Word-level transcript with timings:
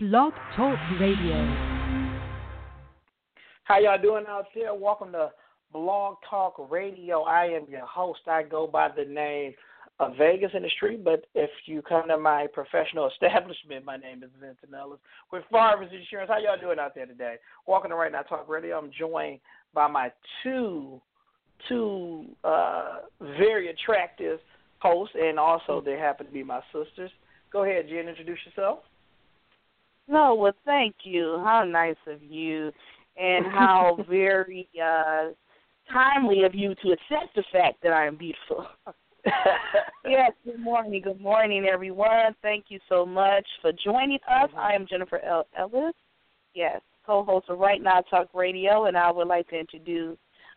Blog 0.00 0.32
Talk 0.54 0.78
Radio. 1.00 1.34
How 3.64 3.80
y'all 3.80 4.00
doing 4.00 4.26
out 4.28 4.44
there? 4.54 4.72
Welcome 4.72 5.10
to 5.10 5.32
Blog 5.72 6.18
Talk 6.30 6.54
Radio. 6.70 7.22
I 7.22 7.46
am 7.46 7.64
your 7.68 7.84
host. 7.84 8.20
I 8.28 8.44
go 8.44 8.68
by 8.68 8.90
the 8.96 9.04
name 9.04 9.54
of 9.98 10.12
Vegas 10.16 10.52
in 10.54 10.62
the 10.62 10.68
Street, 10.68 11.02
but 11.02 11.26
if 11.34 11.50
you 11.66 11.82
come 11.82 12.06
to 12.06 12.16
my 12.16 12.46
professional 12.52 13.10
establishment, 13.12 13.84
my 13.84 13.96
name 13.96 14.22
is 14.22 14.30
Vincent 14.40 14.72
Ellis 14.72 15.00
with 15.32 15.42
Farmers 15.50 15.90
Insurance. 15.92 16.30
How 16.32 16.38
y'all 16.38 16.60
doing 16.60 16.78
out 16.78 16.94
there 16.94 17.06
today? 17.06 17.34
Welcome 17.66 17.90
to 17.90 17.96
Right 17.96 18.12
Now 18.12 18.22
Talk 18.22 18.48
Radio. 18.48 18.78
I'm 18.78 18.92
joined 18.96 19.40
by 19.74 19.88
my 19.88 20.12
two 20.44 21.00
two 21.68 22.24
uh, 22.44 22.98
very 23.36 23.70
attractive 23.70 24.38
hosts, 24.78 25.16
and 25.20 25.40
also 25.40 25.82
they 25.84 25.98
happen 25.98 26.26
to 26.26 26.32
be 26.32 26.44
my 26.44 26.60
sisters. 26.72 27.10
Go 27.52 27.64
ahead, 27.64 27.86
Jen. 27.88 28.06
Introduce 28.06 28.38
yourself. 28.46 28.78
No, 30.08 30.34
well, 30.34 30.52
thank 30.64 30.96
you. 31.02 31.40
How 31.44 31.64
nice 31.64 31.96
of 32.06 32.22
you, 32.22 32.72
and 33.16 33.46
how 33.46 33.98
very 34.08 34.68
uh, 34.82 35.28
timely 35.92 36.44
of 36.44 36.54
you 36.54 36.74
to 36.76 36.92
accept 36.92 37.34
the 37.34 37.44
fact 37.52 37.82
that 37.82 37.92
I 37.92 38.06
am 38.06 38.16
beautiful. 38.16 38.66
yes, 40.04 40.32
good 40.44 40.60
morning. 40.60 41.02
Good 41.02 41.20
morning, 41.20 41.66
everyone. 41.70 42.34
Thank 42.40 42.66
you 42.68 42.78
so 42.88 43.04
much 43.04 43.46
for 43.60 43.72
joining 43.84 44.18
us. 44.30 44.50
I 44.56 44.72
am 44.72 44.86
Jennifer 44.88 45.20
L. 45.24 45.46
Ellis. 45.58 45.94
Yes, 46.54 46.80
co 47.04 47.24
host 47.24 47.50
of 47.50 47.58
Right 47.58 47.82
Now 47.82 48.00
Talk 48.00 48.28
Radio, 48.32 48.86
and 48.86 48.96
I 48.96 49.10
would 49.10 49.28
like 49.28 49.48
to 49.48 49.58
introduce 49.58 50.16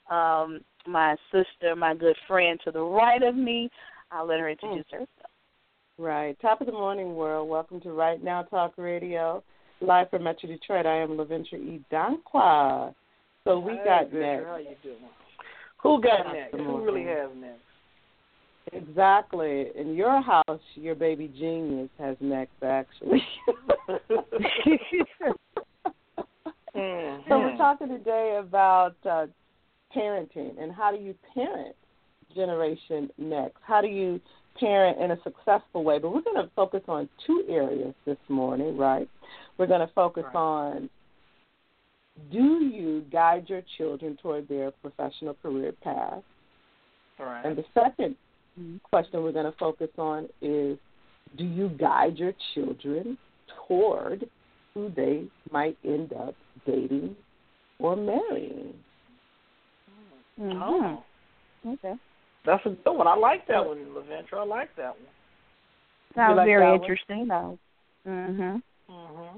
um, 0.10 0.62
my 0.88 1.16
sister, 1.32 1.76
my 1.76 1.94
good 1.94 2.16
friend 2.28 2.60
to 2.64 2.72
the 2.72 2.82
right 2.82 3.22
of 3.22 3.36
me. 3.36 3.70
I'll 4.12 4.28
let 4.28 4.40
her 4.40 4.50
introduce 4.50 4.86
herself. 4.92 5.08
Right. 5.98 6.40
Top 6.42 6.62
of 6.62 6.68
the 6.68 6.74
morning, 6.74 7.16
world. 7.16 7.50
Welcome 7.50 7.80
to 7.82 7.92
Right 7.92 8.24
Now 8.24 8.44
Talk 8.44 8.74
Radio. 8.78 9.44
Live 9.82 10.10
from 10.10 10.24
Metro 10.24 10.50
Detroit. 10.50 10.86
I 10.86 10.98
am 10.98 11.10
LaVenture 11.10 11.56
E. 11.56 11.84
Dankwa. 11.92 12.94
So 13.44 13.60
we 13.60 13.74
got 13.84 14.12
next. 14.14 14.46
How 14.46 14.58
you 14.58 14.76
doing? 14.82 14.98
Who 15.84 16.02
got 16.02 16.24
Top 16.24 16.34
next? 16.34 16.56
Who 16.56 16.84
really 16.84 17.04
has 17.04 17.30
next? 17.40 17.60
Exactly. 18.74 19.68
In 19.76 19.96
your 19.96 20.22
house, 20.22 20.62
your 20.76 20.96
baby 20.96 21.32
genius 21.38 21.90
has 22.00 22.16
next, 22.20 22.62
actually. 22.64 23.24
So 27.28 27.38
we're 27.38 27.58
talking 27.58 27.90
today 27.90 28.38
about 28.40 28.96
uh, 29.10 29.28
parenting 29.96 30.62
and 30.62 30.72
how 30.72 30.92
do 30.96 31.02
you 31.02 31.14
parent 31.34 31.76
Generation 32.34 33.10
Next? 33.18 33.58
How 33.62 33.82
do 33.82 33.88
you 33.88 34.20
parent 34.60 35.00
in 35.00 35.12
a 35.12 35.18
successful 35.24 35.84
way? 35.84 36.00
But 36.00 36.14
we're 36.14 36.22
going 36.22 36.44
to 36.44 36.52
focus 36.56 36.82
on 36.88 37.10
two 37.26 37.46
areas 37.50 37.94
this 38.06 38.18
morning, 38.30 38.78
right? 38.78 39.10
We're 39.58 39.68
going 39.68 39.86
to 39.86 39.94
focus 39.94 40.24
Right. 40.26 40.36
on 40.36 40.90
do 42.32 42.66
you 42.66 43.06
guide 43.12 43.50
your 43.50 43.62
children 43.78 44.18
toward 44.22 44.48
their 44.48 44.72
professional 44.72 45.34
career 45.42 45.72
path? 45.84 46.22
All 47.20 47.26
right. 47.26 47.46
And 47.46 47.58
the 47.58 47.64
2nd 47.76 48.16
mm-hmm. 48.60 48.78
question 48.84 49.24
we're 49.24 49.32
going 49.32 49.52
to 49.52 49.58
focus 49.58 49.90
on 49.98 50.28
is 50.42 50.78
do 51.38 51.46
you 51.46 51.70
guide 51.70 52.18
your 52.18 52.34
children 52.54 53.18
toward 53.68 54.30
who 54.74 54.92
they 54.96 55.26
might 55.52 55.78
end 55.84 56.14
up 56.14 56.36
dating 56.66 57.16
or 57.80 57.96
marrying? 57.96 58.74
Oh, 60.40 61.04
mm-hmm. 61.66 61.70
Okay. 61.70 61.94
That's 62.46 62.66
a 62.66 62.70
good 62.70 62.94
one. 62.94 63.08
I 63.08 63.16
like 63.16 63.48
that 63.48 63.66
one, 63.66 63.78
LaVenture. 63.78 64.40
I 64.40 64.44
like 64.46 64.76
that 64.78 64.90
one. 64.90 65.08
Sounds 66.16 66.38
like 66.38 66.48
very 66.48 66.66
that 66.66 66.72
one? 66.72 66.82
interesting, 66.82 67.28
though. 67.28 67.60
Mhm. 68.08 68.62
Mm-hmm. 68.90 69.38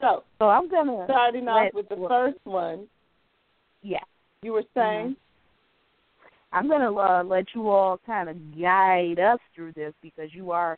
So, 0.00 0.24
So 0.38 0.48
I'm 0.48 0.68
gonna 0.68 1.04
starting 1.04 1.46
off 1.46 1.74
with 1.74 1.88
the 1.88 2.06
first 2.08 2.38
one, 2.44 2.88
yeah. 3.82 3.98
you 4.42 4.52
were 4.52 4.64
saying, 4.74 5.14
I'm 6.52 6.68
going 6.68 6.80
to 6.80 6.98
uh, 6.98 7.22
let 7.22 7.44
you 7.54 7.68
all 7.68 8.00
kind 8.06 8.28
of 8.28 8.36
guide 8.60 9.20
us 9.20 9.38
through 9.54 9.72
this 9.72 9.92
because 10.02 10.30
you 10.32 10.50
are 10.50 10.76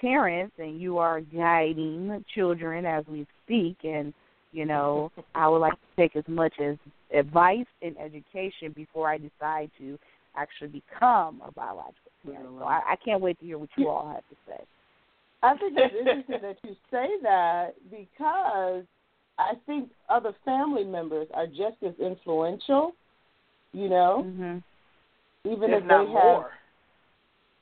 parents 0.00 0.54
and 0.58 0.80
you 0.80 0.98
are 0.98 1.20
guiding 1.20 2.24
children 2.34 2.84
as 2.84 3.04
we 3.06 3.26
speak. 3.44 3.78
And, 3.84 4.12
you 4.56 4.64
know, 4.64 5.12
I 5.34 5.48
would 5.48 5.58
like 5.58 5.74
to 5.74 5.78
take 5.98 6.16
as 6.16 6.24
much 6.26 6.54
as 6.64 6.76
advice 7.14 7.66
and 7.82 7.94
education 7.98 8.72
before 8.74 9.06
I 9.06 9.18
decide 9.18 9.70
to 9.78 9.98
actually 10.34 10.68
become 10.68 11.42
a 11.46 11.52
biological 11.52 12.10
parent. 12.24 12.46
So 12.58 12.64
I, 12.64 12.80
I 12.92 12.96
can't 13.04 13.20
wait 13.20 13.38
to 13.40 13.44
hear 13.44 13.58
what 13.58 13.68
you 13.76 13.88
all 13.88 14.08
have 14.08 14.26
to 14.30 14.36
say. 14.48 14.64
I 15.42 15.56
think 15.58 15.74
it's 15.76 15.94
interesting 15.94 16.38
that 16.40 16.56
you 16.64 16.74
say 16.90 17.06
that 17.22 17.74
because 17.90 18.84
I 19.38 19.52
think 19.66 19.90
other 20.08 20.32
family 20.46 20.84
members 20.84 21.28
are 21.34 21.46
just 21.46 21.76
as 21.86 21.92
influential, 22.00 22.92
you 23.72 23.90
know, 23.90 24.22
hmm 24.22 24.56
even 25.44 25.70
if 25.70 25.82
if 25.82 25.86
not 25.86 26.06
they 26.06 26.10
more. 26.10 26.50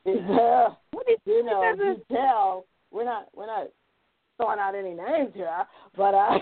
have, 0.06 0.14
yeah, 0.28 0.68
What 0.92 1.06
is 1.10 1.18
you 1.26 1.44
know, 1.44 1.74
you 1.76 2.00
tell. 2.10 2.64
We're 2.90 3.04
not 3.04 3.26
we're 3.34 3.46
not 3.46 3.66
throwing 4.36 4.58
out 4.58 4.74
any 4.74 4.94
names 4.94 5.32
here, 5.34 5.64
but 5.96 6.14
uh, 6.14 6.38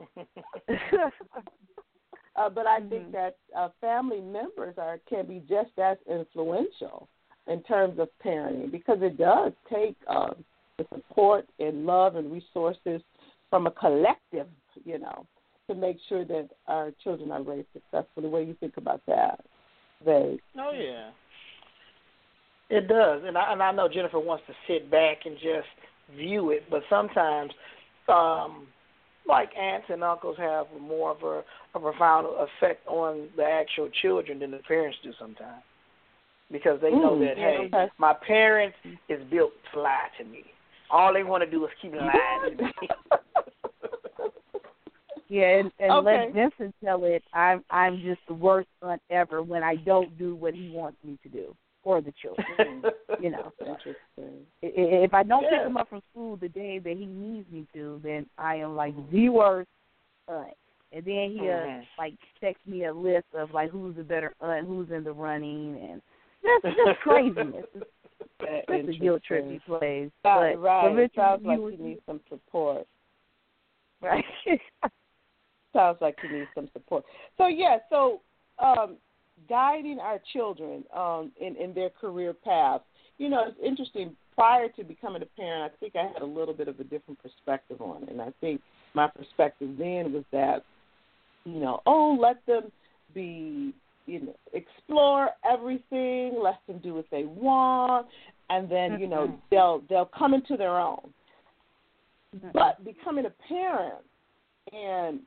uh 2.36 2.48
but 2.48 2.66
I 2.66 2.80
think 2.88 3.08
Mhm. 3.08 3.12
that 3.12 3.36
uh, 3.56 3.68
family 3.80 4.20
members 4.20 4.74
are 4.78 4.98
can 5.08 5.26
be 5.26 5.40
just 5.48 5.78
as 5.78 5.98
influential 6.08 7.08
in 7.46 7.62
terms 7.62 7.98
of 7.98 8.08
parenting 8.24 8.70
because 8.70 8.98
it 9.02 9.18
does 9.18 9.52
take 9.68 9.96
um, 10.08 10.44
the 10.78 10.86
support 10.94 11.46
and 11.58 11.84
love 11.86 12.16
and 12.16 12.32
resources 12.32 13.02
from 13.50 13.66
a 13.66 13.70
collective, 13.72 14.46
you 14.84 14.98
know, 14.98 15.26
to 15.68 15.74
make 15.74 15.98
sure 16.08 16.24
that 16.24 16.48
our 16.68 16.92
children 17.02 17.30
are 17.32 17.42
raised 17.42 17.68
successfully. 17.72 18.28
What 18.28 18.40
do 18.40 18.46
you 18.46 18.54
think 18.60 18.76
about 18.76 19.02
that? 19.06 19.40
They 20.04 20.38
Oh 20.58 20.72
yeah, 20.72 21.10
it 22.70 22.88
does, 22.88 23.22
and 23.24 23.36
I 23.36 23.52
and 23.52 23.62
I 23.62 23.72
know 23.72 23.88
Jennifer 23.88 24.20
wants 24.20 24.44
to 24.46 24.54
sit 24.66 24.90
back 24.90 25.26
and 25.26 25.36
just 25.36 25.68
view 26.16 26.50
it, 26.50 26.64
but 26.70 26.82
sometimes, 26.88 27.52
um, 28.08 28.66
like 29.30 29.50
aunts 29.56 29.86
and 29.88 30.04
uncles 30.04 30.36
have 30.38 30.66
more 30.80 31.12
of 31.12 31.22
a, 31.22 31.42
a 31.74 31.80
profound 31.80 32.26
effect 32.38 32.86
on 32.86 33.28
the 33.36 33.44
actual 33.44 33.88
children 34.02 34.38
than 34.40 34.50
the 34.50 34.58
parents 34.58 34.98
do 35.02 35.12
sometimes, 35.18 35.62
because 36.50 36.80
they 36.82 36.90
know 36.90 37.16
Mm, 37.16 37.20
that 37.20 37.38
yeah, 37.38 37.50
hey, 37.50 37.70
okay. 37.74 37.92
my 37.98 38.12
parents 38.12 38.76
is 39.08 39.22
built 39.30 39.52
to 39.72 39.80
lie 39.80 40.08
to 40.18 40.24
me. 40.24 40.44
All 40.90 41.12
they 41.14 41.22
want 41.22 41.42
to 41.44 41.50
do 41.50 41.64
is 41.64 41.70
keep 41.80 41.94
lying 41.94 42.56
to 42.56 42.64
me. 42.64 42.72
Yeah, 45.32 45.60
and, 45.60 45.70
and 45.78 45.92
Okay. 45.92 46.24
let 46.24 46.34
Vincent 46.34 46.74
tell 46.84 47.04
it. 47.04 47.22
I'm 47.32 47.64
I'm 47.70 48.02
just 48.02 48.20
the 48.26 48.34
worst 48.34 48.66
aunt 48.82 49.00
ever 49.10 49.44
when 49.44 49.62
I 49.62 49.76
don't 49.76 50.18
do 50.18 50.34
what 50.34 50.54
he 50.54 50.68
wants 50.70 50.98
me 51.04 51.18
to 51.22 51.28
do 51.28 51.54
for 51.82 52.00
the 52.00 52.12
children. 52.20 52.84
you 53.20 53.30
know, 53.30 53.52
interesting. 53.60 54.46
I- 54.62 54.66
i- 54.66 55.04
if 55.04 55.14
I 55.14 55.22
don't 55.22 55.42
Yeah. 55.42 55.50
pick 55.58 55.66
him 55.66 55.76
up 55.76 55.88
from 55.88 56.02
school 56.10 56.36
the 56.36 56.48
day 56.48 56.78
that 56.78 56.96
he 56.96 57.06
needs 57.06 57.50
me 57.50 57.66
to, 57.74 58.00
then 58.02 58.26
I 58.38 58.56
am 58.56 58.76
like 58.76 58.94
the 59.10 59.28
worst 59.28 59.68
aunt. 60.28 60.54
And 60.92 61.04
then 61.04 61.30
he'll 61.32 61.44
Mhm. 61.44 61.86
like 61.98 62.14
text 62.40 62.66
me 62.66 62.84
a 62.84 62.92
list 62.92 63.26
of 63.34 63.52
like 63.52 63.70
who's 63.70 63.94
the 63.96 64.02
better 64.02 64.34
aunt, 64.40 64.66
who's 64.66 64.90
in 64.90 65.04
the 65.04 65.12
running, 65.12 65.78
and 65.78 66.02
that's 66.42 66.74
just 66.76 66.98
craziness. 67.02 67.66
It's 68.42 68.66
just 68.66 68.88
a 68.88 69.00
guilt 69.00 69.22
trip 69.22 69.48
he 69.48 69.58
plays. 69.60 70.10
But 70.22 70.56
right. 70.60 70.88
Richard, 70.94 71.14
Sounds 71.14 71.44
like 71.46 71.58
you, 71.58 71.68
you 71.68 71.78
need 71.78 71.98
some 72.06 72.20
support. 72.28 72.86
right. 74.00 74.24
Sounds 75.72 75.98
like 76.00 76.16
you 76.22 76.28
need 76.30 76.48
some 76.54 76.68
support. 76.72 77.04
So 77.38 77.46
yeah, 77.46 77.78
so 77.88 78.22
um, 78.58 78.96
guiding 79.48 79.98
our 79.98 80.20
children 80.32 80.84
um, 80.94 81.32
in 81.40 81.56
in 81.56 81.74
their 81.74 81.90
career 81.90 82.32
path. 82.32 82.82
You 83.18 83.28
know, 83.28 83.44
it's 83.46 83.58
interesting. 83.64 84.16
Prior 84.34 84.68
to 84.70 84.84
becoming 84.84 85.20
a 85.20 85.26
parent, 85.26 85.70
I 85.70 85.76
think 85.78 85.96
I 85.96 86.10
had 86.10 86.22
a 86.22 86.26
little 86.26 86.54
bit 86.54 86.66
of 86.68 86.80
a 86.80 86.84
different 86.84 87.20
perspective 87.22 87.82
on 87.82 88.04
it, 88.04 88.08
and 88.08 88.22
I 88.22 88.32
think 88.40 88.62
my 88.94 89.06
perspective 89.06 89.76
then 89.78 90.12
was 90.14 90.24
that, 90.32 90.64
you 91.44 91.60
know, 91.60 91.82
oh, 91.84 92.16
let 92.18 92.44
them 92.46 92.72
be, 93.12 93.74
you 94.06 94.20
know, 94.20 94.36
explore 94.54 95.30
everything, 95.44 96.40
let 96.42 96.60
them 96.66 96.78
do 96.78 96.94
what 96.94 97.04
they 97.10 97.24
want, 97.24 98.06
and 98.48 98.70
then 98.70 98.98
you 98.98 99.08
know 99.08 99.28
Mhm. 99.28 99.40
they'll 99.50 99.78
they'll 99.88 100.06
come 100.06 100.32
into 100.32 100.56
their 100.56 100.78
own. 100.78 101.12
Mm-hmm. 102.34 102.50
But 102.52 102.82
becoming 102.84 103.26
a 103.26 103.30
parent 103.30 104.04
and 104.72 105.20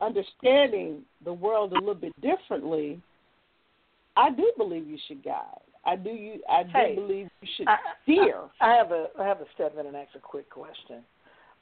understanding 0.00 1.04
the 1.24 1.32
world 1.32 1.72
a 1.72 1.74
little 1.74 1.94
bit 1.94 2.18
differently, 2.20 3.00
I 4.20 4.30
do 4.30 4.52
believe 4.58 4.86
you 4.86 4.98
should 5.08 5.24
guide. 5.24 5.64
I 5.86 5.96
do 5.96 6.10
you 6.10 6.40
I 6.48 6.64
do 6.64 6.70
Hey, 6.72 6.94
believe 6.94 7.30
you 7.40 7.48
should 7.56 7.68
I, 7.68 7.76
steer. 8.02 8.42
I, 8.60 8.72
I 8.72 8.76
have 8.76 8.92
a 8.92 9.06
I 9.18 9.24
have 9.24 9.40
a 9.40 9.46
step 9.54 9.74
in 9.78 9.86
and 9.86 9.96
ask 9.96 10.10
a 10.14 10.18
quick 10.18 10.50
question. 10.50 11.02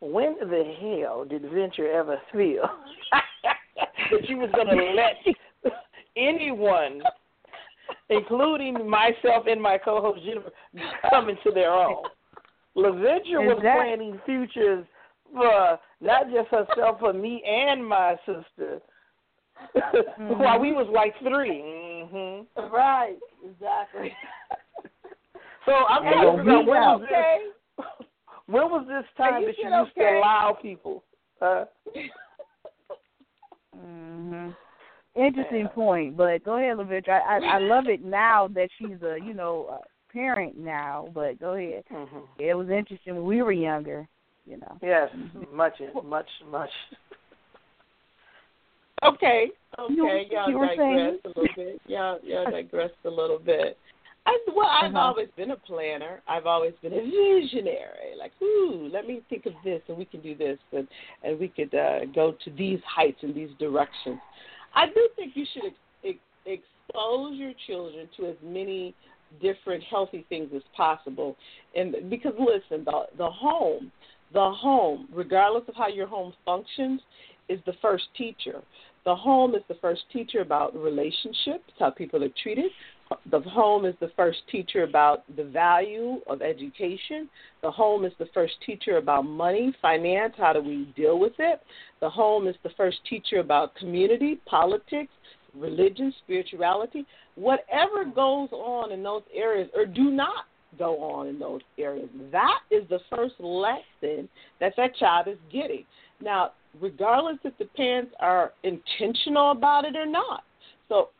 When 0.01 0.37
the 0.41 0.75
hell 0.81 1.25
did 1.25 1.43
Venture 1.43 1.91
ever 1.91 2.21
feel 2.33 2.63
that 4.11 4.29
you 4.29 4.39
was 4.39 4.51
going 4.55 4.69
to 4.69 4.93
let 4.95 5.37
anyone, 6.17 7.03
including 8.09 8.89
myself 8.89 9.47
and 9.49 9.63
my 9.63 9.79
co-host 9.79 10.21
Jennifer, 10.25 10.53
come 11.11 11.29
into 11.29 11.51
their 11.53 11.73
own? 11.73 12.05
LaVenture 12.77 13.41
was 13.41 13.59
planning 13.61 14.21
futures 14.25 14.87
for 15.33 15.79
not 16.01 16.27
just 16.33 16.49
herself, 16.49 16.99
but 17.01 17.17
me 17.17 17.43
and 17.45 17.87
my 17.87 18.15
sister. 18.25 18.81
Mm-hmm. 19.77 20.39
While 20.43 20.61
we 20.61 20.73
was 20.73 20.89
like 20.93 21.15
3 21.21 21.31
mm-hmm. 21.31 22.75
Right, 22.75 23.17
exactly. 23.45 24.13
so 25.67 25.73
I'm 25.73 26.03
trying 26.03 26.37
to 26.37 26.43
figure 26.43 26.53
out 26.53 26.67
when 26.67 26.67
was 26.67 27.03
okay? 27.05 27.39
this? 27.79 27.85
When 28.47 28.63
was 28.71 28.87
this 28.89 29.05
time 29.19 29.45
that 29.45 29.59
you 29.59 29.69
used 29.69 29.91
okay? 29.93 30.13
to 30.13 30.19
allow 30.19 30.57
people? 30.61 31.05
Uh, 31.43 31.67
mhm. 33.77 34.57
Interesting 35.15 35.61
yeah. 35.61 35.69
point, 35.69 36.17
but 36.17 36.43
go 36.45 36.57
ahead, 36.57 36.79
LaVenture. 36.79 37.11
I, 37.11 37.37
I 37.37 37.57
I 37.57 37.59
love 37.59 37.89
it 37.89 38.03
now 38.03 38.49
that 38.55 38.71
she's 38.79 39.03
a 39.03 39.19
you 39.23 39.35
know 39.35 39.67
a 39.69 40.13
parent 40.13 40.57
now. 40.57 41.09
But 41.13 41.39
go 41.39 41.55
ahead. 41.55 41.85
Mm-hmm. 41.93 42.19
It 42.39 42.55
was 42.55 42.71
interesting 42.71 43.17
when 43.17 43.25
we 43.27 43.43
were 43.43 43.53
younger. 43.53 44.09
You 44.47 44.59
know. 44.59 44.79
Yes, 44.81 45.11
mm-hmm. 45.15 45.55
much, 45.55 45.75
much, 46.05 46.29
much. 46.51 46.71
Okay, 49.05 49.50
okay, 49.79 50.27
y'all 50.31 50.50
digressed 50.50 50.81
a 51.25 51.29
little 51.29 51.47
bit. 51.55 51.81
Y'all, 51.87 52.19
y'all 52.25 52.50
digressed 52.50 52.95
a 53.05 53.11
little 53.11 53.39
bit. 53.39 53.77
I, 54.27 54.39
well, 54.55 54.67
I've 54.67 54.95
uh-huh. 54.95 55.05
always 55.05 55.29
been 55.37 55.53
a 55.53 55.56
planner. 55.56 56.21
I've 56.29 56.47
always 56.47 56.75
been 56.83 56.93
a 56.93 57.00
visionary. 57.00 58.17
Like, 58.19 58.33
ooh, 58.43 58.91
let 58.93 59.06
me 59.06 59.23
think 59.31 59.47
of 59.47 59.55
this, 59.65 59.81
and 59.89 59.97
we 59.97 60.05
can 60.05 60.21
do 60.21 60.35
this, 60.35 60.59
and 60.73 60.87
and 61.23 61.39
we 61.39 61.49
could 61.49 61.75
uh, 61.75 62.00
go 62.15 62.35
to 62.45 62.50
these 62.50 62.81
heights 62.87 63.19
and 63.23 63.35
these 63.35 63.50
directions. 63.59 64.19
I 64.75 64.87
do 64.87 65.09
think 65.17 65.33
you 65.35 65.47
should 65.53 65.67
ex- 65.67 66.19
ex- 66.47 66.59
expose 66.89 67.37
your 67.37 67.53
children 67.67 68.09
to 68.17 68.27
as 68.27 68.37
many 68.43 68.95
different 69.41 69.83
healthy 69.85 70.27
things 70.29 70.50
as 70.55 70.62
possible, 70.77 71.37
and 71.75 71.95
because 72.11 72.35
listen, 72.39 72.85
the 72.85 73.05
the 73.17 73.31
home, 73.31 73.93
the 74.35 74.50
home, 74.50 75.09
regardless 75.12 75.65
of 75.69 75.75
how 75.75 75.89
your 75.89 76.06
home 76.06 76.33
functions, 76.45 77.00
is 77.49 77.61
the 77.67 77.75
first 77.81 78.05
teacher. 78.17 78.62
The 79.05 79.15
home 79.15 79.55
is 79.55 79.62
the 79.69 79.77
first 79.81 80.03
teacher 80.12 80.41
about 80.41 80.77
relationships, 80.77 81.73
how 81.79 81.91
people 81.91 82.23
are 82.25 82.31
treated. 82.43 82.71
The 83.31 83.41
home 83.41 83.87
is 83.87 83.95
the 84.00 84.11
first 84.17 84.39
teacher 84.50 84.83
about 84.83 85.25
the 85.35 85.45
value 85.45 86.21
of 86.27 86.43
education. 86.43 87.29
The 87.62 87.71
home 87.71 88.05
is 88.05 88.12
the 88.19 88.29
first 88.35 88.55
teacher 88.67 88.99
about 88.99 89.23
money, 89.23 89.75
finance, 89.81 90.35
how 90.37 90.53
do 90.53 90.61
we 90.61 90.93
deal 90.95 91.19
with 91.19 91.33
it. 91.39 91.62
The 92.00 92.11
home 92.11 92.47
is 92.47 92.56
the 92.62 92.71
first 92.77 92.99
teacher 93.09 93.39
about 93.39 93.75
community, 93.77 94.41
politics, 94.45 95.12
religion, 95.55 96.12
spirituality. 96.25 97.06
Whatever 97.37 98.05
goes 98.05 98.50
on 98.53 98.93
in 98.93 99.03
those 99.03 99.23
areas 99.35 99.71
or 99.75 99.87
do 99.87 100.11
not 100.11 100.45
go 100.79 101.03
on 101.03 101.29
in 101.29 101.39
those 101.39 101.62
areas, 101.79 102.11
that 102.31 102.61
is 102.71 102.83
the 102.91 103.00
first 103.09 103.35
lesson 103.41 104.29
that 104.61 104.75
that 104.77 104.95
child 104.97 105.29
is 105.29 105.39
getting. 105.50 105.85
Now, 106.21 106.53
regardless 106.81 107.39
if 107.45 107.57
the 107.59 107.65
parents 107.65 108.13
are 108.21 108.53
intentional 108.63 109.53
about 109.53 109.85
it 109.85 109.97
or 109.97 110.07
not. 110.07 110.43
So 110.89 111.11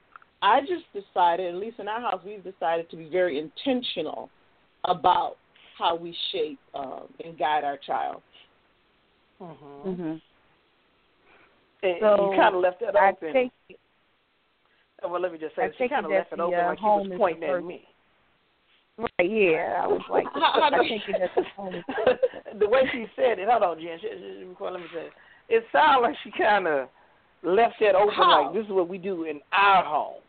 I 0.43 0.61
just 0.61 0.85
decided, 0.93 1.55
at 1.55 1.61
least 1.61 1.79
in 1.79 1.89
our 1.89 2.01
house, 2.01 2.21
we've 2.25 2.45
decided 2.45 2.91
to 2.91 2.97
be 2.97 3.09
very 3.09 3.39
intentional 3.39 4.31
about 4.85 5.37
how 5.79 5.97
we 5.97 6.15
shape 6.33 6.59
um, 6.75 7.05
and 7.25 7.39
guide 7.39 7.65
our 7.65 7.77
child. 7.77 8.23
Mm-hmm. 9.41 9.89
Mm-hmm. 9.89 10.17
And 11.81 11.97
so 12.01 12.33
you 12.33 12.37
kind 12.37 12.55
of 12.57 12.61
left 12.61 12.81
that 12.81 12.97
I 12.97 13.11
open. 13.11 13.33
Take, 13.33 13.79
oh, 15.03 15.09
well, 15.09 15.21
let 15.21 15.33
me 15.33 15.39
just 15.39 15.55
say, 15.55 15.63
I 15.63 15.71
she 15.79 15.89
kind 15.89 16.05
of 16.05 16.11
left 16.11 16.33
it 16.33 16.41
open 16.41 16.59
uh, 16.59 16.69
like 16.69 16.79
she 16.79 16.85
was 16.85 17.13
pointing 17.17 17.49
at 17.49 17.65
me. 17.65 17.83
Right, 18.99 19.31
yeah. 19.31 19.81
I 19.83 19.87
was 19.87 20.03
like, 20.11 20.27
how, 20.35 20.61
I 20.61 20.71
think 20.79 21.03
that's 21.07 21.35
the 21.37 21.45
home. 21.55 21.85
the 22.59 22.69
way 22.69 22.83
she 22.93 23.07
said 23.15 23.39
it, 23.39 23.49
hold 23.49 23.63
on, 23.63 23.79
Jen. 23.79 23.99
She, 24.01 24.09
she, 24.09 24.65
let 24.65 24.73
me 24.73 24.87
say 24.93 25.07
it. 25.49 25.55
It 25.55 25.65
sounded 25.73 26.07
like 26.07 26.17
she 26.25 26.31
kind 26.37 26.67
of 26.67 26.89
left 27.43 27.75
that 27.81 27.95
open, 27.95 28.15
how? 28.15 28.47
like 28.47 28.55
this 28.55 28.65
is 28.67 28.73
what 28.73 28.89
we 28.89 28.99
do 28.99 29.25
in 29.25 29.41
our 29.53 29.85
home, 29.85 30.21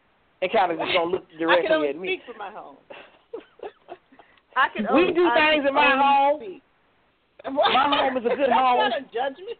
and 0.41 0.51
kind 0.51 0.71
of 0.71 0.77
just 0.77 0.93
gonna 0.93 1.11
look 1.11 1.25
directly 1.37 1.65
I 1.65 1.67
can 1.67 1.71
only 1.71 1.89
at 1.89 1.97
me. 1.97 2.07
speak 2.07 2.21
for 2.25 2.37
my 2.37 2.51
home. 2.51 2.77
I 4.55 4.67
can 4.75 4.87
we 4.93 5.01
only, 5.01 5.13
do 5.13 5.25
I 5.25 5.51
things 5.51 5.65
in 5.67 5.73
my 5.73 5.95
home. 5.95 6.41
Speak. 6.41 6.63
My 7.45 7.97
home 7.97 8.17
is 8.17 8.25
a 8.25 8.35
good 8.35 8.39
That's 8.49 8.59
home. 8.59 8.77
not 8.77 8.91
a 8.97 9.01
judgment. 9.01 9.57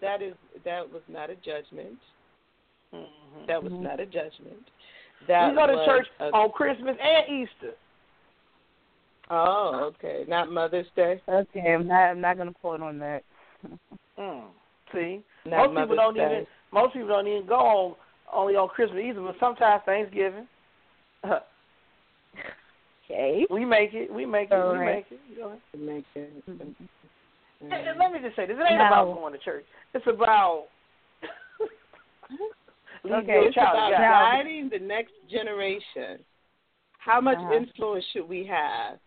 that 0.00 0.22
is 0.22 0.34
that 0.64 0.90
was 0.90 1.02
not 1.08 1.30
a 1.30 1.36
judgment. 1.36 1.98
Mm-hmm. 2.94 3.46
That 3.46 3.62
was 3.62 3.72
not 3.72 4.00
a 4.00 4.06
judgment. 4.06 4.66
That 5.28 5.50
we 5.50 5.54
go 5.54 5.66
to 5.66 5.84
church 5.84 6.06
a, 6.18 6.24
on 6.24 6.50
Christmas 6.50 6.96
and 7.00 7.42
Easter. 7.42 7.74
Oh, 9.30 9.92
okay. 9.94 10.24
Not 10.26 10.50
Mother's 10.50 10.86
Day. 10.96 11.22
Okay, 11.28 11.72
I'm 11.72 11.86
not. 11.86 12.10
I'm 12.10 12.20
not 12.20 12.36
gonna 12.36 12.52
quote 12.52 12.82
on 12.82 12.98
that. 12.98 13.22
Mm. 14.20 14.44
See, 14.92 15.22
Not 15.46 15.66
most 15.66 15.74
Mother's 15.74 15.88
people 15.88 15.96
don't 15.96 16.14
Day. 16.14 16.24
even. 16.32 16.46
Most 16.72 16.92
people 16.92 17.08
don't 17.08 17.26
even 17.26 17.46
go 17.46 17.54
on 17.54 17.94
only 18.32 18.54
on 18.56 18.68
Christmas 18.68 19.00
Eve, 19.02 19.14
but 19.16 19.34
sometimes 19.40 19.82
Thanksgiving. 19.86 20.46
Okay. 23.12 23.44
we 23.50 23.64
make 23.64 23.92
it. 23.92 24.12
We 24.12 24.24
make 24.24 24.52
it. 24.52 24.54
All 24.54 24.70
we 24.72 24.78
right. 24.78 24.94
make 24.96 25.06
it. 25.10 25.18
You 25.34 25.40
know? 25.40 25.52
To 25.72 25.78
make 25.78 26.04
it. 26.14 26.30
And- 26.46 26.76
and 27.72 27.98
let 27.98 28.12
me 28.12 28.20
just 28.22 28.36
say 28.36 28.46
this: 28.46 28.56
it 28.56 28.62
ain't 28.70 28.78
Now- 28.78 28.86
about 28.86 29.16
going 29.16 29.32
to 29.32 29.38
church. 29.40 29.64
It's 29.94 30.06
about 30.06 30.66
leading 33.02 33.18
Okay, 33.18 33.32
your 33.32 33.46
It's 33.46 33.54
child 33.56 33.74
about 33.76 33.88
to 33.88 33.92
God. 33.96 34.00
Now- 34.00 34.30
guiding 34.36 34.68
the 34.70 34.78
next 34.78 35.12
generation. 35.28 36.24
How 36.98 37.20
much 37.20 37.38
Uh-huh. 37.38 37.54
influence 37.54 38.04
should 38.12 38.28
we 38.28 38.44
have? 38.46 39.00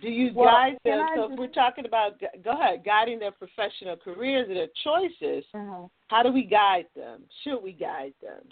Do 0.00 0.08
you 0.08 0.32
Well, 0.34 0.48
guide 0.48 0.78
them? 0.84 1.06
So 1.16 1.32
if 1.32 1.38
we're 1.38 1.48
talking 1.48 1.84
about, 1.84 2.20
go 2.44 2.52
ahead, 2.52 2.84
guiding 2.84 3.18
their 3.18 3.32
professional 3.32 3.96
careers 3.96 4.46
and 4.48 4.56
their 4.56 4.68
choices, 4.84 5.44
Uh-huh. 5.54 5.88
how 6.08 6.22
do 6.22 6.30
we 6.32 6.44
guide 6.44 6.86
them? 6.94 7.24
Should 7.42 7.62
we 7.62 7.72
guide 7.72 8.14
them? 8.22 8.42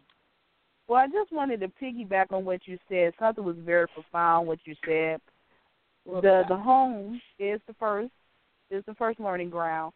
Well, 0.89 1.01
I 1.01 1.07
just 1.09 1.33
wanted 1.33 1.61
to 1.61 1.69
piggyback 1.69 2.33
on 2.33 2.45
what 2.45 2.67
you 2.67 2.79
said. 2.89 3.13
Something 3.19 3.45
was 3.45 3.57
very 3.59 3.87
profound. 3.89 4.47
What 4.47 4.59
you 4.65 4.75
said. 4.85 5.21
the 6.05 6.45
the 6.49 6.57
home 6.57 7.21
is 7.41 7.61
the 7.67 7.75
first 7.75 8.13
is 8.71 8.85
the 8.87 8.95
first 8.95 9.19
learning 9.19 9.51
ground, 9.51 9.93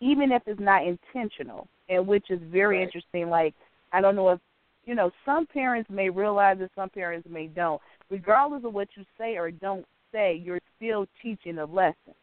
even 0.00 0.30
if 0.30 0.42
it's 0.46 0.60
not 0.60 0.86
intentional, 0.86 1.66
and 1.88 2.06
which 2.06 2.30
is 2.30 2.40
very 2.42 2.76
Right. 2.78 2.84
interesting. 2.84 3.28
Like 3.30 3.54
I 3.92 4.00
don't 4.00 4.14
know 4.14 4.28
if 4.30 4.40
you 4.84 4.94
know 4.94 5.10
some 5.24 5.46
parents 5.46 5.90
may 5.90 6.08
realize 6.10 6.60
it, 6.60 6.70
some 6.76 6.90
parents 6.90 7.28
may 7.28 7.48
don't. 7.48 7.82
Regardless 8.10 8.64
of 8.64 8.72
what 8.74 8.88
you 8.96 9.04
say 9.18 9.36
or 9.36 9.50
don't 9.50 9.84
say, 10.14 10.40
you're 10.42 10.60
still 10.76 11.06
teaching 11.20 11.58
a 11.58 11.64
lesson. 11.64 12.14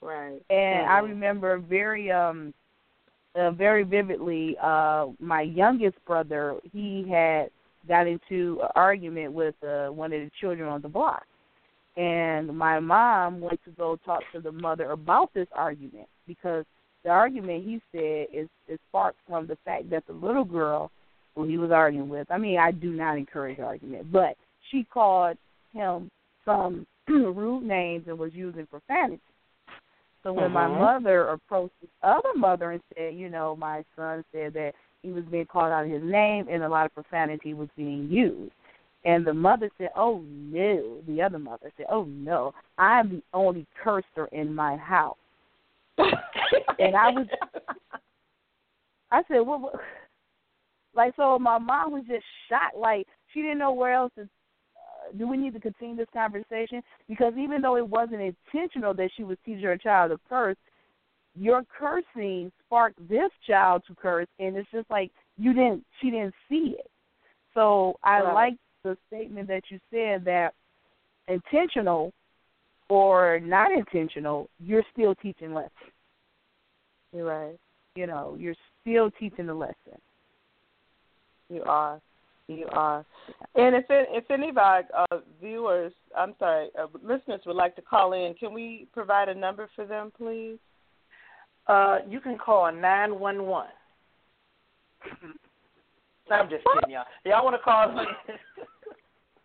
Right. 0.00 0.40
And 0.50 0.86
I 0.86 1.00
Mhm. 1.00 1.08
remember 1.08 1.58
very 1.58 2.10
um 2.10 2.54
uh, 3.34 3.50
very 3.50 3.82
vividly 3.82 4.56
uh 4.58 5.08
my 5.18 5.42
youngest 5.42 6.02
brother 6.04 6.58
he 6.72 7.08
had 7.08 7.50
got 7.88 8.06
into 8.06 8.60
an 8.62 8.68
argument 8.76 9.32
with 9.32 9.54
uh, 9.64 9.88
one 9.88 10.12
of 10.12 10.20
the 10.20 10.30
children 10.40 10.68
on 10.68 10.80
the 10.82 10.88
block. 10.88 11.26
And 11.96 12.56
my 12.56 12.78
mom 12.80 13.40
went 13.40 13.62
to 13.64 13.70
go 13.72 13.96
talk 14.04 14.22
to 14.32 14.40
the 14.40 14.52
mother 14.52 14.92
about 14.92 15.32
this 15.34 15.48
argument 15.52 16.08
because 16.26 16.64
the 17.04 17.10
argument 17.10 17.64
he 17.64 17.80
said 17.92 18.26
is 18.32 18.48
is 18.68 18.78
sparked 18.88 19.18
from 19.26 19.46
the 19.46 19.56
fact 19.64 19.90
that 19.90 20.06
the 20.06 20.12
little 20.12 20.44
girl 20.44 20.90
who 21.34 21.44
he 21.44 21.58
was 21.58 21.70
arguing 21.70 22.08
with, 22.08 22.30
I 22.30 22.38
mean 22.38 22.58
I 22.58 22.70
do 22.70 22.90
not 22.92 23.18
encourage 23.18 23.58
argument, 23.60 24.10
but 24.12 24.36
she 24.70 24.84
called 24.84 25.36
him 25.72 26.10
some 26.44 26.86
rude 27.08 27.64
names 27.64 28.04
and 28.08 28.18
was 28.18 28.32
using 28.34 28.66
profanity. 28.66 29.20
So 30.22 30.32
when 30.32 30.52
my 30.52 30.66
Mhm. 30.68 30.78
mother 30.78 31.28
approached 31.28 31.74
the 31.80 31.88
other 32.02 32.32
mother 32.34 32.70
and 32.70 32.82
said, 32.94 33.14
you 33.14 33.28
know, 33.28 33.56
my 33.56 33.84
son 33.96 34.24
said 34.32 34.52
that 34.54 34.74
he 35.02 35.10
was 35.10 35.24
being 35.24 35.46
called 35.46 35.72
out 35.72 35.84
of 35.84 35.90
his 35.90 36.02
name 36.02 36.46
and 36.48 36.62
a 36.62 36.68
lot 36.68 36.86
of 36.86 36.94
profanity 36.94 37.54
was 37.54 37.68
being 37.76 38.08
used. 38.08 38.52
And 39.04 39.24
the 39.24 39.34
mother 39.34 39.68
said, 39.78 39.90
Oh 39.96 40.20
no. 40.28 41.02
The 41.08 41.20
other 41.20 41.40
mother 41.40 41.72
said, 41.76 41.86
Oh 41.88 42.04
no. 42.04 42.54
I'm 42.78 43.10
the 43.10 43.22
only 43.34 43.66
cursor 43.82 44.26
in 44.30 44.54
my 44.54 44.76
house. 44.76 45.16
And 45.98 46.94
I 46.96 47.10
was 47.10 47.26
I 49.10 49.22
said, 49.24 49.40
What, 49.40 49.60
what 49.60 49.74
like 50.94 51.14
so 51.16 51.38
my 51.38 51.58
mom 51.58 51.92
was 51.92 52.04
just 52.06 52.24
shocked, 52.48 52.76
like 52.76 53.06
she 53.32 53.42
didn't 53.42 53.58
know 53.58 53.72
where 53.72 53.94
else 53.94 54.12
to 54.16 54.28
do 55.18 55.28
we 55.28 55.36
need 55.36 55.54
to 55.54 55.60
continue 55.60 55.96
this 55.96 56.08
conversation? 56.12 56.82
Because 57.08 57.34
even 57.38 57.62
though 57.62 57.76
it 57.76 57.86
wasn't 57.86 58.20
intentional 58.20 58.94
that 58.94 59.10
she 59.16 59.24
was 59.24 59.38
teaching 59.44 59.62
her 59.62 59.76
child 59.76 60.10
to 60.10 60.20
curse, 60.28 60.56
your 61.34 61.62
cursing 61.64 62.52
sparked 62.66 62.98
this 63.08 63.30
child 63.46 63.82
to 63.88 63.94
curse, 63.94 64.28
and 64.38 64.56
it's 64.56 64.70
just 64.70 64.90
like 64.90 65.10
you 65.38 65.52
didn't, 65.52 65.84
she 66.00 66.10
didn't 66.10 66.34
see 66.48 66.76
it. 66.78 66.90
So 67.54 67.96
I 68.02 68.20
Right. 68.20 68.32
like 68.32 68.54
the 68.82 68.96
statement 69.06 69.48
that 69.48 69.62
you 69.70 69.78
said 69.90 70.24
that 70.24 70.54
intentional 71.28 72.12
or 72.88 73.40
not 73.40 73.72
intentional, 73.72 74.48
you're 74.58 74.84
still 74.92 75.14
teaching 75.14 75.54
lessons. 75.54 75.72
You're 77.12 77.24
right. 77.24 77.58
You 77.94 78.06
know, 78.06 78.36
you're 78.38 78.54
still 78.80 79.10
teaching 79.12 79.46
the 79.46 79.54
lesson. 79.54 80.00
You 81.48 81.62
are. 81.64 82.00
You 82.58 82.66
are. 82.72 83.04
And 83.54 83.74
if 83.74 83.84
it, 83.90 84.08
if 84.10 84.30
any 84.30 84.48
of 84.50 84.58
our 84.58 84.82
uh, 84.96 85.18
viewers, 85.40 85.92
I'm 86.16 86.34
sorry, 86.38 86.68
uh, 86.78 86.86
listeners 87.02 87.40
would 87.46 87.56
like 87.56 87.76
to 87.76 87.82
call 87.82 88.12
in, 88.12 88.34
can 88.34 88.52
we 88.52 88.86
provide 88.92 89.28
a 89.28 89.34
number 89.34 89.68
for 89.74 89.86
them, 89.86 90.12
please? 90.16 90.58
Uh, 91.66 91.98
you 92.08 92.20
can 92.20 92.38
call 92.38 92.72
nine 92.72 93.18
one 93.18 93.44
one. 93.44 93.68
I'm 96.30 96.48
just 96.48 96.64
kidding, 96.74 96.94
y'all. 96.94 97.04
Y'all 97.24 97.44
want 97.44 97.56
to 97.56 97.62
call? 97.62 98.06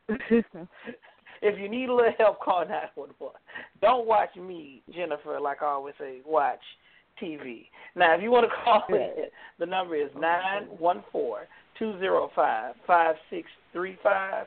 if 1.42 1.60
you 1.60 1.70
need 1.70 1.90
a 1.90 1.94
little 1.94 2.14
help, 2.18 2.40
call 2.40 2.66
nine 2.68 2.90
one 2.96 3.10
one. 3.20 3.34
Don't 3.82 4.08
watch 4.08 4.36
me, 4.36 4.82
Jennifer. 4.94 5.40
Like 5.40 5.62
I 5.62 5.68
always 5.68 5.96
say, 6.00 6.20
watch 6.26 6.60
TV. 7.22 7.66
Now, 7.96 8.16
if 8.16 8.22
you 8.22 8.32
want 8.32 8.48
to 8.50 8.56
call 8.64 8.84
in, 8.90 9.26
the 9.60 9.66
number 9.66 9.96
is 9.96 10.10
nine 10.16 10.64
one 10.78 11.04
four 11.12 11.48
two 11.80 11.98
zero 12.00 12.30
five 12.36 12.76
five 12.86 13.16
six 13.30 13.48
three 13.74 13.98
five. 14.04 14.46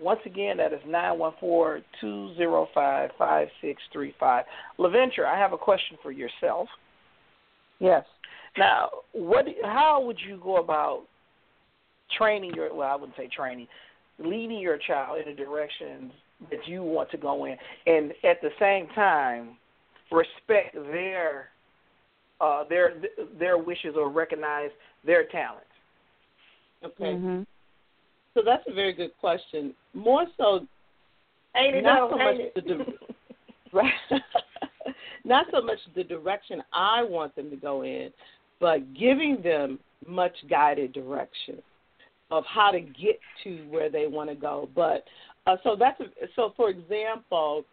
Once 0.00 0.20
again, 0.26 0.56
that 0.56 0.72
is 0.72 0.80
nine 0.86 1.18
one 1.18 1.32
four 1.40 1.80
two 2.00 2.34
zero 2.36 2.68
five 2.74 3.10
five 3.18 3.48
six 3.60 3.80
three 3.92 4.14
five. 4.18 4.44
LaVenture, 4.78 5.26
I 5.26 5.38
have 5.38 5.52
a 5.52 5.58
question 5.58 5.96
for 6.02 6.12
yourself. 6.12 6.68
Yes. 7.78 8.04
Now, 8.56 8.90
what? 9.12 9.46
How 9.62 10.02
would 10.04 10.18
you 10.26 10.40
go 10.42 10.56
about 10.56 11.04
training 12.16 12.52
your? 12.54 12.74
Well, 12.74 12.88
I 12.88 12.94
wouldn't 12.94 13.16
say 13.16 13.28
training, 13.34 13.66
leading 14.18 14.58
your 14.58 14.78
child 14.78 15.18
in 15.24 15.34
the 15.34 15.36
directions 15.36 16.12
that 16.50 16.66
you 16.66 16.82
want 16.82 17.10
to 17.10 17.16
go 17.16 17.46
in, 17.46 17.56
and 17.86 18.12
at 18.24 18.40
the 18.42 18.50
same 18.60 18.88
time, 18.94 19.56
respect 20.10 20.74
their 20.74 21.48
uh, 22.40 22.64
their 22.68 22.94
their 23.38 23.58
wishes 23.58 23.94
or 23.96 24.10
recognize 24.10 24.70
their 25.04 25.24
talents. 25.26 25.66
Okay. 26.84 27.04
Mm-hmm. 27.04 27.42
So 28.34 28.42
that's 28.44 28.64
a 28.68 28.74
very 28.74 28.92
good 28.92 29.12
question. 29.20 29.74
More 29.94 30.26
so, 30.36 30.66
ain't 31.56 31.76
it 31.76 31.82
not 31.82 32.10
no, 32.10 32.16
so 32.16 32.16
much 32.18 32.36
it? 32.40 32.54
the 32.54 32.60
di- 32.60 32.84
right, 33.72 33.92
not 35.24 35.46
so 35.52 35.62
much 35.62 35.78
the 35.94 36.04
direction 36.04 36.62
I 36.72 37.02
want 37.02 37.34
them 37.36 37.48
to 37.50 37.56
go 37.56 37.82
in, 37.82 38.10
but 38.60 38.94
giving 38.94 39.40
them 39.42 39.78
much 40.06 40.34
guided 40.50 40.92
direction 40.92 41.62
of 42.30 42.44
how 42.46 42.70
to 42.70 42.80
get 42.80 43.20
to 43.44 43.58
where 43.70 43.88
they 43.88 44.06
want 44.06 44.30
to 44.30 44.36
go. 44.36 44.68
But 44.74 45.04
uh, 45.46 45.56
so 45.62 45.76
that's 45.78 46.00
a, 46.00 46.04
so. 46.34 46.52
For 46.56 46.70
example, 46.70 47.64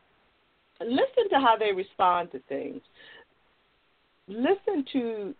listen 0.79 1.29
to 1.31 1.39
how 1.39 1.55
they 1.57 1.71
respond 1.71 2.31
to 2.33 2.39
things. 2.47 2.81
Listen 4.31 4.85
to. 4.93 5.35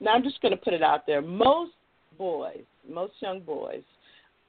Now 0.00 0.12
I'm 0.12 0.22
just 0.22 0.40
going 0.42 0.52
to 0.52 0.62
put 0.62 0.74
it 0.74 0.82
out 0.82 1.06
there. 1.06 1.22
Most 1.22 1.72
boys, 2.18 2.64
most 2.88 3.14
young 3.20 3.40
boys, 3.40 3.82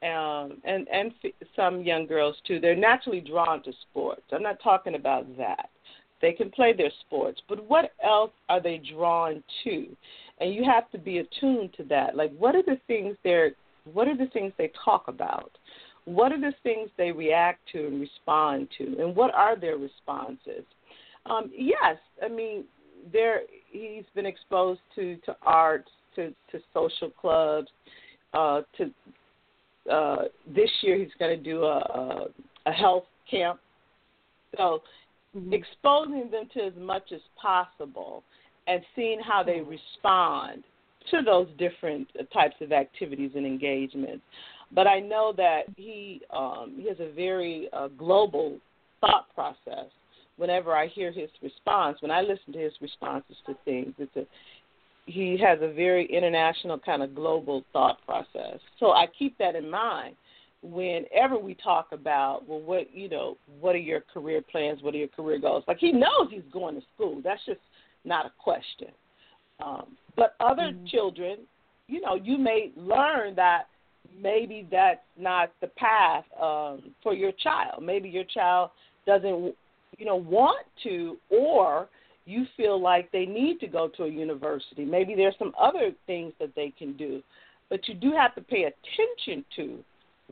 um, 0.04 0.62
and 0.66 0.88
and 0.92 1.12
some 1.56 1.82
young 1.82 2.06
girls 2.06 2.36
too, 2.46 2.60
they're 2.60 2.76
naturally 2.76 3.22
drawn 3.22 3.64
to 3.64 3.72
sports. 3.90 4.24
I'm 4.32 4.44
not 4.44 4.58
talking 4.62 4.96
about 4.96 5.26
that. 5.38 5.70
They 6.22 6.34
can 6.34 6.50
play 6.50 6.74
their 6.74 6.92
sports, 7.06 7.42
but 7.48 7.68
what 7.70 7.92
else 8.04 8.32
are 8.50 8.62
they 8.62 8.82
drawn 8.94 9.44
to? 9.64 9.88
And 10.40 10.54
you 10.54 10.64
have 10.64 10.90
to 10.92 10.98
be 10.98 11.20
attuned 11.20 11.74
to 11.78 11.84
that. 11.86 12.16
Like, 12.16 12.36
what 12.38 12.56
are 12.56 12.64
the 12.64 12.80
things 12.88 13.16
they're, 13.24 13.52
what 13.94 14.08
are 14.08 14.18
the 14.18 14.28
things 14.28 14.52
they 14.58 14.72
talk 14.84 15.08
about? 15.08 15.52
What 16.06 16.32
are 16.32 16.40
the 16.40 16.54
things 16.64 16.90
they 16.98 17.12
react 17.12 17.60
to 17.74 17.86
and 17.86 18.00
respond 18.00 18.70
to? 18.78 18.98
And 19.00 19.16
what 19.16 19.34
are 19.34 19.56
their 19.56 19.78
responses? 19.78 20.64
Um, 21.26 21.52
yes, 21.56 21.98
I 22.24 22.30
mean, 22.30 22.64
there 23.12 23.42
he's 23.78 24.06
been 24.16 24.26
exposed 24.26 24.82
to 24.96 25.18
to 25.26 25.36
arts, 25.44 25.90
to 26.16 26.34
to 26.52 26.60
social 26.74 27.10
clubs, 27.10 27.68
uh, 28.34 28.62
to 28.78 29.92
uh, 29.92 30.24
this 30.54 30.70
year 30.82 30.98
he's 30.98 31.14
going 31.20 31.38
to 31.38 31.44
do 31.44 31.64
a, 31.64 31.78
a 31.78 32.26
a 32.66 32.72
health 32.72 33.06
camp. 33.30 33.60
So 34.58 34.82
Mm-hmm. 35.38 35.54
exposing 35.54 36.32
them 36.32 36.46
to 36.54 36.62
as 36.64 36.74
much 36.80 37.12
as 37.14 37.20
possible 37.40 38.24
and 38.66 38.82
seeing 38.96 39.20
how 39.20 39.44
they 39.44 39.60
respond 39.60 40.64
to 41.12 41.22
those 41.22 41.48
different 41.58 42.08
types 42.34 42.56
of 42.62 42.72
activities 42.72 43.32
and 43.36 43.46
engagements. 43.46 44.24
But 44.72 44.88
I 44.88 45.00
know 45.00 45.34
that 45.38 45.64
he 45.76 46.22
um, 46.36 46.76
he 46.78 46.88
has 46.88 46.98
a 47.00 47.12
very 47.14 47.70
uh, 47.72 47.90
global 47.90 48.58
thought 49.02 49.28
process. 49.36 49.92
Whenever 50.38 50.76
I 50.76 50.88
hear 50.88 51.12
his 51.12 51.30
response, 51.42 52.02
when 52.02 52.12
I 52.12 52.22
listen 52.22 52.54
to 52.54 52.60
his 52.60 52.74
responses 52.80 53.36
to 53.48 53.56
things, 53.66 53.94
it's 53.98 54.16
a 54.16 54.26
he 55.08 55.38
has 55.42 55.60
a 55.62 55.74
very 55.74 56.06
international 56.06 56.78
kind 56.78 57.02
of 57.02 57.16
global 57.16 57.64
thought 57.72 57.98
process. 58.06 58.60
So 58.78 58.92
I 58.92 59.08
keep 59.18 59.38
that 59.38 59.56
in 59.56 59.70
mind 59.70 60.16
whenever 60.62 61.38
we 61.38 61.54
talk 61.56 61.88
about 61.92 62.48
well 62.48 62.60
what 62.60 62.94
you 62.94 63.08
know 63.08 63.38
what 63.60 63.76
are 63.76 63.80
your 63.80 64.02
career 64.14 64.42
plans? 64.52 64.82
What 64.82 64.94
are 64.94 64.98
your 64.98 65.08
career 65.08 65.40
goals? 65.40 65.64
Like 65.68 65.78
he 65.78 65.92
knows 65.92 66.30
he's 66.30 66.42
going 66.52 66.76
to 66.76 66.82
school. 66.94 67.22
That's 67.24 67.44
just 67.46 67.60
not 68.06 68.26
a 68.26 68.32
question. 68.38 68.90
Um 69.64 69.96
but 70.16 70.36
other 70.40 70.72
mm-hmm. 70.74 70.86
children 70.88 71.38
you 71.88 72.02
know 72.02 72.16
you 72.16 72.38
may 72.38 72.72
learn 72.76 73.36
that 73.36 73.68
maybe 74.20 74.68
that's 74.70 75.00
not 75.18 75.52
the 75.62 75.68
path 75.68 76.26
um 76.42 76.94
for 77.02 77.14
your 77.14 77.32
child. 77.32 77.84
Maybe 77.84 78.10
your 78.10 78.26
child 78.26 78.72
doesn't 79.06 79.56
you 79.98 80.06
know 80.06 80.16
want 80.16 80.66
to 80.84 81.18
or 81.30 81.88
you 82.26 82.46
feel 82.58 82.82
like 82.82 83.10
they 83.12 83.26
need 83.26 83.60
to 83.60 83.68
go 83.68 83.88
to 83.88 84.04
a 84.04 84.10
university 84.10 84.86
maybe 84.86 85.16
there's 85.16 85.36
some 85.40 85.54
other 85.60 85.92
things 86.06 86.34
that 86.40 86.54
they 86.56 86.74
can 86.78 86.96
do 86.98 87.22
but 87.70 87.88
you 87.88 87.94
do 87.94 88.12
have 88.12 88.34
to 88.36 88.42
pay 88.42 88.64
attention 88.64 89.44
to 89.56 89.84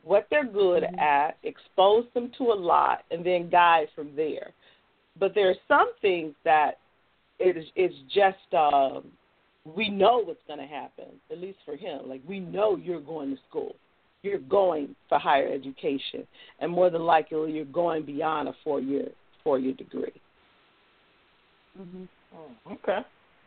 what 0.04 0.26
they're 0.30 0.46
good 0.46 0.84
mm-hmm. 0.84 0.98
at, 0.98 1.36
expose 1.42 2.04
them 2.14 2.30
to 2.38 2.44
a 2.44 2.54
lot, 2.54 3.04
and 3.10 3.24
then 3.24 3.50
guide 3.50 3.88
from 3.94 4.14
there. 4.16 4.50
But 5.18 5.34
there 5.34 5.50
are 5.50 5.56
some 5.68 5.92
things 6.00 6.34
that 6.44 6.78
it 7.38 7.56
is 7.56 7.64
it's 7.74 7.94
just 8.14 8.54
um, 8.54 9.04
we 9.64 9.88
know 9.88 10.22
what's 10.24 10.40
going 10.46 10.60
to 10.60 10.66
happen. 10.66 11.06
At 11.30 11.38
least 11.38 11.58
for 11.64 11.76
him, 11.76 12.08
like 12.08 12.22
we 12.26 12.40
know 12.40 12.76
you're 12.76 13.00
going 13.00 13.34
to 13.34 13.42
school, 13.48 13.74
you're 14.22 14.38
going 14.38 14.94
for 15.08 15.18
higher 15.18 15.48
education, 15.52 16.26
and 16.60 16.70
more 16.70 16.90
than 16.90 17.02
likely 17.02 17.52
you're 17.52 17.64
going 17.66 18.04
beyond 18.04 18.48
a 18.48 18.54
four 18.62 18.80
year 18.80 19.08
four 19.46 19.60
year 19.60 19.74
degree. 19.74 20.12
Mm-hmm. 21.80 22.02
Oh, 22.34 22.72
okay. 22.72 22.98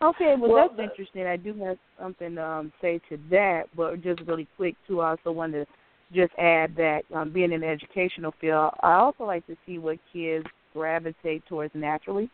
Okay, 0.02 0.36
well, 0.40 0.54
well 0.54 0.70
that's 0.70 0.90
interesting. 0.92 1.26
I 1.26 1.36
do 1.36 1.54
have 1.66 1.78
something 2.00 2.36
to 2.36 2.42
um, 2.42 2.74
say 2.82 3.02
to 3.10 3.20
that, 3.30 3.64
but 3.76 4.02
just 4.02 4.22
really 4.22 4.48
quick 4.56 4.76
too. 4.88 5.02
I 5.02 5.10
also 5.10 5.34
wanted 5.34 5.66
to 5.66 5.74
just 6.14 6.32
add 6.40 6.74
that 6.78 7.02
um, 7.14 7.34
being 7.34 7.52
in 7.52 7.60
the 7.60 7.68
educational 7.68 8.34
field, 8.40 8.72
I 8.82 8.94
also 8.94 9.26
like 9.26 9.46
to 9.48 9.58
see 9.66 9.78
what 9.78 10.00
kids 10.14 10.46
gravitate 10.74 11.46
towards 11.48 11.76
naturally. 11.76 12.30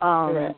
Um, 0.00 0.54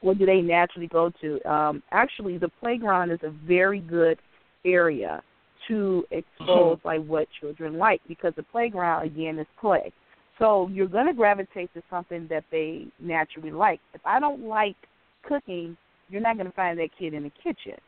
What 0.00 0.18
do 0.18 0.24
they 0.24 0.40
naturally 0.40 0.88
go 0.88 1.12
to? 1.20 1.40
Um, 1.48 1.82
actually, 1.92 2.38
the 2.38 2.50
playground 2.60 3.10
is 3.10 3.20
a 3.22 3.30
very 3.46 3.80
good 3.80 4.18
area 4.64 5.22
to 5.68 6.04
expose 6.10 6.78
like 6.84 7.04
what 7.04 7.28
children 7.38 7.76
like 7.76 8.00
because 8.08 8.32
the 8.34 8.42
playground 8.44 9.04
again 9.04 9.38
is 9.38 9.46
play. 9.60 9.92
So 10.38 10.68
you're 10.72 10.88
going 10.88 11.06
to 11.06 11.12
gravitate 11.12 11.72
to 11.74 11.82
something 11.90 12.26
that 12.30 12.44
they 12.50 12.86
naturally 12.98 13.50
like. 13.50 13.80
If 13.94 14.00
I 14.04 14.18
don't 14.18 14.46
like 14.46 14.76
cooking, 15.22 15.76
you're 16.08 16.22
not 16.22 16.36
going 16.36 16.46
to 16.46 16.52
find 16.52 16.78
that 16.78 16.88
kid 16.98 17.14
in 17.14 17.24
the 17.24 17.32
kitchen. 17.42 17.78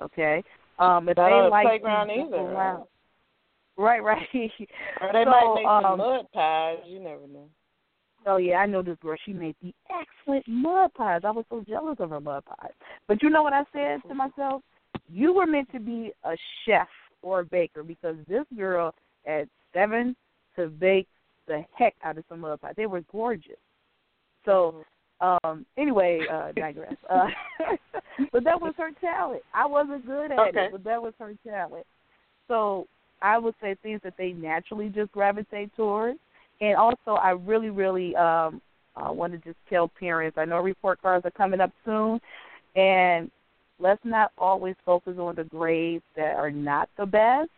Okay. 0.00 0.42
Um, 0.78 1.08
if 1.08 1.16
Not 1.16 1.28
they 1.28 1.34
on 1.34 1.50
like 1.50 1.66
playground 1.66 2.10
either. 2.10 2.36
Around, 2.36 2.84
Right, 3.80 4.02
right. 4.02 4.28
Or 4.34 5.12
they 5.12 5.24
so, 5.24 5.30
might 5.30 5.54
make 5.54 5.64
some 5.64 5.84
um, 5.84 5.98
mud 5.98 6.26
pies. 6.34 6.78
You 6.86 7.00
never 7.00 7.26
know. 7.26 7.48
Oh 8.26 8.36
yeah, 8.36 8.56
I 8.56 8.66
know 8.66 8.82
this 8.82 8.98
girl. 9.00 9.16
She 9.24 9.32
made 9.32 9.56
the 9.62 9.72
excellent 9.88 10.46
mud 10.46 10.92
pies. 10.92 11.22
I 11.24 11.30
was 11.30 11.46
so 11.48 11.64
jealous 11.66 11.96
of 11.98 12.10
her 12.10 12.20
mud 12.20 12.44
pies. 12.44 12.72
But 13.08 13.22
you 13.22 13.30
know 13.30 13.42
what 13.42 13.54
I 13.54 13.64
said 13.72 14.06
to 14.08 14.14
myself? 14.14 14.62
You 15.08 15.32
were 15.32 15.46
meant 15.46 15.72
to 15.72 15.80
be 15.80 16.12
a 16.24 16.36
chef 16.66 16.88
or 17.22 17.40
a 17.40 17.44
baker 17.44 17.82
because 17.82 18.16
this 18.28 18.44
girl 18.54 18.94
at 19.26 19.48
seven 19.72 20.14
to 20.56 20.68
bake 20.68 21.08
the 21.46 21.64
heck 21.74 21.94
out 22.02 22.18
of 22.18 22.24
some 22.28 22.40
mud 22.40 22.60
pies. 22.60 22.74
They 22.76 22.86
were 22.86 23.02
gorgeous. 23.12 23.58
So 24.44 24.84
um 25.20 25.66
anyway, 25.76 26.20
uh 26.30 26.52
digress. 26.56 26.96
Uh 27.08 27.26
but 28.32 28.44
that 28.44 28.60
was 28.60 28.74
her 28.78 28.90
talent. 29.00 29.42
I 29.54 29.66
wasn't 29.66 30.06
good 30.06 30.32
at 30.32 30.38
okay. 30.38 30.60
it, 30.66 30.72
but 30.72 30.84
that 30.84 31.02
was 31.02 31.14
her 31.18 31.34
talent. 31.46 31.86
So 32.48 32.86
I 33.22 33.38
would 33.38 33.54
say 33.60 33.76
things 33.82 34.00
that 34.02 34.14
they 34.16 34.32
naturally 34.32 34.88
just 34.88 35.12
gravitate 35.12 35.74
towards. 35.76 36.18
And 36.60 36.76
also, 36.76 37.12
I 37.12 37.30
really, 37.30 37.70
really 37.70 38.14
um, 38.16 38.60
uh, 38.96 39.12
want 39.12 39.32
to 39.32 39.38
just 39.38 39.58
tell 39.68 39.88
parents. 39.88 40.36
I 40.38 40.44
know 40.44 40.58
report 40.58 41.00
cards 41.00 41.24
are 41.24 41.30
coming 41.30 41.60
up 41.60 41.72
soon, 41.84 42.20
and 42.76 43.30
let's 43.78 44.00
not 44.04 44.32
always 44.36 44.74
focus 44.84 45.16
on 45.18 45.36
the 45.36 45.44
grades 45.44 46.04
that 46.16 46.36
are 46.36 46.50
not 46.50 46.88
the 46.98 47.06
best. 47.06 47.50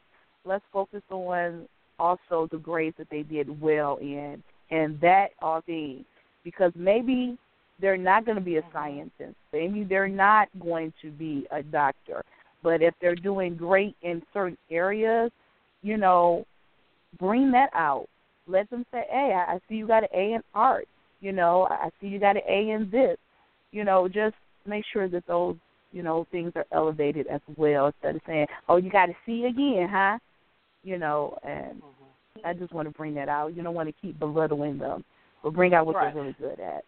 Let's 0.45 0.65
focus 0.73 1.03
on 1.11 1.67
also 1.99 2.49
the 2.51 2.59
grades 2.59 2.97
that 2.99 3.09
they 3.11 3.23
did 3.23 3.61
well 3.61 3.99
in, 4.01 4.43
and 4.71 5.01
that 5.01 5.29
all 5.41 5.61
things. 5.63 6.05
Because 6.45 6.73
maybe 6.75 7.39
they're 7.81 7.97
not 7.97 8.25
going 8.25 8.37
to 8.37 8.43
be 8.43 8.57
a 8.57 8.63
mm-hmm. 8.63 8.73
scientist. 8.73 9.37
Maybe 9.53 9.85
they're 9.85 10.09
not 10.09 10.49
going 10.61 10.93
to 11.03 11.11
be 11.11 11.47
a 11.51 11.63
doctor. 11.63 12.25
But 12.63 12.81
if 12.81 12.95
they're 13.01 13.17
doing 13.17 13.57
great 13.57 13.97
in 14.03 14.23
certain 14.33 14.59
areas, 14.71 15.31
you 15.83 15.97
know, 15.97 16.47
bring 17.19 17.51
that 17.53 17.71
out. 17.75 18.07
Let 18.47 18.71
them 18.71 18.85
say, 18.93 19.05
"Hey, 19.11 19.35
I 19.35 19.59
see 19.69 19.77
you 19.77 19.87
got 19.87 20.05
an 20.05 20.09
A 20.15 20.35
in 20.35 20.43
art. 20.55 20.89
You 21.21 21.33
know, 21.33 21.67
I 21.71 21.91
see 22.01 22.09
you 22.09 22.19
got 22.19 22.37
an 22.37 22.43
A 22.49 22.71
in 22.71 22.89
this." 22.91 23.17
You 23.73 23.85
know, 23.85 24.09
just 24.09 24.37
make 24.67 24.85
sure 24.93 25.09
that 25.09 25.27
those 25.27 25.57
you 25.93 26.03
know 26.03 26.27
things 26.31 26.53
are 26.57 26.67
elevated 26.73 27.27
as 27.27 27.41
well 27.57 27.87
instead 27.87 28.17
of 28.17 28.23
saying, 28.27 28.47
"Oh, 28.69 28.77
you 28.77 28.91
got 28.91 29.07
to 29.07 29.15
see 29.27 29.45
again, 29.47 29.89
huh?" 29.91 30.19
You 30.83 30.99
know, 30.99 31.39
and 31.45 31.77
mm-hmm. 31.77 32.47
I 32.47 32.55
just 32.55 32.73
want 32.73 32.89
to 32.89 32.95
bring 32.95 33.15
that 33.15 33.29
out. 33.29 33.55
You 33.57 33.63
don't 33.63 33.75
want 33.75 33.89
to 33.89 33.95
keep 34.01 34.19
belittling 34.19 34.79
them, 34.79 35.05
but 35.43 35.55
bring 35.55 35.75
out 35.75 35.87
what 35.87 35.97
right. 35.97 36.13
they're 36.13 36.23
really 36.23 36.37
good 36.39 36.61
at. 36.61 36.85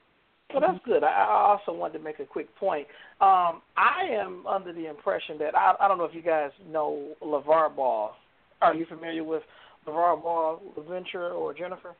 Well, 0.53 0.61
that's 0.61 0.85
good. 0.85 1.03
I 1.03 1.27
also 1.29 1.77
wanted 1.77 1.99
to 1.99 2.05
make 2.05 2.21
a 2.21 2.25
quick 2.25 2.55
point. 2.57 2.87
Um, 3.21 3.63
I 3.77 4.07
am 4.11 4.47
under 4.47 4.73
the 4.73 4.89
impression 4.89 5.37
that 5.39 5.57
I, 5.57 5.75
I 5.81 5.89
don't 5.89 5.99
know 5.99 6.05
if 6.05 6.15
you 6.15 6.23
guys 6.23 6.51
know 6.71 7.15
LeVar 7.23 7.75
Ball. 7.75 8.13
Are 8.61 8.75
you 8.75 8.87
familiar 8.87 9.25
with 9.25 9.43
LeVar 9.87 10.23
Ball, 10.23 10.61
LaVenture, 10.79 11.35
or 11.35 11.55
Jennifer? 11.55 11.95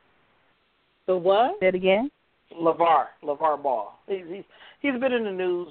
The 1.07 1.17
what? 1.17 1.57
Say 1.59 1.67
it 1.67 1.75
again. 1.75 2.09
LeVar, 2.53 3.05
LeVar 3.23 3.61
Ball. 3.61 3.93
He's 4.07 4.23
he's 4.29 4.43
he's 4.79 4.99
been 4.99 5.11
in 5.11 5.25
the 5.25 5.31
news 5.31 5.67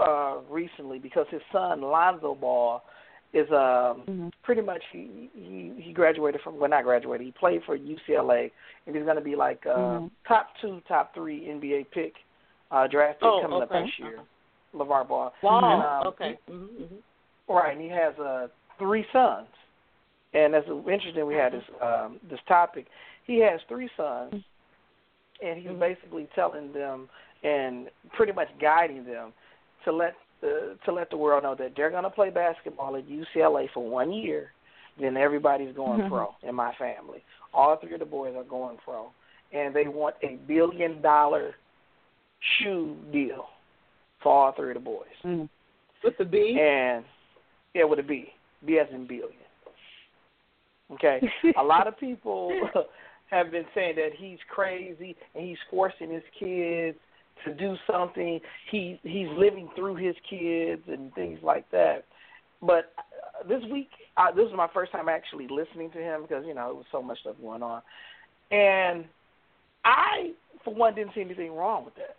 uh 0.00 0.36
recently 0.48 0.98
because 0.98 1.26
his 1.30 1.42
son 1.52 1.82
Lonzo 1.82 2.34
Ball 2.34 2.82
is 3.32 3.48
um 3.50 4.02
mm-hmm. 4.06 4.28
pretty 4.42 4.60
much 4.60 4.82
he 4.92 5.30
he 5.34 5.72
he 5.78 5.92
graduated 5.92 6.40
from 6.42 6.58
well 6.58 6.68
not 6.68 6.84
graduated 6.84 7.24
he 7.26 7.32
played 7.32 7.62
for 7.64 7.78
UCLA 7.78 8.50
and 8.86 8.94
he's 8.94 9.04
going 9.04 9.16
to 9.16 9.22
be 9.22 9.36
like 9.36 9.62
uh 9.66 9.76
mm-hmm. 9.76 10.06
top 10.28 10.48
two 10.60 10.82
top 10.86 11.14
three 11.14 11.42
NBA 11.42 11.86
pick 11.92 12.14
uh 12.70 12.86
draft 12.86 13.20
pick 13.20 13.28
oh, 13.28 13.40
coming 13.42 13.62
okay. 13.62 13.64
up 13.64 13.82
next 13.82 13.98
year. 13.98 14.18
Uh-huh. 14.18 14.24
LeVar 14.74 15.06
Ball. 15.06 15.32
Wow. 15.42 15.60
And, 15.60 16.06
um, 16.06 16.12
okay. 16.14 16.38
He, 16.46 16.52
mm-hmm, 16.52 16.82
mm-hmm. 16.82 17.52
Right, 17.52 17.72
and 17.72 17.80
he 17.80 17.88
has 17.88 18.14
uh 18.18 18.48
three 18.78 19.04
sons. 19.12 19.46
And 20.34 20.54
that's 20.54 20.66
interesting. 20.68 21.26
We 21.26 21.34
had 21.34 21.52
this 21.52 21.64
um 21.82 22.20
this 22.30 22.40
topic. 22.48 22.86
He 23.26 23.40
has 23.40 23.60
three 23.68 23.88
sons, 23.96 24.34
and 25.44 25.62
he's 25.62 25.78
basically 25.78 26.28
telling 26.34 26.72
them 26.72 27.08
and 27.42 27.88
pretty 28.16 28.32
much 28.32 28.48
guiding 28.60 29.04
them 29.04 29.32
to 29.84 29.92
let 29.92 30.14
the 30.42 30.76
to 30.84 30.92
let 30.92 31.08
the 31.08 31.16
world 31.16 31.44
know 31.44 31.54
that 31.54 31.72
they're 31.74 31.90
going 31.90 32.02
to 32.02 32.10
play 32.10 32.28
basketball 32.28 32.96
at 32.96 33.04
UCLA 33.08 33.68
for 33.72 33.88
one 33.88 34.12
year. 34.12 34.50
Then 35.00 35.16
everybody's 35.16 35.74
going 35.74 36.00
Mhm. 36.02 36.08
pro 36.10 36.36
in 36.42 36.54
my 36.54 36.74
family. 36.74 37.24
All 37.54 37.76
three 37.76 37.94
of 37.94 38.00
the 38.00 38.06
boys 38.06 38.36
are 38.36 38.44
going 38.44 38.76
pro, 38.78 39.10
and 39.52 39.74
they 39.74 39.88
want 39.88 40.16
a 40.22 40.36
billion 40.46 41.00
dollar 41.00 41.54
shoe 42.58 42.96
deal 43.10 43.48
for 44.20 44.32
all 44.32 44.52
three 44.52 44.70
of 44.70 44.74
the 44.74 44.80
boys. 44.80 45.06
Mm. 45.24 45.48
With 46.04 46.18
the 46.18 46.24
B? 46.24 46.58
And 46.60 47.04
yeah, 47.72 47.84
with 47.84 48.00
a 48.00 48.02
B, 48.02 48.34
B 48.64 48.78
as 48.78 48.88
in 48.90 49.06
billion. 49.06 49.38
Okay, 50.92 51.20
a 51.56 51.62
lot 51.62 51.86
of 51.86 51.96
people 51.98 52.50
have 53.30 53.50
been 53.50 53.64
saying 53.74 53.96
that 53.96 54.12
he's 54.14 54.38
crazy 54.50 55.16
and 55.34 55.46
he's 55.46 55.58
forcing 55.70 56.10
his 56.10 56.24
kids 56.38 56.98
to 57.44 57.54
do 57.54 57.74
something. 57.90 58.40
He 58.70 58.98
he's 59.02 59.28
living 59.36 59.68
through 59.76 59.96
his 59.96 60.14
kids 60.28 60.82
and 60.88 61.12
things 61.14 61.38
like 61.42 61.70
that. 61.70 62.04
But 62.60 62.92
uh, 62.98 63.48
this 63.48 63.62
week, 63.70 63.88
uh, 64.16 64.30
this 64.30 64.44
was 64.44 64.54
my 64.56 64.68
first 64.72 64.92
time 64.92 65.08
actually 65.08 65.48
listening 65.48 65.90
to 65.92 65.98
him 65.98 66.22
because 66.22 66.44
you 66.46 66.54
know 66.54 66.70
it 66.70 66.76
was 66.76 66.86
so 66.92 67.02
much 67.02 67.20
stuff 67.20 67.36
going 67.42 67.62
on, 67.62 67.82
and 68.50 69.04
I, 69.84 70.32
for 70.64 70.74
one, 70.74 70.94
didn't 70.94 71.14
see 71.14 71.20
anything 71.20 71.54
wrong 71.54 71.84
with 71.84 71.94
that. 71.96 72.16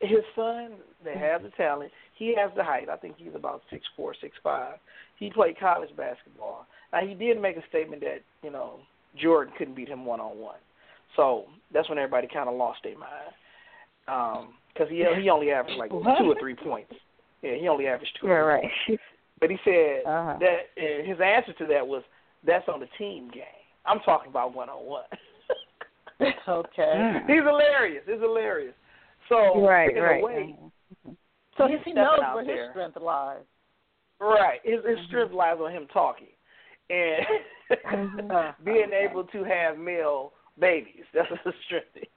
His 0.00 0.24
son, 0.36 0.72
they 1.04 1.18
have 1.18 1.42
the 1.42 1.50
talent. 1.50 1.90
He 2.16 2.34
has 2.36 2.50
the 2.56 2.64
height. 2.64 2.88
I 2.88 2.96
think 2.96 3.16
he's 3.18 3.34
about 3.34 3.62
six 3.70 3.84
four, 3.96 4.14
six 4.20 4.36
five. 4.42 4.78
He 5.18 5.30
played 5.30 5.58
college 5.58 5.90
basketball. 5.96 6.66
Now 6.92 7.00
he 7.06 7.14
did 7.14 7.40
make 7.40 7.56
a 7.56 7.66
statement 7.68 8.02
that 8.02 8.20
you 8.42 8.50
know 8.50 8.80
Jordan 9.20 9.52
couldn't 9.58 9.74
beat 9.74 9.88
him 9.88 10.06
one 10.06 10.20
on 10.20 10.38
one. 10.38 10.58
So 11.16 11.44
that's 11.72 11.88
when 11.88 11.98
everybody 11.98 12.28
kind 12.32 12.48
of 12.48 12.54
lost 12.54 12.80
their 12.84 12.96
mind 12.96 13.32
because 14.08 14.88
um, 14.88 14.88
he 14.88 15.04
he 15.20 15.28
only 15.28 15.50
averaged 15.50 15.78
like 15.78 15.92
What? 15.92 16.18
two 16.18 16.30
or 16.30 16.36
three 16.40 16.54
points. 16.54 16.92
Yeah, 17.42 17.54
he 17.54 17.68
only 17.68 17.86
averaged 17.86 18.16
two. 18.20 18.26
Right, 18.26 18.38
or 18.38 18.46
right. 18.46 18.62
points. 18.86 19.02
But 19.40 19.50
he 19.50 19.58
said 19.64 20.02
Uh-huh. 20.06 20.36
that 20.40 20.58
and 20.76 21.06
his 21.06 21.18
answer 21.20 21.52
to 21.54 21.66
that 21.66 21.86
was 21.86 22.02
that's 22.44 22.68
on 22.68 22.80
the 22.80 22.88
team 22.96 23.30
game. 23.32 23.44
I'm 23.84 24.00
talking 24.00 24.30
about 24.30 24.54
one 24.54 24.68
on 24.68 24.84
one. 24.84 25.04
okay. 26.48 27.20
He's 27.26 27.42
hilarious. 27.42 28.04
He's 28.06 28.20
hilarious. 28.20 28.74
So 29.28 29.66
Right, 29.66 29.94
in 29.94 30.02
right. 30.02 30.20
a 30.22 30.24
way, 30.24 30.56
So 31.56 31.66
he's 31.66 31.78
he 31.84 31.92
knows 31.92 32.18
where 32.34 32.44
there. 32.44 32.64
his 32.64 32.70
strength 32.72 32.96
lies. 33.00 33.38
Right. 34.20 34.60
His, 34.64 34.76
his 34.76 34.84
Mm-hmm. 34.98 35.06
strength 35.08 35.34
lies 35.34 35.58
on 35.60 35.70
him 35.70 35.86
talking 35.92 36.28
and 36.90 37.24
Mhm. 37.86 38.54
being 38.64 38.90
able 38.92 39.24
to 39.24 39.44
have 39.44 39.78
male 39.78 40.32
babies. 40.58 41.04
That's 41.12 41.28
his 41.44 41.54
strength. 41.66 42.08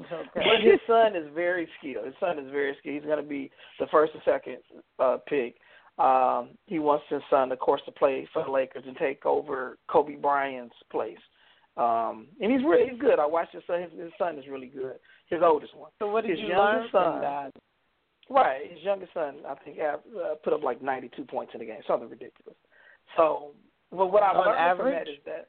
Okay. 0.00 0.18
But 0.34 0.60
his 0.60 0.80
son 0.86 1.14
is 1.14 1.26
very 1.34 1.68
skilled. 1.78 2.06
His 2.06 2.14
son 2.18 2.38
is 2.38 2.50
very 2.50 2.76
skilled. 2.80 2.96
He's 2.96 3.04
going 3.04 3.22
to 3.22 3.28
be 3.28 3.50
the 3.78 3.86
first 3.90 4.12
or 4.14 4.22
second 4.24 4.58
uh, 4.98 5.18
pick. 5.28 5.56
Um, 5.98 6.50
he 6.66 6.80
wants 6.80 7.04
his 7.08 7.22
son, 7.30 7.52
of 7.52 7.58
course, 7.60 7.80
to 7.86 7.92
play 7.92 8.26
for 8.32 8.44
the 8.44 8.50
Lakers 8.50 8.82
and 8.86 8.96
take 8.96 9.24
over 9.24 9.78
Kobe 9.88 10.16
Bryant's 10.16 10.74
place. 10.90 11.18
Um, 11.76 12.26
and 12.40 12.50
he's 12.52 12.62
really 12.64 12.90
he's 12.90 13.00
good. 13.00 13.18
I 13.18 13.26
watched 13.26 13.54
his 13.54 13.62
son. 13.66 13.82
His, 13.82 14.00
his 14.00 14.12
son 14.18 14.38
is 14.38 14.44
really 14.50 14.66
good. 14.66 14.96
His 15.28 15.40
oldest 15.42 15.76
one. 15.76 15.90
So 16.00 16.10
what 16.10 16.22
did 16.22 16.38
his 16.38 16.40
you 16.40 16.56
learn 16.56 16.88
son, 16.90 17.02
from 17.02 17.20
that? 17.20 17.50
Right. 18.28 18.70
His 18.72 18.82
youngest 18.82 19.12
son, 19.14 19.36
I 19.48 19.54
think, 19.64 19.78
uh, 19.78 19.96
put 20.42 20.52
up 20.52 20.62
like 20.62 20.82
92 20.82 21.24
points 21.24 21.52
in 21.54 21.60
the 21.60 21.66
game. 21.66 21.80
Something 21.86 22.08
ridiculous. 22.08 22.56
So, 23.16 23.52
well, 23.90 24.10
what 24.10 24.22
I've 24.22 24.36
On 24.36 24.46
learned 24.46 24.78
from 24.78 24.86
that 24.90 24.94
average? 24.94 25.08
is 25.08 25.24
that 25.26 25.48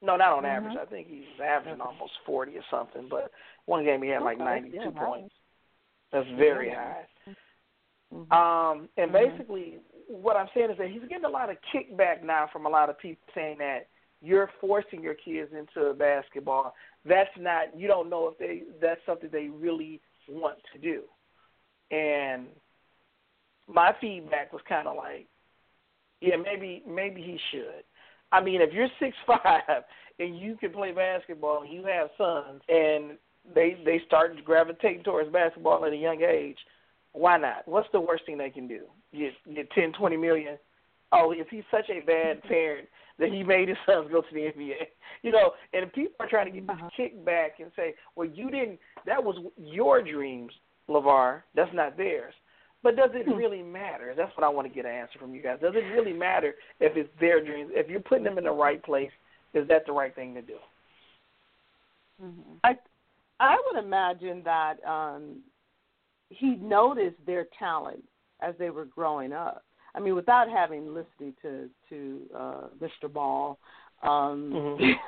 no, 0.00 0.16
not 0.16 0.32
on 0.32 0.44
Mhm. 0.44 0.56
average. 0.56 0.76
I 0.76 0.84
think 0.86 1.08
he's 1.08 1.40
averaging 1.40 1.80
almost 1.80 2.12
40 2.24 2.56
or 2.56 2.64
something. 2.70 3.08
But 3.08 3.32
one 3.66 3.84
game 3.84 4.02
he 4.02 4.08
had 4.08 4.22
like 4.22 4.36
Okay, 4.36 4.44
92 4.44 4.76
yeah, 4.76 5.04
points. 5.04 5.34
That's 6.10 6.28
very 6.30 6.70
high. 6.70 7.06
Mhm. 8.12 8.32
Um, 8.32 8.88
and 8.96 9.10
Mhm. 9.10 9.12
basically, 9.12 9.80
what 10.06 10.36
I'm 10.36 10.48
saying 10.54 10.70
is 10.70 10.78
that 10.78 10.88
he's 10.88 11.04
getting 11.04 11.24
a 11.24 11.28
lot 11.28 11.50
of 11.50 11.60
kickback 11.62 12.22
now 12.22 12.46
from 12.46 12.64
a 12.64 12.68
lot 12.68 12.88
of 12.88 12.98
people 12.98 13.26
saying 13.34 13.58
that 13.58 13.88
you're 14.20 14.48
forcing 14.60 15.02
your 15.02 15.14
kids 15.14 15.52
into 15.52 15.94
basketball. 15.94 16.74
That's 17.04 17.36
not. 17.36 17.76
You 17.76 17.88
don't 17.88 18.08
know 18.08 18.28
if 18.28 18.38
they. 18.38 18.64
That's 18.80 19.04
something 19.04 19.28
they 19.30 19.48
really 19.48 20.00
want 20.28 20.58
to 20.72 20.78
do. 20.78 21.04
And 21.90 22.48
my 23.66 23.92
feedback 24.00 24.52
was 24.52 24.62
kind 24.62 24.88
of 24.88 24.96
like, 24.96 25.26
yeah, 26.20 26.36
maybe 26.36 26.82
maybe 26.86 27.22
he 27.22 27.38
should. 27.50 27.84
I 28.32 28.42
mean, 28.42 28.60
if 28.60 28.72
you're 28.72 28.88
six 29.00 29.16
five 29.26 29.84
and 30.18 30.38
you 30.38 30.56
can 30.56 30.72
play 30.72 30.92
basketball, 30.92 31.62
and 31.62 31.72
you 31.72 31.84
have 31.84 32.08
sons, 32.18 32.60
and 32.68 33.18
they 33.54 33.76
they 33.84 34.00
start 34.06 34.32
gravitating 34.44 35.04
towards 35.04 35.30
basketball 35.32 35.84
at 35.84 35.92
a 35.92 35.96
young 35.96 36.22
age, 36.22 36.58
why 37.12 37.36
not? 37.38 37.66
What's 37.66 37.88
the 37.92 38.00
worst 38.00 38.26
thing 38.26 38.38
they 38.38 38.50
can 38.50 38.68
do? 38.68 38.82
Get 39.12 39.32
get 39.54 39.70
ten, 39.72 39.92
twenty 39.92 40.16
million? 40.16 40.58
Oh, 41.10 41.32
is 41.32 41.46
he 41.50 41.62
such 41.70 41.88
a 41.88 42.04
bad 42.04 42.42
parent 42.42 42.86
that 43.18 43.30
he 43.30 43.42
made 43.42 43.68
his 43.68 43.78
sons 43.86 44.08
go 44.12 44.20
to 44.20 44.26
the 44.34 44.40
NBA? 44.40 44.88
You 45.22 45.32
know, 45.32 45.52
and 45.72 45.90
people 45.92 46.14
are 46.20 46.28
trying 46.28 46.46
to 46.46 46.52
get 46.52 46.66
this 46.66 46.76
Uh-huh. 46.76 46.90
kickback 46.98 47.60
and 47.60 47.70
say, 47.74 47.94
well, 48.14 48.28
you 48.28 48.50
didn't. 48.50 48.78
That 49.06 49.22
was 49.24 49.36
your 49.56 50.02
dreams, 50.02 50.52
Levar. 50.88 51.42
That's 51.54 51.72
not 51.72 51.96
theirs. 51.96 52.34
But 52.82 52.96
does 52.96 53.10
it 53.12 53.26
Hmm. 53.26 53.34
really 53.34 53.62
matter? 53.62 54.14
That's 54.14 54.34
what 54.36 54.44
I 54.44 54.48
want 54.48 54.68
to 54.68 54.74
get 54.74 54.86
an 54.86 54.92
answer 54.92 55.18
from 55.18 55.34
you 55.34 55.42
guys. 55.42 55.58
Does 55.60 55.74
it 55.74 55.84
really 55.92 56.12
matter 56.12 56.54
if 56.80 56.96
it's 56.96 57.10
their 57.18 57.44
dreams? 57.44 57.72
If 57.74 57.88
you're 57.88 58.00
putting 58.00 58.24
them 58.24 58.38
in 58.38 58.44
the 58.44 58.52
right 58.52 58.82
place, 58.82 59.10
is 59.54 59.66
that 59.68 59.84
the 59.86 59.92
right 59.92 60.14
thing 60.14 60.34
to 60.34 60.42
do? 60.42 60.58
Mhm. 62.22 62.60
I 62.64 62.78
I 63.40 63.56
would 63.66 63.78
imagine 63.84 64.42
that 64.44 64.84
um 64.84 65.42
he 66.30 66.56
noticed 66.56 67.24
their 67.26 67.46
talent 67.58 68.04
as 68.40 68.56
they 68.58 68.70
were 68.70 68.84
growing 68.84 69.32
up. 69.32 69.64
I 69.94 70.00
mean, 70.00 70.14
without 70.14 70.48
having 70.48 70.94
listening 70.94 71.34
to 71.42 71.70
to 71.88 72.30
uh 72.34 72.68
Mr. 72.80 73.12
Ball, 73.12 73.58
um, 74.02 74.78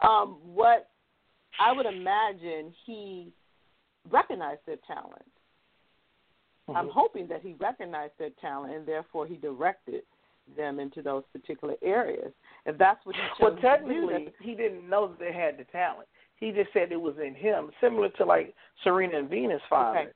um, 0.00 0.38
what 0.54 0.90
I 1.58 1.72
would 1.72 1.86
imagine 1.86 2.72
he 2.84 3.32
recognized 4.10 4.60
their 4.66 4.76
talent. 4.86 5.24
I'm 6.68 6.88
Mhm. 6.88 6.92
hoping 6.92 7.26
that 7.28 7.42
he 7.42 7.54
recognized 7.54 8.18
their 8.18 8.30
talent 8.30 8.74
and 8.74 8.86
therefore 8.86 9.26
he 9.26 9.36
directed 9.36 10.04
them 10.56 10.78
into 10.80 11.02
those 11.02 11.24
particular 11.26 11.76
areas. 11.82 12.32
If 12.64 12.78
that's 12.78 13.04
what 13.04 13.16
he 13.16 13.22
Well, 13.40 13.56
technically, 13.56 14.32
he 14.40 14.54
didn't 14.54 14.88
know 14.88 15.08
that 15.08 15.18
they 15.18 15.32
had 15.32 15.58
the 15.58 15.64
talent. 15.64 16.08
He 16.36 16.52
just 16.52 16.72
said 16.72 16.92
it 16.92 17.00
was 17.00 17.18
in 17.18 17.34
him, 17.34 17.72
similar 17.80 18.08
to 18.10 18.24
like 18.24 18.54
Serena 18.82 19.18
and 19.18 19.28
Venus' 19.28 19.62
father. 19.68 20.12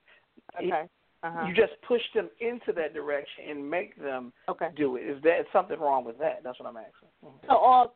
He- 0.58 0.72
okay. 0.72 0.88
Uh-huh. 1.22 1.46
You 1.46 1.52
just 1.52 1.78
push 1.82 2.02
them 2.12 2.30
into 2.38 2.72
that 2.72 2.94
direction 2.94 3.50
and 3.50 3.68
make 3.68 3.94
them 3.96 4.32
okay. 4.48 4.70
do 4.74 4.96
it. 4.96 5.02
Is 5.02 5.20
that 5.22 5.46
something 5.52 5.78
wrong 5.78 6.02
with 6.04 6.16
that? 6.18 6.42
That's 6.42 6.58
what 6.58 6.66
I'm 6.66 6.78
asking. 6.78 7.08
Mhm. 7.22 7.46
So 7.46 7.56
all 7.56 7.94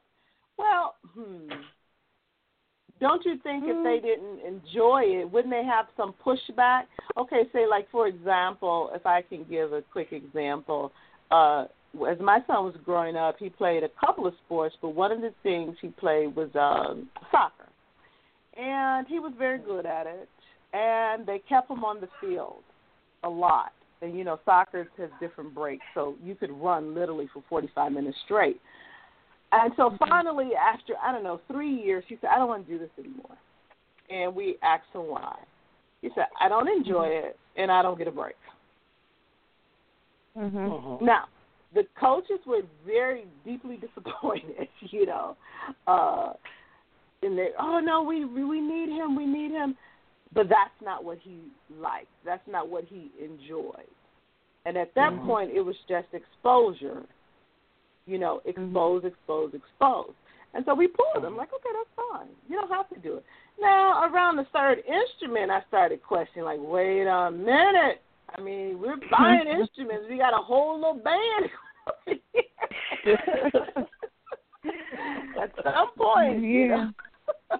well, 0.56 0.96
hmm. 1.14 1.50
Don't 3.00 3.24
you 3.24 3.36
think 3.42 3.64
if 3.66 3.84
they 3.84 4.06
didn't 4.06 4.40
enjoy 4.46 5.02
it, 5.04 5.30
wouldn't 5.30 5.52
they 5.52 5.64
have 5.64 5.86
some 5.96 6.14
pushback? 6.24 6.84
Okay, 7.16 7.42
say 7.52 7.66
like 7.68 7.90
for 7.90 8.06
example, 8.06 8.90
if 8.94 9.04
I 9.04 9.22
can 9.22 9.44
give 9.50 9.72
a 9.72 9.82
quick 9.92 10.12
example, 10.12 10.92
uh 11.30 11.66
as 12.10 12.18
my 12.20 12.40
son 12.46 12.64
was 12.64 12.74
growing 12.84 13.16
up, 13.16 13.36
he 13.38 13.48
played 13.48 13.84
a 13.84 13.88
couple 14.04 14.26
of 14.26 14.34
sports, 14.44 14.74
but 14.82 14.90
one 14.90 15.12
of 15.12 15.20
the 15.20 15.32
things 15.42 15.76
he 15.80 15.88
played 15.88 16.34
was 16.34 16.50
um, 16.54 17.08
soccer, 17.30 17.68
and 18.56 19.06
he 19.06 19.20
was 19.20 19.32
very 19.38 19.58
good 19.58 19.86
at 19.86 20.06
it. 20.06 20.28
And 20.72 21.24
they 21.24 21.40
kept 21.48 21.70
him 21.70 21.84
on 21.84 22.00
the 22.00 22.08
field 22.20 22.64
a 23.22 23.28
lot. 23.28 23.72
And 24.02 24.18
you 24.18 24.24
know, 24.24 24.40
soccer 24.44 24.88
has 24.98 25.08
different 25.20 25.54
breaks, 25.54 25.84
so 25.94 26.16
you 26.22 26.34
could 26.34 26.50
run 26.50 26.94
literally 26.94 27.28
for 27.32 27.44
45 27.48 27.92
minutes 27.92 28.18
straight. 28.24 28.60
And 29.54 29.72
so 29.76 29.90
Mm-hmm. 29.90 30.04
finally, 30.10 30.50
after 30.56 30.94
I 31.02 31.12
don't 31.12 31.22
know 31.22 31.40
three 31.48 31.72
years, 31.74 32.04
he 32.08 32.16
said, 32.20 32.30
"I 32.34 32.38
don't 32.38 32.48
want 32.48 32.66
to 32.66 32.72
do 32.72 32.78
this 32.78 32.90
anymore." 32.98 33.36
And 34.10 34.34
we 34.34 34.58
asked 34.62 34.92
him 34.92 35.06
why. 35.08 35.36
He 36.02 36.10
said, 36.14 36.26
"I 36.40 36.48
don't 36.48 36.68
enjoy 36.68 37.06
Mm-hmm. 37.06 37.28
it, 37.28 37.38
and 37.56 37.70
I 37.70 37.82
don't 37.82 37.96
get 37.98 38.08
a 38.08 38.12
break." 38.12 38.36
Mhm. 40.36 40.52
Mhm. 40.54 41.00
Now, 41.02 41.28
the 41.72 41.84
coaches 41.98 42.40
were 42.46 42.62
very 42.84 43.26
deeply 43.44 43.76
disappointed, 43.86 44.68
you 44.80 45.06
know. 45.06 45.36
Uh 45.86 46.32
and 47.22 47.38
they 47.38 47.50
oh 47.58 47.80
no, 47.80 48.02
we 48.02 48.24
we 48.24 48.60
need 48.60 48.88
him, 48.88 49.16
we 49.16 49.26
need 49.26 49.50
him. 49.52 49.76
But 50.34 50.48
that's 50.48 50.80
not 50.82 51.04
what 51.04 51.18
he 51.22 51.38
liked. 51.70 52.08
That's 52.24 52.46
not 52.48 52.68
what 52.68 52.84
he 52.84 53.12
enjoyed. 53.22 53.86
And 54.66 54.76
at 54.76 54.92
that 54.94 55.12
Mhm. 55.12 55.26
point 55.26 55.50
it 55.52 55.60
was 55.62 55.76
just 55.88 56.08
exposure. 56.12 57.04
You 58.06 58.18
know, 58.18 58.40
mm-hmm. 58.46 58.64
expose, 58.64 59.04
expose, 59.04 59.52
expose. 59.54 60.12
And 60.54 60.64
so 60.66 60.74
we 60.74 60.86
pulled 60.86 61.24
them, 61.24 61.32
mm-hmm. 61.32 61.38
like, 61.38 61.50
okay, 61.54 61.70
that's 61.72 62.08
fine. 62.12 62.28
You 62.48 62.56
don't 62.56 62.70
have 62.70 62.88
to 62.90 62.98
do 62.98 63.16
it. 63.16 63.24
Now, 63.60 64.08
around 64.10 64.36
the 64.36 64.46
third 64.52 64.78
instrument, 64.86 65.50
I 65.50 65.62
started 65.68 66.02
questioning, 66.02 66.44
like, 66.44 66.60
wait 66.60 67.06
a 67.06 67.30
minute. 67.30 68.02
I 68.36 68.40
mean, 68.40 68.80
we're 68.80 68.96
buying 69.10 69.46
instruments. 69.60 70.06
We 70.08 70.18
got 70.18 70.32
a 70.32 70.42
whole 70.42 70.76
little 70.76 71.00
band. 71.02 71.50
At 75.40 75.50
some 75.62 75.90
point, 75.96 76.42
you 76.42 76.66
Yeah. 76.66 76.76
know. 76.76 76.90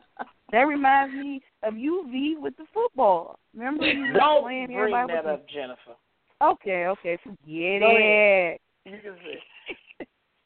That 0.52 0.68
reminds 0.68 1.12
me 1.14 1.42
of 1.64 1.74
UV 1.74 2.40
with 2.40 2.57
the 2.57 2.64
football. 2.72 3.40
Remember 3.54 3.87
you 3.87 4.12
were 4.12 4.12
Don't 4.12 4.42
playing 4.44 4.66
bring 4.66 4.78
everybody 4.78 5.12
that 5.12 5.24
with 5.24 5.35
up, 5.35 5.48
Jennifer. 5.48 5.96
Okay, 6.40 6.87
okay, 6.87 7.18
forget 7.24 7.80
Go 7.80 7.96
it. 7.98 8.61
You 8.85 8.98
can 9.02 9.16
say. 9.24 9.42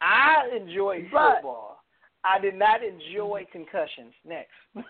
I 0.01 0.49
enjoy 0.55 1.07
But- 1.11 1.35
football. 1.35 1.83
I 2.23 2.39
did 2.39 2.55
not 2.55 2.81
enjoy 2.83 3.45
concussions. 3.51 4.13
Next. 4.25 4.51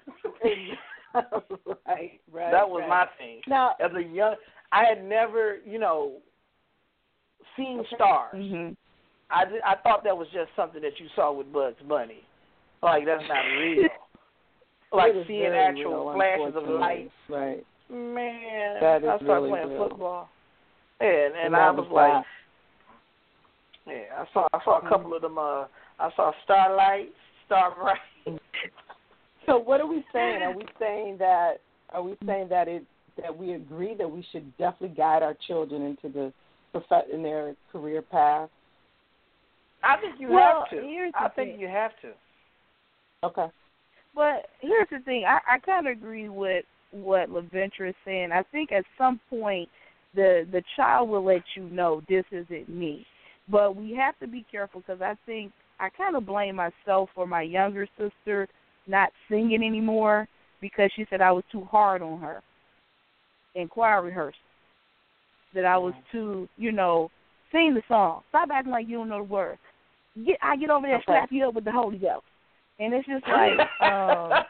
right, 1.15 2.19
right. 2.31 2.51
that 2.51 2.67
was 2.69 2.81
right. 2.81 2.89
my 2.89 3.05
thing. 3.17 3.41
Now, 3.47 3.75
As 3.79 3.91
a 3.95 4.01
young, 4.01 4.35
I 4.71 4.85
had 4.85 5.03
never, 5.03 5.57
you 5.65 5.79
know, 5.79 6.13
seen 7.55 7.83
stars. 7.95 8.35
Mhm. 8.35 8.75
I 9.29 9.45
did, 9.45 9.61
I 9.61 9.75
thought 9.75 10.03
that 10.05 10.17
was 10.17 10.27
just 10.33 10.49
something 10.55 10.81
that 10.81 10.99
you 10.99 11.07
saw 11.15 11.31
with 11.31 11.51
Bugs 11.53 11.77
Bunny. 11.87 12.23
Like 12.81 13.05
that's 13.05 13.23
not 13.27 13.41
real. 13.59 13.89
like 14.91 15.13
seeing 15.27 15.45
actual 15.53 16.09
real, 16.09 16.13
flashes 16.15 16.55
of 16.55 16.67
light. 16.67 17.11
Right. 17.29 17.63
Man, 17.91 18.79
That 18.81 19.03
is 19.03 19.09
I 19.09 19.17
started 19.17 19.33
really 19.33 19.49
playing 19.51 19.69
real. 19.69 19.87
football. 19.89 20.29
And, 20.99 21.35
and 21.35 21.53
And 21.53 21.55
I 21.55 21.69
was 21.71 21.87
was 21.87 21.91
like. 21.93 22.25
Yeah, 23.89 24.21
I 24.21 24.25
saw 24.33 24.47
I 24.53 24.59
saw 24.63 24.79
a 24.79 24.89
couple 24.89 25.13
of 25.13 25.21
them. 25.21 25.37
Uh, 25.37 25.65
I 25.99 26.09
saw 26.15 26.31
Starlight, 26.43 27.09
Starbright. 27.45 27.97
So 29.45 29.57
what 29.57 29.81
are 29.81 29.87
we 29.87 30.03
saying? 30.13 30.43
Are 30.43 30.55
we 30.55 30.63
saying 30.79 31.17
that 31.17 31.53
are 31.91 32.03
we 32.03 32.15
saying 32.23 32.49
that 32.49 32.67
it 32.67 32.83
that 33.19 33.35
we 33.35 33.53
agree 33.53 33.95
that 33.95 34.09
we 34.09 34.23
should 34.31 34.55
definitely 34.57 34.95
guide 34.95 35.23
our 35.23 35.35
children 35.47 35.81
into 35.81 36.07
the 36.09 36.31
prof- 36.71 37.05
in 37.11 37.23
their 37.23 37.55
career 37.71 38.03
path? 38.03 38.49
I 39.81 39.97
think 39.99 40.19
you 40.19 40.29
Well, 40.29 40.65
have 40.69 40.69
to. 40.69 40.85
here's 40.85 41.13
the 41.13 41.21
I 41.21 41.29
think 41.29 41.51
thing. 41.53 41.59
you 41.59 41.67
have 41.67 41.91
to. 42.03 42.11
Okay. 43.23 43.51
But 44.13 44.47
here's 44.59 44.87
the 44.91 44.99
thing, 44.99 45.23
I, 45.25 45.39
I 45.55 45.57
kind 45.59 45.87
of 45.87 45.97
agree 45.97 46.29
with 46.29 46.65
what 46.91 47.29
LaVenture 47.29 47.89
is 47.89 47.95
saying. 48.05 48.31
I 48.31 48.43
think 48.51 48.71
at 48.71 48.83
some 48.97 49.19
point 49.29 49.67
the 50.13 50.47
the 50.51 50.61
child 50.75 51.09
will 51.09 51.23
let 51.23 51.41
you 51.55 51.63
know 51.69 52.01
this 52.07 52.25
isn't 52.31 52.69
me. 52.69 53.05
But 53.49 53.75
we 53.75 53.95
have 53.95 54.17
to 54.19 54.27
be 54.27 54.45
careful 54.49 54.81
because 54.81 55.01
I 55.01 55.15
think 55.25 55.51
I 55.79 55.89
kind 55.89 56.15
of 56.15 56.25
blame 56.25 56.55
myself 56.55 57.09
for 57.15 57.25
my 57.25 57.41
younger 57.41 57.87
sister 57.97 58.47
not 58.87 59.09
singing 59.29 59.63
anymore 59.63 60.27
because 60.61 60.89
she 60.95 61.05
said 61.09 61.21
I 61.21 61.31
was 61.31 61.43
too 61.51 61.63
hard 61.65 62.01
on 62.01 62.19
her 62.19 62.41
in 63.55 63.67
choir 63.67 64.03
rehearsal. 64.03 64.39
That 65.53 65.65
I 65.65 65.77
was 65.77 65.93
too, 66.11 66.47
you 66.57 66.71
know, 66.71 67.09
sing 67.51 67.73
the 67.73 67.81
song. 67.87 68.21
Stop 68.29 68.49
acting 68.53 68.71
like 68.71 68.87
you 68.87 68.97
don't 68.97 69.09
know 69.09 69.17
the 69.17 69.23
words. 69.23 69.59
Get 70.25 70.37
I 70.43 70.55
get 70.57 70.69
over 70.69 70.85
there 70.85 70.95
and 70.95 71.03
Okay. 71.03 71.13
slap 71.13 71.31
you 71.31 71.47
up 71.47 71.55
with 71.55 71.65
the 71.65 71.71
Holy 71.71 71.97
Ghost. 71.97 72.25
And 72.79 72.93
it's 72.93 73.07
just 73.07 73.27
like 73.27 73.81
um 73.87 74.45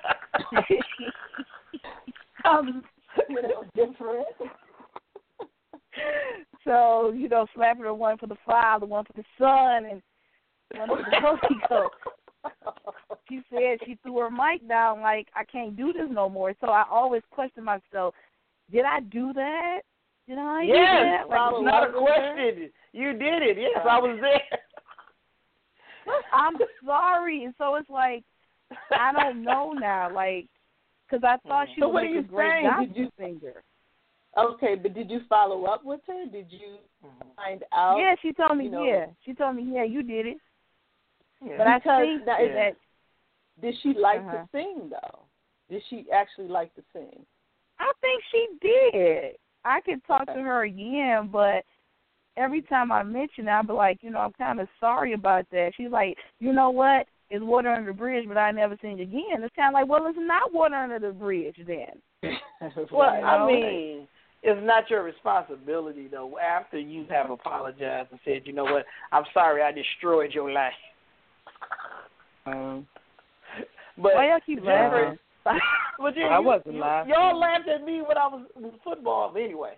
Um, 2.45 2.83
you 3.29 3.41
know, 3.41 3.65
different. 3.75 4.27
so, 6.63 7.11
you 7.15 7.29
know, 7.29 7.45
slapping 7.55 7.83
her 7.83 7.93
one 7.93 8.17
for 8.17 8.27
the 8.27 8.37
Father, 8.45 8.81
the 8.81 8.85
one 8.85 9.05
for 9.05 9.13
the 9.13 9.23
Son 9.37 9.85
and 9.91 10.01
one 10.89 11.03
for 11.03 11.09
the 11.09 11.19
Holy 11.21 11.61
Ghost. 11.69 11.93
She 13.27 13.41
said 13.51 13.79
she 13.85 13.97
threw 14.01 14.17
her 14.19 14.31
mic 14.31 14.67
down 14.67 15.01
like 15.01 15.27
I 15.35 15.43
can't 15.43 15.75
do 15.75 15.93
this 15.93 16.07
no 16.09 16.29
more. 16.29 16.53
So 16.61 16.67
I 16.67 16.83
always 16.89 17.21
question 17.31 17.63
myself, 17.63 18.13
did 18.71 18.85
I 18.85 19.01
do 19.01 19.33
that? 19.33 19.81
Did 20.27 20.37
I 20.37 20.61
do 20.61 20.67
yes, 20.67 21.03
that? 21.03 21.29
Like, 21.29 21.51
it's 21.53 21.65
not 21.65 21.89
a 21.89 21.91
question. 21.91 22.69
You 22.93 23.13
did 23.13 23.43
it. 23.43 23.57
Yes, 23.59 23.85
I 23.87 23.99
was 23.99 24.17
there. 24.21 24.59
I'm 26.33 26.55
sorry. 26.85 27.43
And 27.43 27.53
so 27.57 27.75
it's 27.75 27.89
like 27.89 28.23
I 28.91 29.11
don't 29.13 29.43
know 29.43 29.73
now, 29.73 30.13
like, 30.13 30.47
because 31.09 31.23
I 31.23 31.37
thought 31.47 31.67
hmm. 31.67 31.73
she 31.75 31.81
So 31.81 31.87
would 31.87 31.93
what 31.93 32.03
are 32.03 32.07
you 32.07 32.19
a 32.19 32.23
great 32.23 32.51
saying? 32.51 32.65
gospel 32.65 32.85
Did 32.85 32.95
you- 32.97 33.11
singer. 33.17 33.63
Okay, 34.39 34.75
but 34.75 34.93
did 34.93 35.09
you 35.09 35.21
follow 35.29 35.65
up 35.65 35.83
with 35.83 36.01
her? 36.07 36.25
Did 36.31 36.47
you 36.49 36.77
find 37.35 37.63
out? 37.73 37.97
yeah, 37.99 38.15
she 38.21 38.31
told 38.33 38.57
me. 38.57 38.65
you 38.65 38.71
know- 38.71 38.83
yeah, 38.83 39.05
she 39.25 39.33
told 39.33 39.55
me. 39.55 39.63
Yeah, 39.73 39.83
you 39.83 40.03
did 40.03 40.25
it. 40.25 40.37
Yeah. 41.45 41.57
But 41.57 41.67
I 41.67 41.77
Because 41.79 42.01
think 42.05 42.25
now, 42.25 42.37
that, 42.37 42.41
is 42.43 42.53
that 42.53 42.75
Did 43.61 43.75
she 43.81 43.93
like 43.93 44.19
Uh-huh. 44.21 44.37
to 44.37 44.49
sing 44.51 44.89
though? 44.89 45.19
Did 45.69 45.83
she 45.89 46.05
actually 46.11 46.47
like 46.47 46.73
to 46.75 46.83
sing? 46.93 47.25
I 47.79 47.91
think 48.01 48.23
she 48.31 48.47
did. 48.61 49.35
I 49.65 49.81
could 49.81 50.03
talk 50.05 50.23
Okay. 50.23 50.33
to 50.35 50.41
her 50.41 50.63
again, 50.63 51.27
but 51.31 51.63
every 52.37 52.61
time 52.61 52.91
I 52.91 53.03
mention 53.03 53.47
it, 53.47 53.51
I'll 53.51 53.63
be 53.63 53.73
like, 53.73 53.99
you 54.01 54.09
know, 54.11 54.19
I'm 54.19 54.33
kind 54.33 54.59
of 54.59 54.67
sorry 54.79 55.13
about 55.13 55.45
that. 55.51 55.71
She's 55.75 55.91
like, 55.91 56.17
you 56.39 56.51
know 56.53 56.69
what? 56.69 57.07
It's 57.29 57.43
water 57.43 57.69
under 57.69 57.91
the 57.91 57.97
bridge, 57.97 58.27
but 58.27 58.37
I 58.37 58.51
never 58.51 58.75
sing 58.81 58.99
again. 59.01 59.43
It's 59.43 59.55
kind 59.55 59.69
of 59.69 59.73
like, 59.73 59.87
well, 59.87 60.07
it's 60.07 60.17
not 60.19 60.51
water 60.53 60.75
under 60.75 60.99
the 60.99 61.11
bridge 61.13 61.57
then. 61.67 62.01
Well, 62.91 63.15
You 63.15 63.25
I 63.25 63.37
know? 63.37 63.47
mean, 63.47 64.07
it's 64.43 64.59
not 64.65 64.89
your 64.89 65.03
responsibility 65.03 66.07
though. 66.07 66.37
After 66.39 66.79
you 66.79 67.05
have 67.09 67.29
apologized 67.29 68.09
and 68.11 68.19
said, 68.25 68.41
you 68.45 68.53
know 68.53 68.63
what, 68.63 68.85
I'm 69.11 69.25
sorry, 69.33 69.61
I 69.61 69.71
destroyed 69.71 70.31
your 70.33 70.51
life. 70.51 70.73
Um, 72.45 72.87
But 73.97 74.15
Why 74.15 74.29
y'all 74.29 74.39
keep 74.45 74.59
Jennifer, 74.63 75.17
laughing? 75.45 75.59
but 75.99 76.15
you, 76.15 76.25
I 76.25 76.39
wasn't 76.39 76.75
you, 76.75 76.81
laughing. 76.81 77.13
Y'all 77.13 77.37
laughed 77.37 77.67
at 77.67 77.83
me 77.83 78.01
when 78.01 78.17
I 78.17 78.27
was 78.27 78.45
football 78.83 79.33
anyway. 79.35 79.73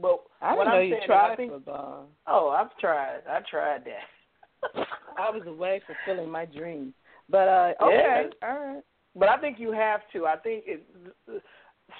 But 0.00 0.20
I 0.40 0.54
what 0.54 0.64
didn't 0.64 0.74
know 0.74 0.78
I'm 0.78 0.84
you 0.84 0.90
saying 0.92 1.02
is 1.02 1.06
tried 1.06 1.32
I 1.32 1.36
think, 1.36 1.52
football. 1.52 2.06
oh, 2.28 2.48
I've 2.50 2.76
tried. 2.78 3.20
I 3.28 3.40
tried 3.50 3.82
that. 3.84 4.86
I 5.18 5.30
was 5.30 5.42
away 5.46 5.80
fulfilling 5.86 6.30
my 6.30 6.44
dreams. 6.44 6.92
But 7.28 7.48
uh 7.48 7.72
okay, 7.82 8.26
Yeah. 8.42 8.48
all 8.48 8.58
right. 8.74 8.82
But 9.16 9.28
I 9.28 9.38
think 9.38 9.58
you 9.58 9.72
have 9.72 10.00
to. 10.12 10.26
I 10.26 10.36
think 10.36 10.64
it, 10.66 10.86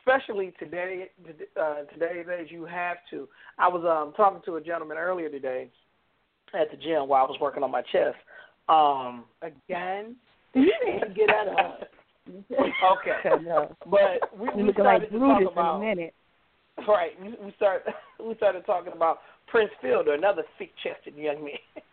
especially 0.09 0.53
today, 0.59 1.09
uh, 1.61 1.75
today's 1.93 2.27
age, 2.29 2.49
you 2.51 2.65
have 2.65 2.97
to. 3.11 3.29
I 3.59 3.69
was 3.69 3.85
um 3.85 4.13
talking 4.15 4.41
to 4.47 4.57
a 4.57 4.61
gentleman 4.61 4.97
earlier 4.99 5.29
today 5.29 5.69
at 6.59 6.71
the 6.71 6.77
gym 6.77 7.09
while 7.09 7.25
I 7.25 7.29
was 7.29 7.39
working 7.41 7.63
on 7.63 7.71
my 7.71 7.83
chest. 7.83 8.17
Um, 8.69 9.25
Again. 9.43 10.17
You 10.55 10.63
need 10.85 11.01
to 11.01 11.09
get 11.15 11.29
out 11.29 11.47
of 11.49 11.89
okay, 12.27 13.43
no. 13.45 13.77
but 13.85 14.35
we, 14.37 14.49
we 14.65 14.73
started 14.73 15.03
like 15.03 15.11
to 15.11 15.19
talk 15.19 15.43
about 15.53 15.77
in 15.77 15.83
a 15.83 15.95
minute. 15.95 16.15
right. 16.89 17.11
We, 17.21 17.53
started 17.57 17.93
we 18.27 18.35
started 18.37 18.65
talking 18.65 18.95
about 18.95 19.19
Prince 19.47 19.71
Fielder, 19.83 20.15
another 20.15 20.43
thick-chested 20.59 21.15
young 21.17 21.45
man 21.45 21.85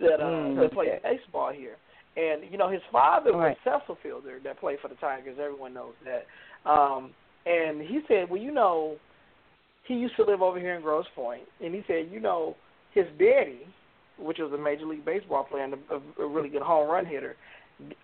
that 0.00 0.20
uh, 0.20 0.24
Mm, 0.26 0.60
that 0.60 0.72
plays 0.72 0.90
okay. 1.00 1.16
baseball 1.18 1.52
here. 1.52 1.76
And 2.16 2.50
you 2.50 2.58
know 2.58 2.68
his 2.68 2.82
father 2.90 3.32
was 3.32 3.54
Right. 3.64 3.80
Cecil 3.80 3.96
Fielder 4.02 4.40
that 4.42 4.58
played 4.58 4.80
for 4.82 4.88
the 4.88 4.96
Tigers. 4.96 5.38
Everyone 5.40 5.72
knows 5.72 5.94
that. 6.04 6.26
Um, 6.68 7.12
and 7.46 7.80
he 7.80 8.00
said, 8.08 8.28
well, 8.30 8.40
you 8.40 8.52
know, 8.52 8.96
he 9.86 9.94
used 9.94 10.16
to 10.16 10.24
live 10.24 10.42
over 10.42 10.58
here 10.58 10.74
in 10.74 10.82
Grosse 10.82 11.06
Pointe, 11.14 11.48
and 11.64 11.74
he 11.74 11.82
said, 11.86 12.08
you 12.10 12.20
know, 12.20 12.56
his 12.92 13.06
daddy, 13.18 13.66
which 14.18 14.38
was 14.38 14.52
a 14.52 14.58
major 14.58 14.86
league 14.86 15.04
baseball 15.04 15.44
player 15.44 15.64
and 15.64 15.74
a, 15.74 16.22
a 16.22 16.26
really 16.26 16.48
good 16.48 16.62
home 16.62 16.88
run 16.88 17.06
hitter, 17.06 17.36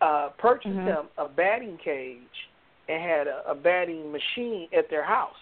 uh, 0.01 0.29
purchased 0.39 0.75
Mhm. 0.75 0.87
him 0.87 1.09
a 1.19 1.29
batting 1.29 1.77
cage 1.79 2.49
and 2.89 3.03
had 3.03 3.27
a, 3.27 3.43
a 3.51 3.55
batting 3.55 4.13
machine 4.13 4.69
at 4.77 4.89
their 4.89 5.03
house 5.03 5.37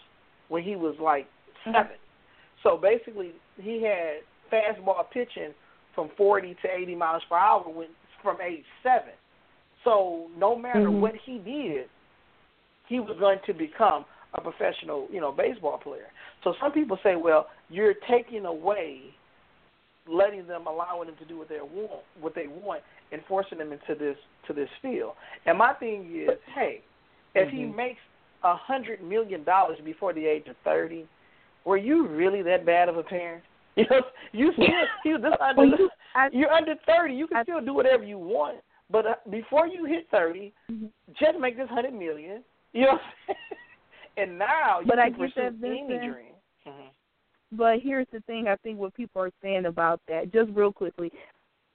when 0.49 0.63
he 0.63 0.77
was 0.77 0.99
like 0.99 1.27
Mhm. 1.67 1.73
7 1.73 1.97
So 2.63 2.77
basically, 2.77 3.35
he 3.61 3.83
had 3.83 4.23
fastball 4.51 5.09
pitching 5.11 5.53
from 5.95 6.09
40 6.17 6.55
to 6.63 6.69
80 6.71 6.95
miles 6.95 7.23
per 7.25 7.37
hour 7.37 7.69
when 7.69 7.89
from 8.23 8.41
age 8.41 8.65
seven. 8.83 9.13
So 9.85 10.31
no 10.39 10.55
matter 10.55 10.89
mm-hmm. 10.89 11.01
what 11.01 11.15
he 11.17 11.39
did, 11.39 11.89
he 12.89 13.01
was 13.01 13.17
going 13.19 13.39
to 13.47 13.53
become 13.53 14.05
a 14.35 14.41
professional, 14.41 15.09
you 15.11 15.21
know, 15.21 15.33
baseball 15.33 15.79
player. 15.79 16.07
So 16.45 16.55
some 16.61 16.73
people 16.73 16.99
say, 17.03 17.17
well, 17.17 17.49
you're 17.69 17.95
taking 18.11 18.47
away, 18.47 19.03
letting 20.09 20.47
them, 20.47 20.67
allowing 20.67 21.09
them 21.09 21.17
to 21.19 21.25
do 21.25 21.39
what 21.39 21.49
they 21.49 21.61
want, 21.61 22.03
what 22.21 22.35
they 22.35 22.47
want, 22.47 22.83
and 23.13 23.21
forcing 23.29 23.59
them 23.59 23.73
into 23.73 23.95
this 23.99 24.17
to 24.47 24.53
this 24.53 24.69
field. 24.81 25.13
And 25.47 25.59
my 25.59 25.75
thing 25.75 26.11
is, 26.15 26.39
hey, 26.55 26.81
if 27.35 27.49
mm-hmm. 27.49 27.57
he 27.57 27.65
makes 27.65 28.01
a 28.43 28.57
hundred 28.57 29.03
million 29.03 29.45
dollars 29.45 29.79
before 29.85 30.13
the 30.13 30.25
age 30.25 30.47
of 30.49 30.57
thirty, 30.65 31.07
were 31.65 31.77
you 31.77 32.09
really 32.09 32.43
that 32.43 32.67
bad 32.67 32.89
of 32.89 32.97
a 32.97 33.03
parent? 33.03 33.43
You 33.75 33.87
know, 33.91 34.03
you 34.33 34.53
still 34.53 34.67
you 35.03 35.17
this 35.17 35.33
under 35.41 35.63
well, 35.63 35.79
you, 35.79 35.91
I, 36.15 36.29
you're 36.31 36.51
under 36.51 36.75
thirty. 36.87 37.15
You 37.15 37.27
can 37.27 37.39
I, 37.39 37.43
still 37.43 37.65
do 37.65 37.73
whatever 37.73 38.05
you 38.05 38.19
want, 38.19 38.59
but 38.91 39.07
uh, 39.07 39.15
before 39.31 39.67
you 39.67 39.87
hit 39.87 40.09
30 40.11 40.53
mm-hmm. 40.71 40.87
just 41.19 41.39
make 41.41 41.57
this 41.57 41.71
hundred 41.71 41.95
million. 41.95 42.45
You 42.73 42.83
know, 42.83 42.99
and 44.17 44.39
now 44.39 44.81
you 44.81 44.87
but 44.87 44.97
can 44.97 45.01
I 45.01 45.11
pursue 45.11 45.41
any 45.65 45.87
dream. 45.89 46.35
Mm-hmm. 46.67 46.89
But 47.53 47.81
here's 47.81 48.07
the 48.13 48.21
thing: 48.21 48.49
I 48.49 48.57
think 48.57 48.79
what 48.79 48.95
people 48.95 49.23
are 49.23 49.31
saying 49.43 49.67
about 49.67 50.01
that, 50.09 50.33
just 50.33 50.51
real 50.55 50.73
quickly, 50.73 51.13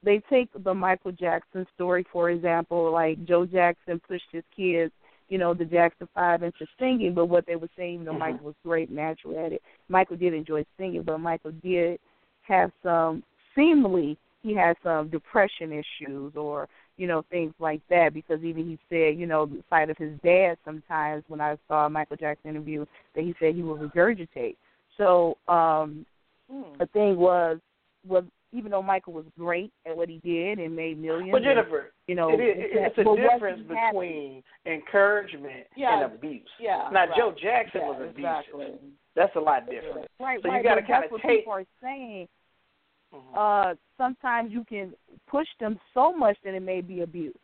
they 0.04 0.22
take 0.30 0.50
the 0.64 0.74
Michael 0.74 1.12
Jackson 1.12 1.66
story 1.76 2.06
for 2.12 2.30
example. 2.30 2.92
Like 2.92 3.24
Joe 3.26 3.46
Jackson 3.46 4.02
pushed 4.08 4.28
his 4.32 4.44
kids 4.56 4.92
you 5.30 5.38
know, 5.38 5.54
the 5.54 5.66
Jackson 5.66 6.08
Five 6.16 6.44
into 6.44 6.66
singing, 6.80 7.14
but 7.14 7.26
what 7.26 7.46
they 7.46 7.56
were 7.56 7.70
saying, 7.78 8.00
you 8.00 8.06
know, 8.06 8.12
mm-hmm. 8.12 8.20
Michael 8.20 8.46
was 8.46 8.56
great 8.64 8.90
natural 8.90 9.46
at 9.46 9.52
it. 9.52 9.62
Michael 9.90 10.18
did 10.18 10.34
enjoy 10.34 10.64
singing, 10.78 11.04
but 11.04 11.20
Michael 11.20 11.52
did 11.64 12.00
have 12.44 12.72
some 12.82 13.24
seemingly 13.56 14.18
he 14.48 14.56
had 14.56 14.76
some 14.84 15.10
depression 15.10 15.72
issues 15.72 16.34
or, 16.36 16.68
you 16.98 17.08
know, 17.08 17.24
things 17.30 17.54
like 17.60 17.82
that 17.90 18.14
because 18.14 18.44
even 18.44 18.66
he 18.66 18.80
said, 18.90 19.20
you 19.20 19.26
know, 19.26 19.46
the 19.46 19.64
sight 19.70 19.90
of 19.90 19.98
his 19.98 20.14
dad 20.24 20.58
sometimes 20.66 21.24
when 21.28 21.42
I 21.42 21.58
saw 21.68 21.86
a 21.86 21.90
Michael 21.90 22.18
Jackson 22.18 22.52
interview 22.52 22.86
that 23.16 23.24
he 23.24 23.36
said 23.40 23.56
he 23.56 23.62
would 23.62 23.82
regurgitate. 23.82 24.56
So, 24.98 25.38
um 25.48 26.06
mm. 26.52 26.78
the 26.80 26.88
thing 26.94 27.18
was 27.18 27.60
was 28.08 28.24
even 28.54 28.72
though 28.72 28.82
Michael 28.82 29.14
was 29.14 29.26
great 29.38 29.72
at 29.86 29.96
what 29.96 30.08
he 30.08 30.20
did 30.24 30.58
and 30.58 30.74
made 30.76 30.98
millions. 30.98 31.32
But 31.32 31.44
Jennifer, 31.44 31.80
and, 31.80 31.92
you 32.08 32.16
know, 32.16 32.30
it 32.30 32.42
is, 32.42 32.56
it's, 32.58 32.96
it's 32.98 33.08
a 33.08 33.34
difference 33.34 33.62
between 33.68 34.42
encouragement 34.66 35.68
yeah, 35.76 36.02
and 36.02 36.14
abuse. 36.14 36.48
Yeah, 36.60 36.88
now 36.94 37.02
right. 37.02 37.18
Joe 37.18 37.36
Jackson 37.40 37.82
yeah, 37.82 37.88
was 37.88 37.98
abusive. 38.10 38.18
Exactly. 38.18 38.68
That's 39.16 39.36
a 39.36 39.40
lot 39.40 39.66
different. 39.70 40.08
Right, 40.20 40.40
so 40.42 40.50
right. 40.50 40.58
you 40.58 40.64
got 40.64 40.76
to 40.76 40.82
kind 40.82 41.04
of 41.04 41.12
what 41.12 41.22
take. 41.22 41.40
People 41.40 41.54
are 41.54 41.66
saying. 41.82 42.28
Mm-hmm. 43.14 43.38
Uh, 43.38 43.76
sometimes 43.98 44.52
you 44.52 44.64
can 44.66 44.94
push 45.30 45.48
them 45.60 45.80
so 45.94 46.16
much 46.16 46.38
that 46.44 46.54
it 46.54 46.62
may 46.62 46.82
be 46.82 47.02
abuse. 47.02 47.36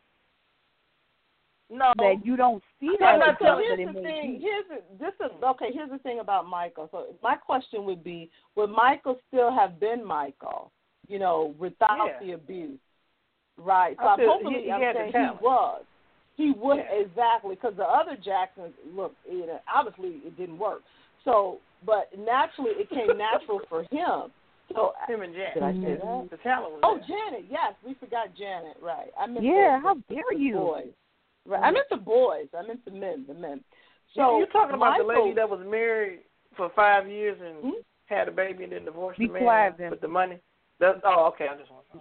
No, 1.70 1.92
that 1.96 2.16
you 2.22 2.36
don't 2.36 2.62
see 2.78 2.90
that. 3.00 3.18
No, 3.18 3.34
so 3.40 3.58
here's 3.58 3.94
the 3.94 4.00
thing. 4.00 4.38
Here's 4.40 4.64
the, 4.68 4.98
this 4.98 5.14
is 5.24 5.32
okay. 5.42 5.70
Here's 5.72 5.90
the 5.90 5.98
thing 5.98 6.20
about 6.20 6.46
Michael. 6.46 6.88
So 6.92 7.06
my 7.22 7.36
question 7.36 7.84
would 7.86 8.04
be: 8.04 8.30
Would 8.54 8.68
Michael 8.68 9.18
still 9.28 9.50
have 9.50 9.80
been 9.80 10.04
Michael? 10.04 10.70
you 11.08 11.18
know, 11.18 11.54
without 11.58 12.06
yeah. 12.06 12.26
the 12.26 12.32
abuse. 12.32 12.78
Right. 13.56 13.96
So 13.98 14.04
I 14.04 14.12
I'm 14.12 14.18
feel 14.18 14.28
hopefully 14.32 14.54
he, 14.60 14.64
he 14.64 14.70
I'm 14.70 14.94
saying 14.94 15.12
he 15.12 15.44
was. 15.44 15.82
He 16.36 16.52
would 16.56 16.78
yeah. 16.78 17.06
exactly 17.06 17.54
because 17.54 17.74
the 17.76 17.84
other 17.84 18.16
Jacksons, 18.22 18.72
look, 18.94 19.14
you 19.30 19.46
know, 19.46 19.60
obviously 19.72 20.20
it 20.26 20.36
didn't 20.36 20.58
work. 20.58 20.82
So, 21.24 21.58
but 21.86 22.10
naturally 22.18 22.72
it 22.72 22.90
came 22.90 23.16
natural 23.16 23.60
for 23.68 23.82
him. 23.90 24.32
So 24.72 24.92
him 25.08 25.22
and 25.22 25.34
Janet. 25.34 25.54
Did 25.54 25.62
I 25.62 25.72
say 25.72 25.94
that? 25.94 26.04
Was 26.04 26.80
Oh, 26.82 26.96
there. 26.96 27.06
Janet. 27.06 27.46
Yes, 27.50 27.74
we 27.84 27.94
forgot 27.94 28.28
Janet. 28.36 28.76
Right. 28.80 29.10
I 29.18 29.26
meant 29.26 29.44
yeah. 29.44 29.78
The, 29.78 29.82
how 29.82 29.94
the, 29.94 30.14
dare 30.14 30.22
the 30.32 30.38
you? 30.38 30.54
Boys. 30.54 30.86
Right. 31.46 31.62
I 31.62 31.70
meant 31.70 31.86
the 31.90 31.96
boys. 31.96 32.46
I 32.56 32.66
meant 32.66 32.84
the 32.84 32.90
men. 32.90 33.24
The 33.28 33.34
men. 33.34 33.62
So 34.14 34.32
yeah, 34.32 34.38
you're 34.38 34.46
talking 34.48 34.74
about 34.74 34.98
the 34.98 35.04
lady 35.04 35.34
that 35.34 35.48
was 35.48 35.60
married 35.68 36.20
for 36.56 36.70
five 36.74 37.08
years 37.08 37.38
and 37.44 37.56
hmm? 37.74 37.80
had 38.06 38.28
a 38.28 38.32
baby 38.32 38.64
and 38.64 38.72
then 38.72 38.84
divorced 38.84 39.18
Be 39.18 39.26
the 39.26 39.34
man 39.34 39.42
quiet, 39.42 39.74
with 39.90 40.00
the 40.00 40.08
money. 40.08 40.38
That's, 40.80 40.98
oh, 41.04 41.30
okay. 41.34 41.46
I 41.50 41.56
just 41.56 41.70
want. 41.70 41.84
To, 41.92 42.00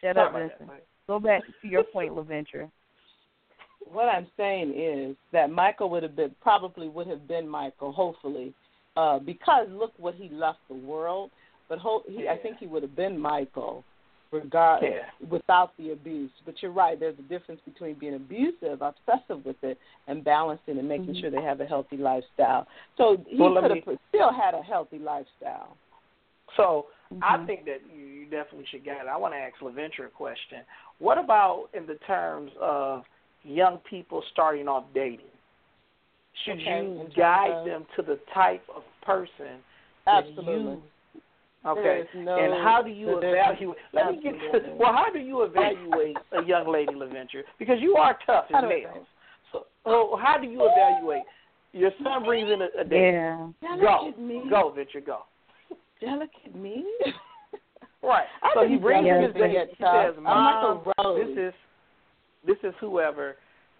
Shut 0.00 0.16
Sorry 0.16 0.26
up. 0.26 0.32
Vincent. 0.58 0.82
Go 1.06 1.20
back 1.20 1.42
to 1.62 1.68
your 1.68 1.84
point, 1.84 2.12
LaVenture. 2.12 2.70
What 3.88 4.08
I'm 4.08 4.26
saying 4.36 4.74
is 4.76 5.16
that 5.32 5.48
Michael 5.48 5.88
would 5.90 6.02
have 6.02 6.16
been 6.16 6.34
probably 6.42 6.88
would 6.88 7.06
have 7.06 7.28
been 7.28 7.48
Michael, 7.48 7.92
hopefully, 7.92 8.52
uh, 8.96 9.18
because 9.18 9.66
look 9.70 9.92
what 9.98 10.14
he 10.14 10.28
left 10.28 10.58
the 10.68 10.74
world. 10.74 11.30
But 11.68 11.78
ho- 11.78 12.04
he, 12.06 12.24
yeah. 12.24 12.32
I 12.32 12.36
think 12.36 12.58
he 12.58 12.66
would 12.66 12.82
have 12.82 12.94
been 12.94 13.18
Michael, 13.18 13.82
regard 14.32 14.82
yeah. 14.82 15.26
without 15.28 15.72
the 15.78 15.90
abuse. 15.90 16.30
But 16.44 16.54
you're 16.62 16.72
right. 16.72 16.98
There's 16.98 17.18
a 17.18 17.22
difference 17.22 17.60
between 17.64 17.98
being 17.98 18.14
abusive, 18.14 18.82
obsessive 18.82 19.44
with 19.44 19.56
it, 19.62 19.78
and 20.06 20.24
balancing 20.24 20.78
and 20.78 20.88
making 20.88 21.06
mm-hmm. 21.06 21.20
sure 21.20 21.30
they 21.30 21.42
have 21.42 21.60
a 21.60 21.66
healthy 21.66 21.96
lifestyle. 21.96 22.66
So 22.96 23.16
he 23.26 23.40
well, 23.40 23.60
could 23.60 23.72
me... 23.72 23.82
have 23.86 23.98
still 24.08 24.32
had 24.32 24.54
a 24.54 24.62
healthy 24.62 24.98
lifestyle. 24.98 25.76
So 26.56 26.86
mm-hmm. 27.12 27.22
I 27.22 27.44
think 27.46 27.64
that 27.66 27.78
you, 27.94 28.04
you 28.04 28.24
definitely 28.24 28.66
should 28.70 28.84
get 28.84 28.96
it. 28.96 29.08
I 29.10 29.16
want 29.16 29.34
to 29.34 29.38
ask 29.38 29.54
LaVenture 29.60 30.06
a 30.06 30.10
question. 30.10 30.58
What 30.98 31.18
about 31.18 31.68
in 31.74 31.86
the 31.86 31.96
terms 32.06 32.50
of 32.60 33.02
young 33.42 33.78
people 33.90 34.22
starting 34.32 34.68
off 34.68 34.84
dating? 34.94 35.26
Should 36.44 36.60
okay, 36.60 36.82
you 36.82 37.08
guide 37.16 37.50
of... 37.50 37.66
them 37.66 37.86
to 37.96 38.02
the 38.02 38.18
type 38.34 38.62
of 38.74 38.82
person 39.02 39.60
Absolutely. 40.06 40.52
you 40.52 40.82
Okay. 41.66 42.04
No, 42.14 42.38
and 42.38 42.52
how 42.62 42.80
do 42.80 42.90
you 42.90 43.18
evaluate? 43.18 43.76
Let 43.92 44.12
me 44.12 44.20
get 44.22 44.34
Absolutely. 44.34 44.70
to. 44.70 44.76
Well, 44.76 44.92
how 44.92 45.12
do 45.12 45.18
you 45.18 45.42
evaluate 45.42 46.16
a 46.32 46.44
young 46.44 46.70
lady, 46.72 46.94
LaVenture? 46.94 47.42
Because 47.58 47.78
you 47.80 47.96
are 47.96 48.16
tough 48.24 48.44
as 48.54 48.62
nails. 48.62 49.06
So, 49.50 49.66
so, 49.84 50.18
how 50.22 50.38
do 50.40 50.46
you 50.46 50.60
evaluate? 50.62 51.24
Your 51.72 51.90
son 52.04 52.24
brings 52.24 52.50
in 52.50 52.62
a, 52.62 52.68
a 52.80 52.84
date. 52.84 53.12
Yeah. 53.12 53.48
Go, 53.80 54.12
go, 54.48 54.72
Venture, 54.74 55.00
go. 55.00 55.22
Delicate 56.00 56.54
me. 56.54 56.84
right. 58.02 58.26
I 58.42 58.50
so 58.54 58.68
he 58.68 58.76
brings 58.76 59.08
in 59.08 59.22
his 59.24 59.34
date. 59.34 59.68
He 59.76 59.84
says, 59.84 60.14
"Mom, 60.20 60.84
this 61.16 61.36
is 61.36 61.54
this 62.46 62.56
is 62.62 62.74
whoever." 62.80 63.36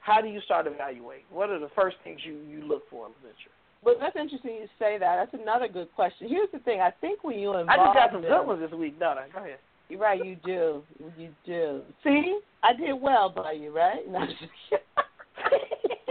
How 0.07 0.21
do 0.21 0.29
you 0.29 0.41
start 0.43 0.69
evaluating? 0.69 1.25
What 1.33 1.51
are 1.51 1.59
the 1.59 1.71
first 1.75 1.97
things 2.05 2.21
you 2.25 2.39
you 2.49 2.63
look 2.65 2.89
for, 2.89 3.07
in 3.07 3.13
LaVenture? 3.13 3.51
But 3.83 3.97
that's 3.99 4.15
interesting 4.15 4.55
you 4.55 4.69
say 4.79 4.99
that. 4.99 5.17
That's 5.17 5.43
another 5.43 5.67
good 5.67 5.93
question. 5.97 6.29
Here's 6.29 6.49
the 6.53 6.61
thing. 6.61 6.81
I 6.81 6.93
think 7.01 7.25
when 7.25 7.41
you 7.41 7.51
involve 7.51 7.69
I 7.69 7.77
just 7.77 7.95
got 7.95 8.13
some 8.13 8.23
them, 8.23 8.31
good 8.31 8.47
ones 8.47 8.61
this 8.61 8.71
week, 8.79 9.01
don't 9.01 9.19
I? 9.19 9.27
Go 9.33 9.41
ahead. 9.41 9.59
You're 9.89 9.99
right. 10.01 10.25
You 10.25 10.37
do. 10.45 10.83
You 11.19 11.31
do. 11.45 11.83
See, 12.05 12.39
I 12.63 12.73
did 12.73 12.95
well 12.95 13.31
by 13.31 13.53
you, 13.53 13.75
right? 13.75 14.09
No, 14.09 14.19
I'm 14.19 14.29
just 14.29 14.41
kidding. 14.71 14.85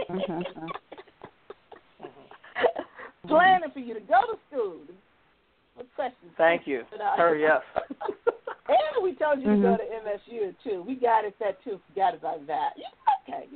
Planning 3.28 3.70
for 3.72 3.80
you 3.80 3.94
to 3.94 4.00
go 4.00 4.20
to 4.30 4.38
school. 4.48 4.76
What 5.74 5.86
questions? 5.94 6.32
Thank 6.36 6.66
you. 6.66 6.82
Hurry 7.16 7.46
up. 7.46 7.62
and 8.68 9.02
we 9.02 9.14
told 9.14 9.40
you 9.40 9.48
mm-hmm. 9.48 9.62
to 9.62 9.68
go 9.68 9.76
to 9.76 9.84
MSU 9.84 10.54
too. 10.64 10.84
We 10.86 10.94
got 10.96 11.24
it 11.24 11.34
that 11.40 11.62
too. 11.64 11.80
Forgot 11.88 12.14
about 12.14 12.46
that. 12.46 12.70
Yeah, 12.76 12.86
okay, 13.28 13.46
you 13.50 13.55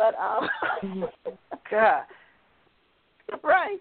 But 0.00 0.14
um, 0.18 1.04
God. 1.70 2.02
right. 3.44 3.78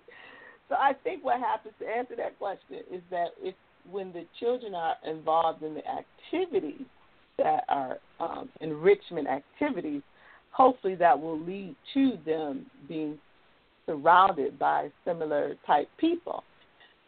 So 0.67 0.75
I 0.75 0.91
think 1.01 1.23
what 1.23 1.39
happens 1.39 1.73
to 1.79 1.87
answer 1.87 2.15
that 2.17 2.37
question 2.37 2.83
is 2.91 3.01
that 3.09 3.27
if 3.41 3.55
when 3.89 4.11
the 4.11 4.25
children 4.37 4.75
are 4.75 4.95
involved 5.09 5.63
in 5.63 5.75
the 5.75 5.81
activities 5.87 6.85
that 7.37 7.63
are 7.69 7.99
um, 8.19 8.49
enrichment 8.59 9.27
activities, 9.29 10.01
hopefully 10.51 10.95
that 10.95 11.17
will 11.17 11.39
lead 11.39 11.73
to 11.93 12.17
them 12.25 12.65
being 12.89 13.17
surrounded 13.85 14.59
by 14.59 14.89
similar 15.05 15.55
type 15.65 15.87
people. 15.97 16.43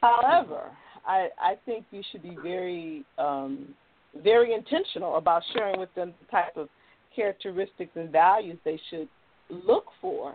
However, 0.01 0.71
I, 1.05 1.27
I 1.37 1.55
think 1.65 1.83
you 1.91 2.01
should 2.13 2.23
be 2.23 2.37
very 2.41 3.03
um, 3.17 3.75
very 4.23 4.53
intentional 4.53 5.17
about 5.17 5.43
sharing 5.53 5.79
with 5.81 5.93
them 5.95 6.13
the 6.21 6.31
type 6.31 6.55
of 6.55 6.69
characteristics 7.15 7.91
and 7.95 8.11
values 8.11 8.57
they 8.63 8.79
should 8.89 9.07
look 9.49 9.85
for 9.99 10.33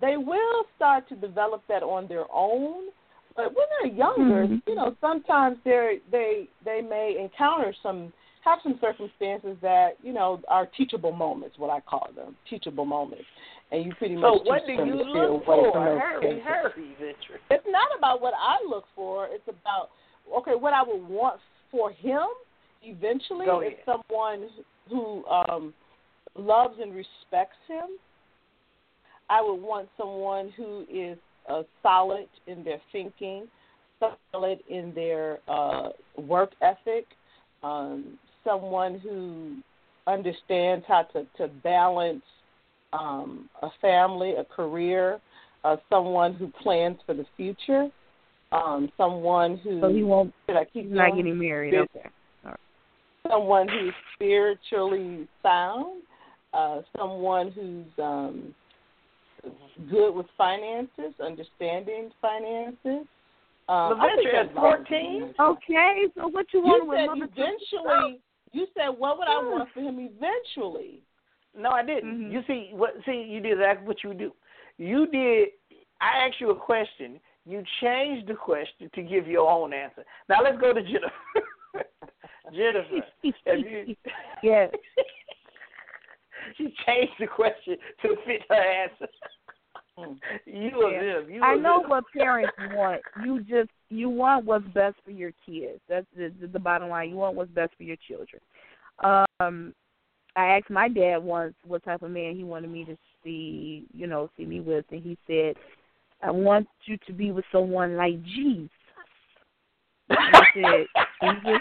they 0.00 0.16
will 0.16 0.64
start 0.76 1.08
to 1.08 1.16
develop 1.16 1.62
that 1.68 1.82
on 1.82 2.08
their 2.08 2.24
own. 2.32 2.88
But 3.36 3.54
when 3.54 3.66
they're 3.80 3.92
younger, 3.92 4.46
mm-hmm. 4.46 4.68
you 4.68 4.74
know, 4.74 4.96
sometimes 5.00 5.58
they 5.64 5.98
they 6.10 6.48
they 6.64 6.80
may 6.80 7.16
encounter 7.20 7.74
some 7.82 8.12
have 8.44 8.58
some 8.62 8.78
circumstances 8.80 9.56
that 9.62 9.90
you 10.02 10.12
know 10.12 10.40
are 10.48 10.66
teachable 10.66 11.12
moments, 11.12 11.56
what 11.58 11.70
I 11.70 11.80
call 11.80 12.08
them, 12.16 12.36
teachable 12.50 12.84
moments, 12.84 13.24
and 13.70 13.84
you 13.84 13.94
pretty 13.94 14.16
much 14.16 14.38
so 14.38 14.42
what 14.44 14.62
do 14.66 14.72
you 14.72 14.94
look 14.94 15.44
for? 15.44 15.72
Hurry, 15.72 16.40
hurry, 16.40 16.96
It's 17.50 17.64
not 17.68 17.88
about 17.96 18.20
what 18.20 18.34
I 18.36 18.56
look 18.68 18.84
for. 18.94 19.28
It's 19.30 19.48
about 19.48 19.90
okay, 20.38 20.56
what 20.56 20.72
I 20.72 20.82
would 20.82 21.08
want 21.08 21.40
for 21.70 21.92
him 21.92 22.26
eventually 22.82 23.46
is 23.46 23.74
someone 23.84 24.48
who 24.88 25.24
um 25.26 25.74
loves 26.36 26.74
and 26.80 26.94
respects 26.94 27.56
him 27.66 27.98
I 29.30 29.42
would 29.42 29.60
want 29.60 29.88
someone 29.96 30.52
who 30.56 30.84
is 30.90 31.18
uh, 31.48 31.62
solid 31.82 32.28
in 32.46 32.64
their 32.64 32.80
thinking, 32.92 33.46
solid 34.32 34.58
in 34.68 34.92
their 34.94 35.38
uh, 35.48 35.90
work 36.16 36.50
ethic, 36.62 37.06
um, 37.62 38.18
someone 38.44 38.98
who 39.00 39.56
understands 40.06 40.84
how 40.88 41.02
to, 41.12 41.26
to 41.36 41.48
balance 41.62 42.22
um, 42.92 43.50
a 43.62 43.68
family, 43.82 44.34
a 44.38 44.44
career, 44.44 45.20
uh, 45.64 45.76
someone 45.90 46.34
who 46.34 46.50
plans 46.62 46.96
for 47.04 47.14
the 47.14 47.26
future, 47.36 47.88
um, 48.52 48.90
someone 48.96 49.58
who. 49.58 49.80
So 49.82 49.92
he 49.92 50.02
won't. 50.02 50.32
Should 50.46 50.56
I 50.56 50.64
keep 50.64 50.86
not 50.86 51.14
getting 51.16 51.38
married. 51.38 51.74
Okay. 51.74 52.08
Someone 53.28 53.68
who's 53.68 53.92
spiritually 54.14 55.28
sound, 55.42 56.02
uh, 56.58 56.82
someone 56.96 57.52
who's 57.52 57.86
um, 58.04 58.54
good 59.90 60.12
with 60.12 60.26
finances, 60.36 61.14
understanding 61.24 62.10
finances. 62.20 63.06
Um, 63.68 64.00
at 64.00 64.54
fourteen. 64.54 65.34
Okay, 65.38 66.04
so 66.16 66.28
what 66.28 66.46
you 66.52 66.62
want 66.62 66.84
you 67.18 67.26
said 67.26 67.38
eventually? 67.38 68.20
You 68.52 68.66
said 68.74 68.88
what 68.98 69.18
would 69.18 69.28
I 69.28 69.38
want 69.38 69.68
for 69.74 69.80
him 69.80 69.98
eventually? 70.00 71.00
No, 71.56 71.70
I 71.70 71.84
didn't. 71.84 72.14
Mm-hmm. 72.14 72.32
You 72.32 72.40
see 72.46 72.70
what? 72.72 72.94
See, 73.04 73.26
you 73.28 73.40
did 73.40 73.52
exactly 73.52 73.86
what 73.86 74.02
you 74.02 74.14
do. 74.14 74.32
You 74.78 75.06
did. 75.06 75.48
I 76.00 76.26
asked 76.26 76.40
you 76.40 76.50
a 76.50 76.56
question. 76.56 77.20
You 77.44 77.62
changed 77.80 78.28
the 78.28 78.34
question 78.34 78.90
to 78.94 79.02
give 79.02 79.26
your 79.26 79.48
own 79.48 79.72
answer. 79.72 80.04
Now 80.28 80.38
let's 80.42 80.58
go 80.60 80.72
to 80.72 80.82
Jennifer. 80.82 81.12
Jennifer, 82.54 83.04
you, 83.22 83.96
yes. 84.42 84.70
She 86.56 86.74
changed 86.86 87.12
the 87.18 87.26
question 87.26 87.76
to 88.02 88.16
fit 88.26 88.42
her 88.48 88.54
answer. 88.54 89.08
Hmm. 89.98 90.12
you 90.46 90.70
yeah. 90.92 91.20
them. 91.20 91.30
You 91.30 91.42
I 91.42 91.56
know 91.56 91.80
them. 91.80 91.90
what 91.90 92.04
parents 92.16 92.52
want. 92.72 93.00
You 93.24 93.40
just 93.40 93.70
you 93.90 94.08
want 94.08 94.44
what's 94.44 94.66
best 94.68 94.96
for 95.04 95.10
your 95.10 95.32
kids. 95.44 95.80
That's 95.88 96.06
the, 96.16 96.32
the 96.52 96.58
bottom 96.58 96.88
line. 96.88 97.10
You 97.10 97.16
want 97.16 97.34
what's 97.34 97.50
best 97.50 97.72
for 97.76 97.82
your 97.82 97.96
children. 98.06 98.40
Um, 99.02 99.74
I 100.36 100.56
asked 100.56 100.70
my 100.70 100.88
dad 100.88 101.18
once 101.18 101.54
what 101.66 101.84
type 101.84 102.02
of 102.02 102.10
man 102.10 102.36
he 102.36 102.44
wanted 102.44 102.70
me 102.70 102.84
to 102.84 102.96
see, 103.24 103.86
you 103.92 104.06
know, 104.06 104.30
see 104.36 104.44
me 104.44 104.60
with, 104.60 104.84
and 104.90 105.02
he 105.02 105.18
said, 105.26 105.56
"I 106.22 106.30
want 106.30 106.68
you 106.84 106.96
to 107.06 107.12
be 107.12 107.32
with 107.32 107.44
someone 107.50 107.96
like 107.96 108.22
Jesus." 108.22 108.70
I 110.10 110.42
said, 110.54 110.86
"Jesus, 111.22 111.60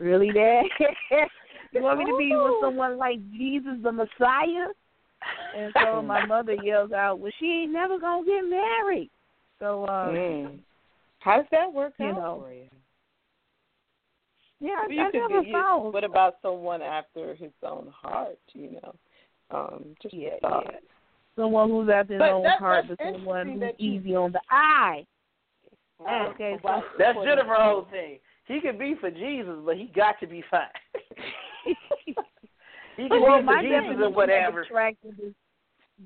really, 0.00 0.32
Dad? 0.32 0.64
you 1.72 1.82
want 1.82 1.98
me 1.98 2.04
to 2.06 2.16
be 2.18 2.34
with 2.34 2.60
someone 2.62 2.96
like 2.98 3.18
Jesus, 3.32 3.74
the 3.82 3.92
Messiah?" 3.92 4.68
And 5.56 5.72
so 5.82 6.02
my 6.02 6.24
mother 6.26 6.54
yells 6.62 6.92
out, 6.92 7.18
"Well, 7.18 7.32
she 7.38 7.46
ain't 7.46 7.72
never 7.72 7.98
gonna 7.98 8.24
get 8.24 8.42
married." 8.42 9.10
So, 9.58 9.86
um, 9.88 10.14
mm. 10.14 10.58
how 11.18 11.38
does 11.38 11.46
that 11.50 11.72
work 11.72 11.94
you 11.98 12.06
out 12.06 12.14
know, 12.14 12.40
for 12.40 12.52
you? 12.52 12.68
Yeah, 14.60 14.86
you 14.88 15.00
I 15.00 15.10
never 15.10 15.42
be, 15.42 15.52
found. 15.52 15.92
What 15.92 16.04
about 16.04 16.36
someone 16.42 16.82
after 16.82 17.34
his 17.34 17.52
own 17.62 17.92
heart? 17.94 18.38
You 18.52 18.72
know, 18.82 18.94
um, 19.50 19.96
just 20.02 20.14
yeah, 20.14 20.38
thought. 20.40 20.66
yeah. 20.70 20.78
Someone 21.36 21.70
who's 21.70 21.88
after 21.88 22.14
his 22.14 22.20
but 22.20 22.30
own 22.30 22.44
heart, 22.58 22.86
but 22.88 22.98
someone 22.98 23.60
who's 23.60 23.70
you, 23.78 24.00
easy 24.00 24.16
on 24.16 24.32
the 24.32 24.40
eye. 24.50 25.06
Mm. 26.00 26.34
Okay, 26.34 26.56
so 26.62 26.82
that's 26.98 27.18
Jennifer's 27.24 27.56
whole 27.56 27.86
thing. 27.90 28.18
He 28.46 28.60
could 28.60 28.78
be 28.78 28.94
for 29.00 29.10
Jesus, 29.10 29.56
but 29.64 29.76
he 29.76 29.92
got 29.94 30.18
to 30.20 30.26
be 30.26 30.42
fine. 30.50 30.62
he 32.96 33.08
can 33.08 33.22
well, 33.22 33.40
be 33.40 33.46
for 33.46 33.62
Jesus 33.62 33.96
or 34.02 34.10
whatever. 34.10 34.62
Attractive 34.62 35.14
is 35.22 35.34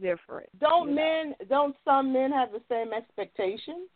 different. 0.00 0.48
Don't 0.58 0.94
men? 0.94 1.34
Know? 1.40 1.46
Don't 1.48 1.76
some 1.84 2.12
men 2.12 2.32
have 2.32 2.50
the 2.52 2.62
same 2.68 2.92
expectations? 2.92 3.88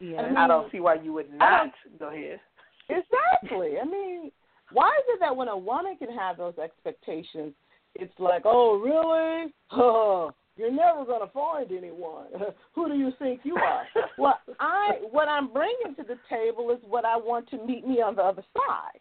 Yeah, 0.00 0.18
I, 0.18 0.28
mean, 0.28 0.36
I 0.36 0.48
don't 0.48 0.70
see 0.72 0.80
why 0.80 0.94
you 0.94 1.12
would 1.12 1.32
not. 1.32 1.72
Go 1.98 2.08
ahead. 2.08 2.40
Exactly. 2.88 3.74
I 3.80 3.84
mean, 3.84 4.30
why 4.72 4.88
is 4.88 5.04
it 5.14 5.20
that 5.20 5.36
when 5.36 5.48
a 5.48 5.56
woman 5.56 5.96
can 5.96 6.10
have 6.16 6.38
those 6.38 6.56
expectations, 6.58 7.52
it's 7.94 8.12
like, 8.18 8.42
oh, 8.44 8.78
really? 8.78 9.52
Oh, 9.72 10.32
you're 10.56 10.72
never 10.72 11.04
going 11.04 11.26
to 11.26 11.32
find 11.32 11.70
anyone. 11.70 12.26
Who 12.74 12.88
do 12.88 12.94
you 12.94 13.12
think 13.18 13.40
you 13.44 13.56
are? 13.56 13.84
well, 14.18 14.38
I 14.58 14.98
what 15.10 15.28
I'm 15.28 15.52
bringing 15.52 15.94
to 15.96 16.02
the 16.02 16.18
table 16.28 16.70
is 16.70 16.78
what 16.86 17.04
I 17.04 17.16
want 17.16 17.48
to 17.50 17.66
meet 17.66 17.86
me 17.86 18.02
on 18.02 18.16
the 18.16 18.22
other 18.22 18.44
side. 18.54 19.00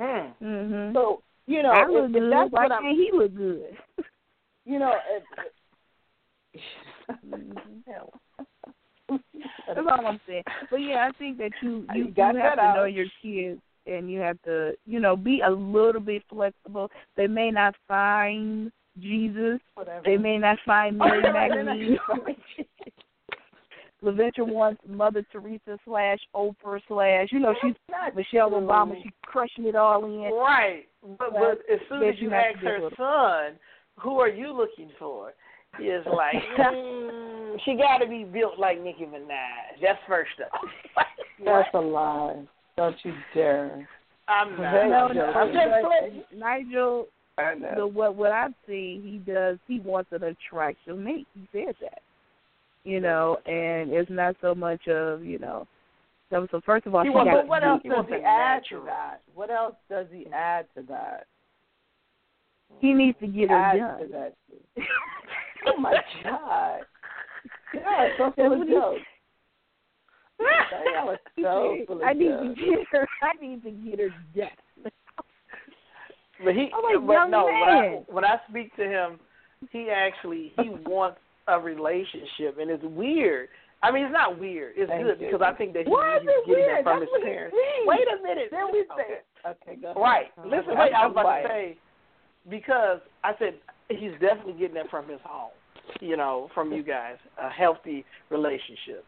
Mm. 0.00 0.32
Mm-hmm. 0.42 0.94
So 0.94 1.22
you 1.46 1.62
know, 1.62 1.70
I 1.70 1.82
if, 1.82 1.88
look 1.90 2.04
if 2.06 2.12
good. 2.12 2.32
that's 2.32 2.52
Why 2.52 2.62
what 2.62 2.70
can't 2.70 2.84
I'm, 2.86 2.94
he 2.94 3.10
look 3.12 3.34
good? 3.34 3.76
You 4.66 4.78
know. 4.78 4.94
If, 5.10 5.24
That's 9.66 9.78
all 9.78 10.06
I'm 10.06 10.20
saying. 10.26 10.44
But 10.70 10.76
yeah, 10.76 11.08
I 11.08 11.18
think 11.18 11.38
that 11.38 11.52
you 11.62 11.86
you, 11.94 12.04
you, 12.04 12.14
you 12.16 12.24
have 12.24 12.56
to 12.56 12.62
out. 12.62 12.76
know 12.76 12.84
your 12.84 13.06
kids 13.22 13.60
and 13.86 14.10
you 14.10 14.20
have 14.20 14.40
to, 14.42 14.72
you 14.86 15.00
know, 15.00 15.16
be 15.16 15.40
a 15.40 15.50
little 15.50 16.00
bit 16.00 16.22
flexible. 16.28 16.90
They 17.16 17.26
may 17.26 17.50
not 17.50 17.74
find 17.88 18.70
Jesus. 18.98 19.60
Whatever. 19.74 20.02
They 20.04 20.16
may 20.16 20.38
not 20.38 20.58
find 20.64 20.98
Mary 20.98 21.22
Magdalene. 21.22 21.98
LaVenture 24.02 24.46
wants 24.46 24.80
Mother 24.88 25.24
Teresa 25.30 25.78
slash 25.84 26.18
Oprah 26.34 26.80
slash, 26.88 27.28
you 27.30 27.38
know, 27.38 27.54
she's 27.62 27.74
not 27.90 28.16
Michelle 28.16 28.50
true. 28.50 28.60
Obama. 28.60 28.94
She's 29.02 29.12
crushing 29.22 29.66
it 29.66 29.76
all 29.76 30.04
in. 30.04 30.32
Right, 30.32 30.86
but, 31.18 31.32
but 31.32 31.58
as 31.72 31.80
soon 31.88 32.02
as 32.08 32.14
you, 32.18 32.28
you 32.28 32.34
ask 32.34 32.58
her 32.60 32.88
son, 32.96 33.58
who 33.98 34.18
are 34.20 34.28
you 34.28 34.52
looking 34.52 34.90
for? 34.98 35.32
Is 35.78 36.04
like 36.06 36.34
mm, 36.58 37.56
she 37.64 37.76
got 37.76 37.98
to 37.98 38.08
be 38.08 38.24
built 38.24 38.58
like 38.58 38.82
Nicki 38.82 39.04
Minaj. 39.04 39.80
That's 39.80 40.00
first 40.08 40.30
up. 40.44 40.60
That's 41.44 41.68
a 41.74 41.78
lie. 41.78 42.42
Don't 42.76 42.96
you 43.04 43.14
dare. 43.34 43.88
I'm 44.26 44.50
not. 44.50 44.72
No, 44.72 44.78
I'm 44.78 44.90
no, 44.90 45.08
just, 45.14 45.36
I'm 45.36 45.52
just 45.52 46.30
but 46.30 46.38
Nigel, 46.38 47.06
I 47.38 47.54
know. 47.54 47.74
the 47.76 47.86
what 47.86 48.16
what 48.16 48.32
I've 48.32 48.54
seen, 48.66 49.02
he 49.04 49.32
does. 49.32 49.58
He 49.68 49.80
wants 49.80 50.10
an 50.12 50.24
attractive 50.24 50.98
mate. 50.98 51.26
He 51.34 51.46
said 51.52 51.74
that, 51.80 52.02
you 52.84 53.00
know, 53.00 53.38
and 53.46 53.92
it's 53.92 54.10
not 54.10 54.36
so 54.40 54.54
much 54.54 54.88
of 54.88 55.24
you 55.24 55.38
know. 55.38 55.66
So, 56.30 56.46
so 56.50 56.60
first 56.64 56.86
of 56.86 56.94
all, 56.94 57.02
he 57.02 57.08
she 57.08 57.14
wants, 57.14 57.30
got 57.30 57.42
but 57.42 57.48
what 57.48 57.64
else 57.64 57.80
he 57.82 57.88
does 57.88 58.04
he 58.08 58.16
he 58.16 58.22
add 58.22 58.62
natural? 58.62 58.80
to 58.82 58.86
that? 58.86 59.20
What 59.34 59.50
else 59.50 59.74
does 59.88 60.06
he 60.12 60.24
mm-hmm. 60.24 60.34
add 60.34 60.66
to 60.76 60.82
that? 60.88 61.26
He 62.78 62.94
needs 62.94 63.18
to 63.20 63.26
get 63.26 63.50
add 63.50 63.76
it 63.76 63.78
to 63.78 63.84
done. 63.84 64.10
that. 64.12 64.34
oh 65.66 65.80
my 65.80 65.94
god. 66.22 66.80
Yeah, 67.74 68.08
so 68.16 68.32
full 68.36 68.62
of 68.62 68.68
jokes. 68.68 69.00
That 70.38 71.04
was 71.04 71.18
so 71.40 71.76
full 71.86 72.04
I 72.04 72.12
need 72.12 72.28
jokes. 72.28 72.60
to 72.60 72.64
get 72.64 72.86
her. 72.92 73.08
I 73.22 73.44
need 73.44 73.62
to 73.64 73.70
get 73.70 73.98
her 73.98 74.08
done. 74.34 74.92
But 76.42 76.54
he, 76.54 76.70
I'm 76.74 77.00
like, 77.00 77.06
but 77.06 77.12
young 77.12 77.30
no, 77.30 77.44
when 77.44 77.54
I, 77.54 78.02
when 78.08 78.24
I 78.24 78.36
speak 78.48 78.74
to 78.76 78.84
him, 78.84 79.20
he 79.70 79.90
actually 79.90 80.52
he 80.58 80.70
wants 80.86 81.18
a 81.52 81.58
relationship, 81.58 82.58
and 82.60 82.70
it's 82.70 82.84
weird. 82.84 83.48
I 83.82 83.90
mean, 83.90 84.04
it's 84.04 84.12
not 84.12 84.38
weird. 84.38 84.74
It's 84.76 84.90
Thank 84.90 85.04
good 85.04 85.20
you. 85.20 85.26
because 85.30 85.40
I 85.42 85.54
think 85.56 85.72
that 85.72 85.86
he, 85.86 85.90
Why 85.90 86.16
is 86.16 86.22
he's 86.22 86.30
getting 86.46 86.64
weird? 86.64 86.76
that 86.78 86.84
from 86.84 87.00
That's 87.00 87.12
his 87.16 87.24
parents. 87.24 87.56
Wait 87.86 88.06
a 88.08 88.22
minute. 88.22 88.48
Then 88.50 88.66
we 88.72 88.80
okay. 88.92 88.96
say, 88.96 89.48
okay, 89.50 89.76
go 89.80 89.90
ahead. 89.92 90.02
Right. 90.02 90.26
Listen, 90.44 90.76
wait. 90.76 90.92
I 90.92 91.06
was 91.06 91.12
about 91.12 91.22
Quiet. 91.24 91.42
to 91.42 91.48
say 91.48 91.78
because 92.48 93.00
I 93.24 93.32
said 93.38 93.54
he's 93.88 94.12
definitely 94.20 94.52
getting 94.54 94.74
that 94.74 94.90
from 94.90 95.08
his 95.08 95.20
home. 95.24 95.50
You 96.00 96.16
know, 96.16 96.48
from 96.54 96.72
you 96.72 96.82
guys, 96.82 97.16
a 97.42 97.48
healthy 97.50 98.04
relationship. 98.30 99.04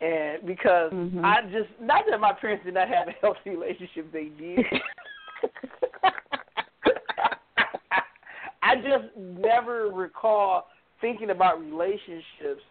And 0.00 0.44
because 0.46 0.92
Mhm. 0.92 1.24
I 1.24 1.42
just 1.50 1.68
not 1.80 2.04
that 2.08 2.20
my 2.20 2.32
parents 2.32 2.64
did 2.64 2.74
not 2.74 2.88
have 2.88 3.08
a 3.08 3.12
healthy 3.20 3.50
relationship, 3.50 4.10
they 4.12 4.26
did. 4.38 4.60
I 8.62 8.76
just 8.76 9.14
never 9.16 9.88
recall 9.90 10.68
thinking 11.00 11.30
about 11.30 11.60
relationships 11.60 12.62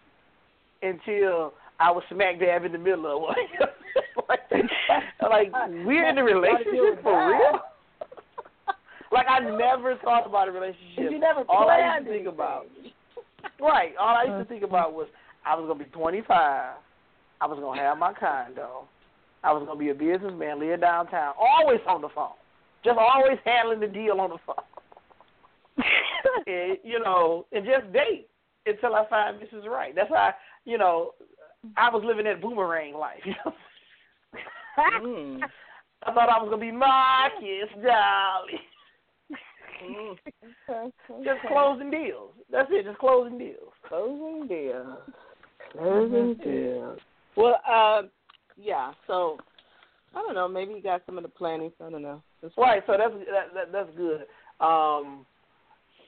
until 0.82 1.54
I 1.80 1.92
was 1.92 2.04
smack 2.12 2.40
dab 2.40 2.66
in 2.66 2.72
the 2.72 2.78
middle 2.78 3.06
of 3.16 3.22
one. 3.22 3.36
like, 4.30 4.40
like 5.22 5.52
we're 5.86 6.08
in 6.08 6.18
a 6.18 6.24
relationship 6.24 7.04
for 7.04 7.30
real. 7.30 7.60
like 9.12 9.26
I 9.30 9.40
never 9.40 9.98
thought 10.04 10.26
about 10.26 10.48
a 10.48 10.52
relationship. 10.52 11.12
You 11.12 11.20
never 11.20 11.42
All 11.50 11.70
I 11.70 11.78
planned 11.78 12.06
used 12.06 12.12
to 12.12 12.24
think 12.24 12.34
about, 12.34 12.66
right? 13.60 13.94
All 14.00 14.16
I 14.16 14.24
used 14.24 14.48
to 14.48 14.54
think 14.54 14.64
about 14.64 14.94
was 14.94 15.08
I 15.46 15.56
was 15.56 15.68
gonna 15.68 15.84
be 15.84 15.90
25. 15.92 16.76
I 17.42 17.46
was 17.48 17.60
gonna 17.60 17.82
have 17.82 17.98
my 17.98 18.14
condo. 18.14 18.86
I 19.44 19.52
was 19.52 19.64
gonna 19.68 19.80
be 19.80 19.90
a 19.90 19.94
businessman, 19.94 20.60
live 20.60 20.82
downtown, 20.82 21.34
always 21.38 21.80
on 21.88 22.02
the 22.02 22.10
phone, 22.10 22.34
just 22.84 22.98
always 22.98 23.38
handling 23.46 23.80
the 23.80 23.88
deal 23.88 24.20
on 24.20 24.32
the 24.32 24.38
phone. 24.46 24.56
and, 26.48 26.78
you 26.84 27.00
know, 27.00 27.46
and 27.52 27.66
just 27.66 27.92
date 27.94 28.28
until 28.66 28.96
I 28.96 29.08
find 29.10 29.38
Mrs. 29.38 29.66
Right. 29.66 29.94
That's 29.96 30.10
how 30.10 30.32
you 30.66 30.78
know 30.78 31.12
I 31.78 31.90
was 31.90 32.04
living 32.06 32.26
that 32.26 32.42
boomerang 32.42 32.94
life. 32.94 33.22
You 33.26 33.34
know, 33.46 33.54
Mm. 34.78 35.40
I 36.04 36.14
thought 36.14 36.30
I 36.30 36.42
was 36.42 36.50
gonna 36.50 36.58
be 36.58 36.72
Marcus, 36.72 37.70
darling. 37.84 38.60
Okay, 39.84 41.24
Just 41.24 41.42
closing 41.48 41.92
deals. 41.92 42.32
That's 42.52 42.70
it. 42.72 42.86
Just 42.86 43.00
closing 43.00 43.38
deals. 43.38 43.74
Closing 43.88 44.48
deals. 44.48 44.98
Closing 45.72 46.36
deals. 46.36 47.00
Well, 47.36 47.60
um, 47.70 48.10
yeah. 48.58 48.94
So 49.08 49.38
I 50.14 50.20
don't 50.20 50.36
know. 50.36 50.48
Maybe 50.48 50.74
you 50.74 50.82
got 50.82 51.02
some 51.06 51.18
of 51.18 51.24
the 51.24 51.30
planning. 51.30 51.72
I 51.86 51.90
don't 51.90 52.02
know. 52.02 52.22
That's 52.42 52.54
right. 52.58 52.84
So 52.88 52.96
that's 52.98 53.14
that, 53.32 53.54
that, 53.54 53.72
that's 53.72 53.90
good. 53.98 54.22
Um, 54.66 55.26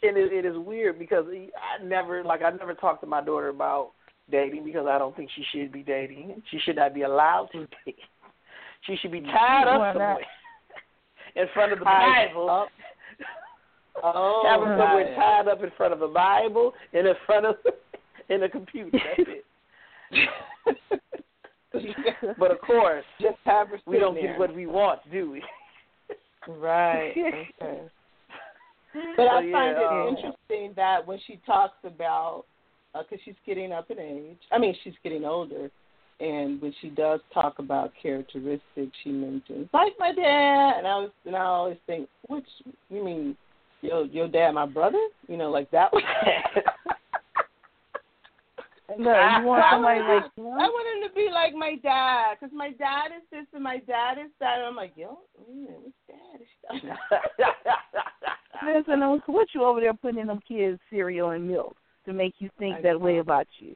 and 0.04 0.18
it, 0.18 0.34
it 0.34 0.46
is 0.46 0.58
weird 0.58 1.00
because 1.00 1.26
I 1.30 1.84
never 1.84 2.24
like 2.24 2.42
I 2.42 2.52
never 2.52 2.74
talked 2.74 3.02
to 3.02 3.08
my 3.08 3.24
daughter 3.24 3.50
about 3.50 3.92
dating 4.30 4.66
because 4.66 4.86
I 4.88 4.98
don't 4.98 5.16
think 5.16 5.30
she 5.36 5.44
should 5.52 5.72
be 5.72 5.84
dating. 5.84 6.42
She 6.52 6.60
should 6.60 6.76
not 6.76 6.94
be 6.94 7.04
allowed 7.04 7.50
to 7.54 7.68
date. 7.86 7.98
She 8.86 8.96
should 8.98 9.12
be 9.12 9.22
tied 9.22 9.68
up 9.68 9.94
somewhere 9.94 10.18
in 11.36 11.46
front 11.54 11.74
of 11.74 11.80
the 11.80 11.86
Bible. 11.86 12.68
Oh, 14.04 14.44
having 14.46 14.78
somewhere 14.78 15.16
tied 15.16 15.48
up 15.48 15.64
in 15.64 15.72
front 15.76 15.94
of 15.94 16.02
a 16.02 16.08
Bible 16.08 16.74
and 16.94 17.08
in 17.08 17.16
front 17.26 17.46
of 17.46 17.56
in 18.30 18.44
a 18.44 18.50
computer. 18.50 19.00
That's 19.18 19.30
it. 19.30 19.44
but 22.40 22.52
of 22.52 22.62
course, 22.62 23.04
just 23.22 23.38
have 23.46 23.70
her 23.70 23.80
we 23.86 24.00
don't 24.00 24.16
there. 24.16 24.34
get 24.34 24.40
what 24.40 24.56
we 24.56 24.66
want, 24.66 25.00
do 25.12 25.32
we? 25.32 25.44
right. 26.48 27.12
Okay. 27.12 27.82
But 29.16 29.24
so, 29.24 29.30
I 29.30 29.42
yeah, 29.42 29.52
find 29.52 29.78
it 29.78 29.84
um, 29.84 30.16
interesting 30.16 30.74
that 30.76 31.06
when 31.06 31.20
she 31.28 31.40
talks 31.46 31.78
about, 31.84 32.46
because 32.94 33.20
uh, 33.20 33.24
she's 33.26 33.36
getting 33.46 33.72
up 33.72 33.90
in 33.92 34.00
age, 34.00 34.38
I 34.52 34.58
mean, 34.58 34.76
she's 34.84 34.94
getting 35.04 35.26
older, 35.26 35.70
and 36.20 36.62
when 36.62 36.74
she 36.82 36.90
does 36.90 37.20
talk 37.34 37.60
about 37.60 37.92
characteristics, 38.02 38.92
she 39.04 39.10
mentions 39.10 39.70
like 39.74 39.94
my 40.00 40.14
dad, 40.14 40.78
and 40.78 40.88
I 40.88 40.98
was, 40.98 41.12
and 41.26 41.36
I 41.36 41.44
always 41.44 41.78
think, 41.86 42.10
which 42.28 42.46
you 42.90 43.04
mean, 43.04 43.38
your 43.82 44.06
your 44.06 44.28
dad, 44.28 44.52
my 44.52 44.66
brother, 44.66 45.02
you 45.28 45.38
know, 45.38 45.52
like 45.52 45.70
that. 45.72 45.92
No, 48.98 49.12
you 49.12 49.46
want 49.46 49.66
somebody 49.70 50.00
like 50.00 50.24
I 50.38 50.42
want 50.42 51.04
him 51.04 51.10
to 51.10 51.14
be 51.14 51.30
like 51.30 51.54
my 51.54 51.76
dad, 51.84 52.38
because 52.40 52.56
my 52.56 52.72
dad 52.72 53.12
is 53.16 53.24
this 53.30 53.46
and 53.54 53.62
my 53.62 53.78
dad 53.80 54.18
is 54.18 54.32
that. 54.40 54.58
And 54.58 54.66
I'm 54.66 54.76
like, 54.76 54.94
yo, 54.96 55.20
man, 55.46 55.76
which 55.84 55.94
dad 56.08 56.40
Listen, 58.76 59.02
um, 59.02 59.22
what 59.28 59.48
you 59.54 59.64
over 59.64 59.80
there 59.80 59.94
putting 59.94 60.20
in 60.20 60.28
them 60.28 60.40
kids 60.48 60.80
cereal 60.90 61.32
and 61.32 61.48
milk 61.48 61.76
to 62.06 62.14
make 62.14 62.36
you 62.40 62.50
think 62.60 62.78
I 62.78 62.82
that 62.82 62.94
know. 62.94 63.00
way 63.00 63.18
about 63.20 63.48
you? 63.60 63.76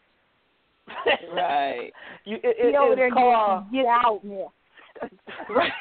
right. 1.34 1.92
You, 2.26 2.36
it, 2.44 2.56
it, 2.60 2.76
over 2.76 2.96
there 2.96 3.10
called, 3.10 3.72
get, 3.72 3.84
get 3.84 3.86
out 3.86 4.22
now. 4.24 4.52
Right. 5.50 5.72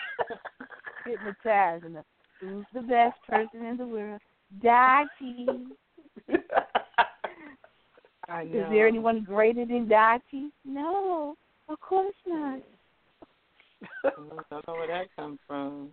Hypnotizing 1.04 1.94
her. 1.94 2.04
Who's 2.40 2.64
the 2.72 2.80
best 2.80 3.18
person 3.28 3.66
in 3.66 3.76
the 3.76 3.86
world? 3.86 4.20
Dottie. 4.62 5.46
I 8.28 8.44
know. 8.44 8.61
Is 8.61 8.66
there 8.70 8.86
anyone 8.86 9.24
greater 9.24 9.66
than 9.66 9.88
Dottie? 9.88 10.50
No, 10.64 11.36
of 11.68 11.80
course 11.80 12.14
not. 12.26 12.61
I 14.04 14.11
don't 14.50 14.66
know 14.66 14.74
where 14.74 14.86
that 14.86 15.14
comes 15.16 15.38
from. 15.46 15.90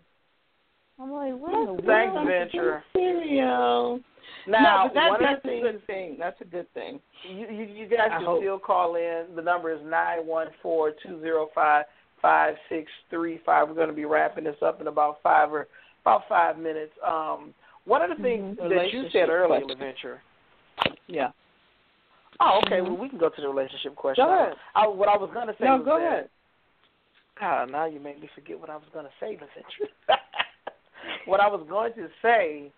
I'm 0.99 1.11
like, 1.11 1.33
what 1.39 1.53
in 1.53 1.75
the 1.77 1.81
Thanks, 1.83 2.13
world? 2.13 2.27
Venture. 2.27 2.83
Cereal. 2.93 3.99
Now, 4.47 4.87
no, 4.87 4.93
that, 4.93 5.09
one 5.09 5.19
that's 5.21 5.37
of 5.37 5.43
the 5.43 5.49
a 5.49 5.51
things 5.51 5.63
good 5.63 5.87
thing. 5.87 6.15
That's 6.19 6.41
a 6.41 6.45
good 6.45 6.73
thing. 6.73 6.99
you, 7.29 7.47
you, 7.47 7.63
you 7.65 7.85
guys 7.87 8.09
I 8.11 8.17
can 8.17 8.25
hope. 8.25 8.41
still 8.41 8.59
call 8.59 8.95
in. 8.95 9.25
The 9.35 9.41
number 9.41 9.71
is 9.71 9.79
nine 9.85 10.25
one 10.25 10.47
four 10.61 10.91
two 11.03 11.19
zero 11.21 11.49
five 11.53 11.85
five 12.21 12.55
six 12.69 12.89
three 13.09 13.39
five. 13.45 13.67
We're 13.67 13.75
going 13.75 13.89
to 13.89 13.93
be 13.93 14.05
wrapping 14.05 14.45
this 14.45 14.55
up 14.61 14.81
in 14.81 14.87
about 14.87 15.17
five 15.21 15.51
or 15.51 15.67
about 16.01 16.21
five 16.27 16.57
minutes. 16.57 16.93
Um, 17.05 17.53
one 17.85 18.01
of 18.01 18.09
the 18.15 18.21
things 18.21 18.57
Mhm. 18.57 18.69
that 18.69 18.91
you 18.91 19.09
said 19.11 19.29
earlier. 19.29 19.63
Venture. 19.77 20.21
Yeah. 21.07 21.31
Oh, 22.39 22.59
okay. 22.65 22.77
Mhm. 22.79 22.83
Well, 22.87 22.97
we 22.97 23.09
can 23.09 23.17
go 23.17 23.29
to 23.29 23.41
the 23.41 23.47
relationship 23.47 23.95
question. 23.95 24.25
Go 24.25 24.33
ahead. 24.33 24.53
I, 24.75 24.87
what 24.87 25.09
I 25.09 25.17
was 25.17 25.29
going 25.33 25.47
to 25.47 25.53
say. 25.53 25.65
No, 25.65 25.77
was 25.77 25.85
go 25.85 25.97
ahead. 25.97 26.29
Ah, 27.41 27.65
now 27.65 27.85
you 27.85 27.99
made 27.99 28.19
me 28.19 28.29
forget 28.33 28.59
what 28.59 28.69
I 28.69 28.75
was 28.75 28.85
going 28.93 29.05
to 29.05 29.11
say, 29.19 29.35
Venture. 29.35 29.91
what 31.27 31.39
I 31.39 31.47
was 31.47 31.65
going 31.69 31.93
to 31.93 32.07
say 32.21 32.71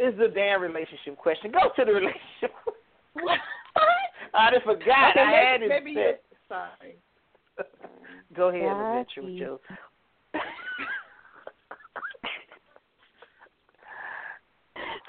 is 0.00 0.14
the 0.18 0.28
damn 0.28 0.60
relationship 0.60 1.16
question. 1.16 1.52
Go 1.52 1.70
to 1.76 1.84
the 1.84 1.92
relationship. 1.98 2.52
I 4.34 4.50
just 4.52 4.64
forgot. 4.64 5.10
Okay, 5.10 5.20
I 5.20 5.30
had 5.30 5.62
it. 5.62 5.68
maybe, 5.68 5.94
maybe 5.94 5.94
set. 5.94 6.22
you 6.30 6.36
sorry. 6.48 6.96
Go 8.36 8.48
ahead, 8.48 8.62
Got 8.62 8.90
Adventure, 8.90 9.22
with 9.22 9.32
you. 9.32 9.38
your. 9.38 9.58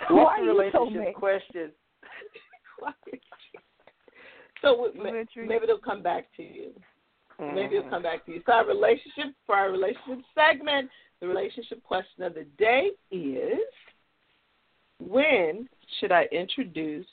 What's 0.09 0.39
the 0.39 0.45
you 0.45 0.69
so 0.71 0.79
relationship 0.85 1.15
question? 1.15 1.71
so 4.61 4.89
we- 4.93 5.03
ma- 5.03 5.11
Richard. 5.11 5.47
maybe 5.47 5.65
they'll 5.67 5.77
come 5.77 6.01
back 6.01 6.25
to 6.37 6.43
you. 6.43 6.71
Maybe 7.39 7.77
it'll 7.77 7.83
mm-hmm. 7.83 7.89
come 7.89 8.03
back 8.03 8.25
to 8.25 8.33
you. 8.33 8.41
So 8.45 8.51
our 8.51 8.67
relationship 8.67 9.33
for 9.45 9.55
our 9.55 9.71
relationship 9.71 10.25
segment, 10.35 10.89
the 11.21 11.27
relationship 11.27 11.83
question 11.83 12.23
of 12.23 12.33
the 12.33 12.45
day 12.57 12.91
is 13.11 13.59
when 14.99 15.67
should 15.99 16.11
I 16.11 16.25
introduce 16.31 17.05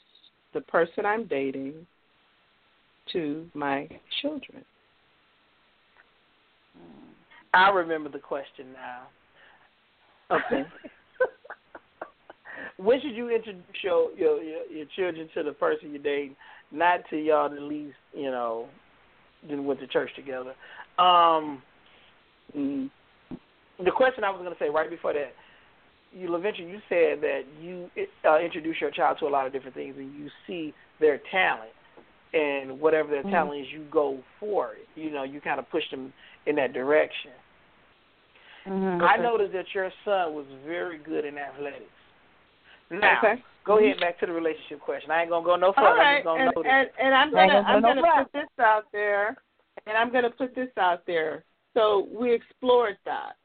the 0.54 0.60
person 0.62 1.04
I'm 1.06 1.26
dating 1.26 1.86
to 3.12 3.46
my 3.54 3.88
children? 4.20 4.64
I 7.54 7.70
remember 7.70 8.10
the 8.10 8.18
question 8.18 8.66
now. 8.72 10.36
Okay. 10.36 10.64
when 12.76 13.00
should 13.00 13.14
you 13.14 13.30
introduce 13.30 13.62
your, 13.82 14.12
your 14.12 14.42
your 14.66 14.86
children 14.94 15.28
to 15.34 15.42
the 15.42 15.52
person 15.52 15.90
you're 15.90 16.02
dating? 16.02 16.36
Not 16.70 17.00
to 17.10 17.16
y'all 17.16 17.46
at 17.52 17.62
least, 17.62 17.96
you 18.12 18.30
know, 18.30 18.66
didn't 19.42 19.64
went 19.64 19.80
to 19.80 19.86
church 19.86 20.10
together. 20.16 20.54
Um, 20.98 21.62
Mm. 22.54 22.90
The 23.84 23.90
question 23.90 24.24
I 24.24 24.30
was 24.30 24.40
going 24.40 24.52
to 24.52 24.58
say 24.58 24.70
right 24.70 24.88
before 24.88 25.12
that, 25.12 25.32
you, 26.12 26.28
LaVenture, 26.28 26.60
you 26.60 26.80
said 26.88 27.20
that 27.20 27.42
you 27.60 27.90
uh, 28.24 28.38
introduce 28.38 28.80
your 28.80 28.90
child 28.90 29.18
to 29.20 29.26
a 29.26 29.28
lot 29.28 29.46
of 29.46 29.52
different 29.52 29.74
things, 29.74 29.94
and 29.98 30.14
you 30.14 30.30
see 30.46 30.72
their 30.98 31.20
talent, 31.30 31.72
and 32.32 32.80
whatever 32.80 33.10
their 33.10 33.22
Mhm. 33.24 33.30
talent 33.30 33.60
is, 33.60 33.72
you 33.72 33.84
go 33.90 34.18
for 34.40 34.72
it. 34.74 34.88
You 34.94 35.10
know, 35.10 35.24
you 35.24 35.40
kind 35.40 35.58
of 35.58 35.68
push 35.70 35.88
them 35.90 36.12
in 36.46 36.56
that 36.56 36.72
direction. 36.72 37.32
Mhm. 38.66 39.02
I 39.02 39.16
noticed 39.16 39.52
that 39.52 39.72
your 39.74 39.92
son 40.04 40.34
was 40.34 40.46
very 40.64 40.98
good 40.98 41.24
in 41.24 41.36
athletics. 41.38 41.90
Now, 42.90 43.18
Okay. 43.18 43.42
go 43.64 43.78
ahead 43.78 44.00
back 44.00 44.18
to 44.20 44.26
the 44.26 44.32
relationship 44.32 44.80
question. 44.80 45.10
I 45.10 45.22
ain't 45.22 45.30
gonna 45.30 45.44
go 45.44 45.56
no 45.56 45.72
further. 45.72 45.88
All 45.88 46.00
I'm 46.00 46.14
just 46.16 46.24
gonna 46.24 46.50
and, 46.56 46.66
and 46.68 46.90
and 46.98 47.14
I'm 47.14 47.30
gonna 47.30 47.46
gonna 47.52 47.68
I'm 47.68 47.82
go 47.82 47.88
gonna 47.88 48.02
further. 48.02 48.24
put 48.24 48.32
this 48.32 48.64
out 48.64 48.90
there, 48.92 49.36
and 49.86 49.98
I'm 49.98 50.10
gonna 50.10 50.30
put 50.30 50.54
this 50.54 50.70
out 50.78 51.04
there. 51.04 51.44
So 51.74 52.08
we 52.10 52.32
explored 52.32 52.96
that. 53.04 53.36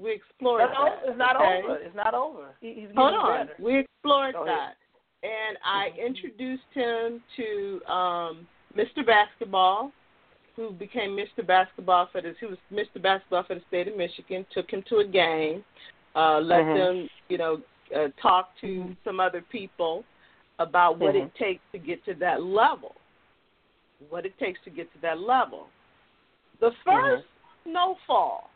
We 0.00 0.12
explored 0.12 0.62
It's 0.62 0.72
not 0.72 1.02
that. 1.02 1.08
It's 1.10 1.18
not 1.18 1.36
okay? 1.36 1.60
over. 1.62 1.76
It's 1.76 1.96
not 1.96 2.14
over. 2.14 2.54
He's 2.60 2.88
Hold 2.96 3.14
on. 3.14 3.46
better. 3.46 3.56
We 3.62 3.80
explored 3.80 4.34
that, 4.46 4.74
and 5.22 5.58
I 5.64 5.90
introduced 5.98 6.62
him 6.72 7.22
to 7.36 7.80
um, 7.92 8.46
Mr. 8.76 9.04
Basketball, 9.06 9.92
who 10.56 10.70
became 10.70 11.10
Mr. 11.10 11.46
Basketball 11.46 12.08
for 12.10 12.22
the. 12.22 12.34
He 12.40 12.46
was 12.46 12.56
Mr. 12.72 13.00
Basketball 13.02 13.44
for 13.44 13.56
the 13.56 13.62
state 13.68 13.88
of 13.88 13.96
Michigan. 13.96 14.46
Took 14.54 14.70
him 14.70 14.82
to 14.88 14.98
a 14.98 15.06
game. 15.06 15.64
Uh, 16.16 16.40
let 16.40 16.64
Mhm. 16.64 16.74
them, 16.74 17.08
you 17.28 17.38
know, 17.38 17.62
uh, 17.94 18.08
talk 18.20 18.56
to 18.62 18.66
Mhm. 18.66 18.96
some 19.04 19.20
other 19.20 19.42
people 19.42 20.04
about 20.58 20.98
what 20.98 21.14
Mhm. 21.14 21.26
it 21.26 21.34
takes 21.34 21.62
to 21.72 21.78
get 21.78 22.02
to 22.06 22.14
that 22.14 22.42
level. 22.42 22.96
What 24.08 24.24
it 24.24 24.36
takes 24.38 24.60
to 24.64 24.70
get 24.70 24.90
to 24.94 24.98
that 25.00 25.20
level. 25.20 25.68
The 26.58 26.72
1st 26.84 27.26
snowfall. 27.64 28.49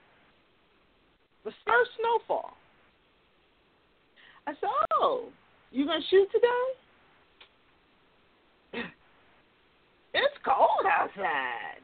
The 1.45 1.51
first 1.66 1.90
snowfall. 2.01 2.57
I 4.47 4.53
said, 4.61 4.68
"Oh, 5.01 5.28
you 5.70 5.86
gonna 5.86 6.01
shoot 6.11 6.28
today? 6.32 6.64
it's 10.14 10.34
cold 10.45 10.86
outside." 10.90 11.80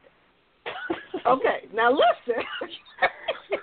Okay, 1.23 1.67
now 1.71 1.91
listen. 1.91 2.43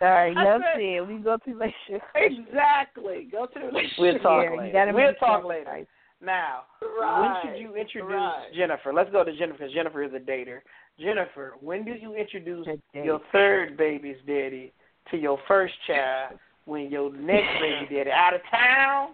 Sorry, 0.00 0.34
I 0.36 0.44
no 0.44 0.58
said- 0.58 0.80
said. 0.80 1.08
We 1.08 1.18
go 1.22 1.36
to 1.36 1.50
relationship. 1.54 2.02
exactly. 2.16 3.28
Go 3.30 3.46
to 3.46 3.52
the 3.54 3.66
relationship. 3.66 3.98
We'll 3.98 4.18
talk 4.18 4.44
yeah, 4.44 4.56
later. 4.58 4.92
We'll 4.92 5.06
make 5.10 5.20
talk 5.20 5.42
sacrifice. 5.42 5.66
later. 5.68 5.86
Now, 6.20 6.62
Right. 6.80 7.20
when 7.20 7.52
should 7.54 7.60
you 7.60 7.76
introduce 7.76 8.10
right. 8.12 8.52
Jennifer? 8.54 8.92
Let's 8.92 9.10
go 9.10 9.22
to 9.22 9.32
Jennifer 9.36 9.58
because 9.58 9.72
Jennifer 9.74 10.02
is 10.02 10.12
a 10.14 10.18
dater. 10.20 10.60
Jennifer, 10.98 11.54
when 11.60 11.84
do 11.84 11.92
you 11.92 12.14
introduce 12.14 12.66
your 12.94 13.20
third 13.32 13.76
baby's 13.76 14.16
daddy 14.26 14.72
to 15.10 15.18
your 15.18 15.38
first 15.46 15.74
child 15.86 16.38
when 16.64 16.90
your 16.90 17.12
next 17.12 17.60
baby 17.60 17.86
daddy 17.94 18.10
out 18.10 18.34
of 18.34 18.40
town? 18.50 19.10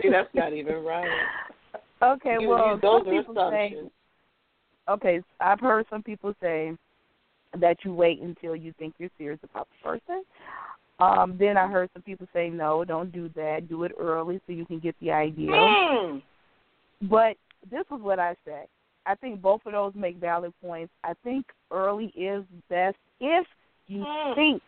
See, 0.00 0.08
that's 0.10 0.32
not 0.34 0.52
even 0.52 0.82
right. 0.84 1.08
Okay, 2.02 2.36
You- 2.40 2.48
well, 2.48 2.74
you- 2.74 2.80
those 2.80 3.04
some 3.04 3.14
people 3.14 3.48
say. 3.52 3.76
Okay, 4.88 5.20
I've 5.38 5.60
heard 5.60 5.86
some 5.88 6.02
people 6.02 6.34
say 6.40 6.76
that 7.60 7.76
you 7.84 7.94
wait 7.94 8.20
until 8.20 8.56
you 8.56 8.72
think 8.76 8.94
you're 8.98 9.08
serious 9.16 9.38
about 9.44 9.68
the 9.70 9.88
person. 9.88 10.24
Um, 10.98 11.36
then 11.38 11.56
I 11.56 11.66
heard 11.66 11.90
some 11.92 12.02
people 12.02 12.28
say, 12.32 12.48
no, 12.48 12.84
don't 12.84 13.12
do 13.12 13.28
that. 13.34 13.68
Do 13.68 13.84
it 13.84 13.92
early 13.98 14.40
so 14.46 14.52
you 14.52 14.64
can 14.64 14.78
get 14.78 14.94
the 15.00 15.10
idea. 15.10 15.50
Mm. 15.50 16.22
But 17.02 17.36
this 17.70 17.84
is 17.92 18.00
what 18.00 18.18
I 18.18 18.36
say. 18.46 18.66
I 19.04 19.16
think 19.16 19.42
both 19.42 19.62
of 19.66 19.72
those 19.72 19.92
make 19.96 20.16
valid 20.18 20.52
points. 20.62 20.92
I 21.02 21.14
think 21.24 21.46
early 21.72 22.12
is 22.16 22.44
best 22.68 22.96
if 23.20 23.46
you 23.88 24.04
Mm. 24.04 24.34
think 24.34 24.62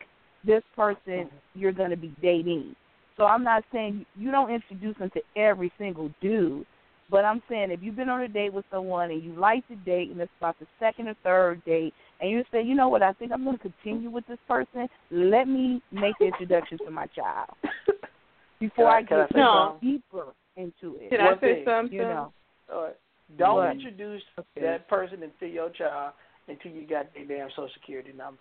this 0.44 0.62
person 0.74 1.30
you're 1.54 1.72
going 1.72 1.90
to 1.90 1.96
be 1.96 2.12
dating. 2.20 2.74
So 3.16 3.26
I'm 3.26 3.44
not 3.44 3.64
saying 3.72 4.04
you 4.16 4.32
don't 4.32 4.50
introduce 4.50 4.96
them 4.98 5.10
to 5.10 5.22
every 5.36 5.70
single 5.78 6.10
dude, 6.20 6.66
but 7.10 7.24
I'm 7.24 7.42
saying 7.48 7.70
if 7.70 7.80
you've 7.82 7.96
been 7.96 8.08
on 8.08 8.22
a 8.22 8.28
date 8.28 8.52
with 8.52 8.64
someone 8.70 9.10
and 9.10 9.22
you 9.22 9.32
like 9.34 9.66
the 9.68 9.76
date 9.76 10.10
and 10.10 10.20
it's 10.20 10.32
about 10.38 10.58
the 10.58 10.66
second 10.80 11.08
or 11.08 11.14
third 11.22 11.64
date, 11.64 11.92
and 12.20 12.30
you 12.30 12.42
say, 12.50 12.62
you 12.62 12.74
know 12.74 12.88
what, 12.88 13.02
I 13.02 13.12
think 13.12 13.32
I'm 13.32 13.44
going 13.44 13.58
to 13.58 13.62
continue 13.62 14.10
with 14.10 14.26
this 14.26 14.38
person. 14.48 14.88
Let 15.10 15.46
me 15.48 15.82
make 15.92 16.14
the 16.18 16.26
introduction 16.26 16.78
to 16.78 16.90
my 16.90 17.06
child 17.06 17.50
before 18.60 18.86
Can 18.86 18.94
I- 18.94 18.96
I 18.98 19.02
can 19.02 19.18
I 19.18 19.22
get 19.22 19.32
say 19.32 19.38
No. 19.40 19.76
deeper 19.82 20.26
into 20.56 20.96
it. 21.00 21.10
Can 21.10 21.24
One 21.24 21.34
I 21.34 21.40
say 21.40 21.54
thing, 21.54 21.64
something? 21.66 21.96
You 21.96 22.02
know. 22.04 22.32
All 22.72 22.82
right. 22.84 22.96
Don't 23.38 23.56
What? 23.56 23.70
introduce 23.72 24.22
Okay. 24.38 24.60
that 24.62 24.88
person 24.88 25.22
into 25.22 25.46
your 25.52 25.70
child 25.70 26.12
until 26.48 26.70
you 26.72 26.86
got 26.86 27.12
their 27.14 27.24
damn 27.24 27.48
social 27.50 27.68
security 27.74 28.12
number. 28.16 28.40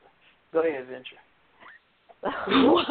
Go 0.51 0.59
ahead, 0.59 0.86
Venture. 0.88 1.18
what? 2.72 2.86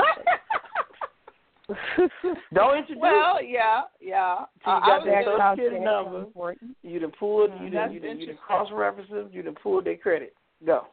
Don't 2.54 2.78
introduce 2.78 3.00
well, 3.02 3.42
yeah, 3.42 3.82
yeah. 4.00 4.44
Till 4.64 4.72
you 4.74 4.78
Uh, 4.78 4.80
got 4.80 4.90
I 4.90 4.98
was 4.98 5.04
that 5.06 5.12
Background 5.12 5.24
gonna- 5.24 5.38
social 5.38 5.52
security 5.56 5.76
check, 5.76 5.84
number. 5.84 6.18
important. 6.22 6.76
you 6.82 6.98
done 6.98 7.12
pulled 7.18 7.50
you 7.50 7.56
Mm, 7.56 7.72
done 7.72 7.92
you 7.92 8.00
done, 8.00 8.20
you 8.20 8.26
done 8.26 8.36
cross 8.44 8.70
reference 8.72 9.10
them, 9.10 9.28
you 9.32 9.42
done 9.42 9.54
pulled 9.62 9.84
their 9.84 9.96
credit. 9.96 10.34
Go. 10.64 10.86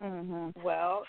hmm 0.00 0.48
Well, 0.62 1.02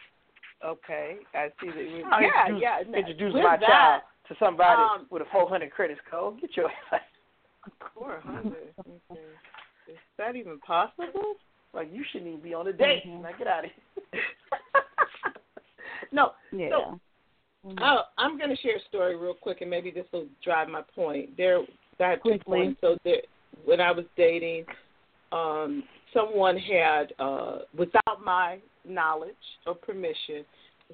okay. 0.65 1.17
I 1.33 1.49
see 1.61 1.67
that. 1.71 1.83
You, 1.89 2.03
I'll 2.11 2.21
yeah, 2.21 2.45
introduce, 2.47 2.61
yeah. 2.61 2.83
no, 2.87 2.97
Introduce 2.97 3.33
my 3.33 3.57
that, 3.57 3.65
child 3.67 4.01
to 4.29 4.35
somebody 4.39 4.81
um, 4.81 5.07
with 5.09 5.21
a 5.21 5.25
four 5.31 5.47
hundred 5.49 5.71
credit 5.71 5.97
score. 6.07 6.33
Get 6.39 6.55
your 6.57 6.69
Four 7.95 8.19
hundred. 8.23 8.73
Okay. 8.79 9.21
Is 9.87 9.97
that 10.17 10.35
even 10.35 10.59
possible? 10.59 11.35
like 11.73 11.87
you 11.93 12.03
shouldn't 12.11 12.27
even 12.29 12.41
be 12.41 12.53
on 12.53 12.67
a 12.67 12.73
date. 12.73 13.03
Mhm. 13.05 13.21
Now 13.21 13.29
get 13.37 13.47
out 13.47 13.65
of 13.65 13.71
here. 14.11 14.21
no. 16.11 16.31
Yeah. 16.51 16.69
So, 16.69 16.99
Mhm. 17.65 17.77
Oh, 17.81 18.03
I'm 18.17 18.37
going 18.37 18.49
to 18.49 18.61
share 18.61 18.77
a 18.77 18.87
story 18.87 19.15
real 19.15 19.33
quick, 19.33 19.61
and 19.61 19.69
maybe 19.69 19.91
this 19.91 20.05
will 20.11 20.27
drive 20.43 20.69
my 20.69 20.81
point. 20.95 21.35
There, 21.37 21.59
I 21.99 22.15
two 22.15 22.21
Quickly. 22.21 22.39
points. 22.45 22.81
So 22.81 22.97
there, 23.03 23.21
when 23.65 23.81
I 23.81 23.91
was 23.91 24.05
dating, 24.15 24.65
um, 25.31 25.83
someone 26.13 26.57
had, 26.57 27.13
uh, 27.19 27.59
without 27.77 28.23
my 28.23 28.59
knowledge 28.85 29.35
or 29.67 29.75
permission, 29.75 30.45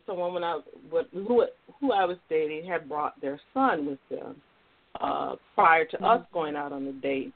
someone 0.05 0.34
when 0.34 0.43
I 0.43 0.59
what, 0.89 1.07
who 1.13 1.45
who 1.80 1.91
I 1.93 2.05
was 2.05 2.18
dating 2.30 2.66
had 2.66 2.89
brought 2.89 3.20
their 3.22 3.39
son 3.53 3.86
with 3.86 3.99
them 4.09 4.41
uh, 4.99 5.36
prior 5.53 5.86
to 5.86 6.03
us 6.03 6.26
going 6.34 6.55
out 6.55 6.74
on 6.74 6.88
a 6.88 6.93
date, 6.93 7.32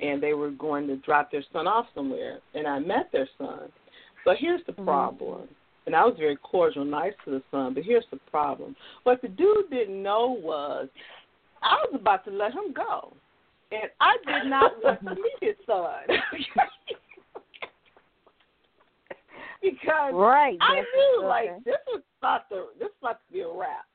and 0.00 0.22
they 0.22 0.34
were 0.34 0.50
going 0.50 0.86
to 0.88 0.96
drop 0.96 1.30
their 1.30 1.44
son 1.52 1.66
off 1.66 1.86
somewhere, 1.94 2.40
and 2.54 2.66
I 2.66 2.78
met 2.78 3.10
their 3.12 3.28
son. 3.38 3.70
But 4.24 4.38
here's 4.38 4.64
the 4.64 4.72
Mhm. 4.72 4.84
problem. 4.84 5.48
And 5.86 5.94
I 5.94 6.04
was 6.04 6.14
very 6.18 6.36
cordial, 6.36 6.84
nice 6.84 7.12
to 7.24 7.30
the 7.30 7.42
son, 7.50 7.74
but 7.74 7.82
here's 7.84 8.06
the 8.10 8.16
problem. 8.30 8.74
What 9.02 9.20
the 9.20 9.28
dude 9.28 9.70
didn't 9.70 10.02
know 10.02 10.38
was 10.40 10.88
I 11.62 11.74
was 11.90 12.00
about 12.00 12.24
to 12.24 12.30
let 12.30 12.52
him 12.52 12.72
go. 12.74 13.12
And 13.70 13.90
I 14.00 14.16
did 14.26 14.48
not 14.48 14.72
want 14.82 15.00
to 15.00 15.14
meet 15.14 15.38
his 15.40 15.56
son. 15.66 16.04
because 19.62 20.12
Right. 20.14 20.58
I 20.60 20.74
knew 20.80 21.18
okay. 21.20 21.26
like 21.26 21.64
this 21.64 21.76
was 21.88 22.02
about 22.20 22.48
to 22.50 22.66
this 22.78 22.88
was 22.88 22.92
about 23.00 23.20
to 23.26 23.32
be 23.32 23.40
a 23.40 23.48
wrap. 23.48 23.86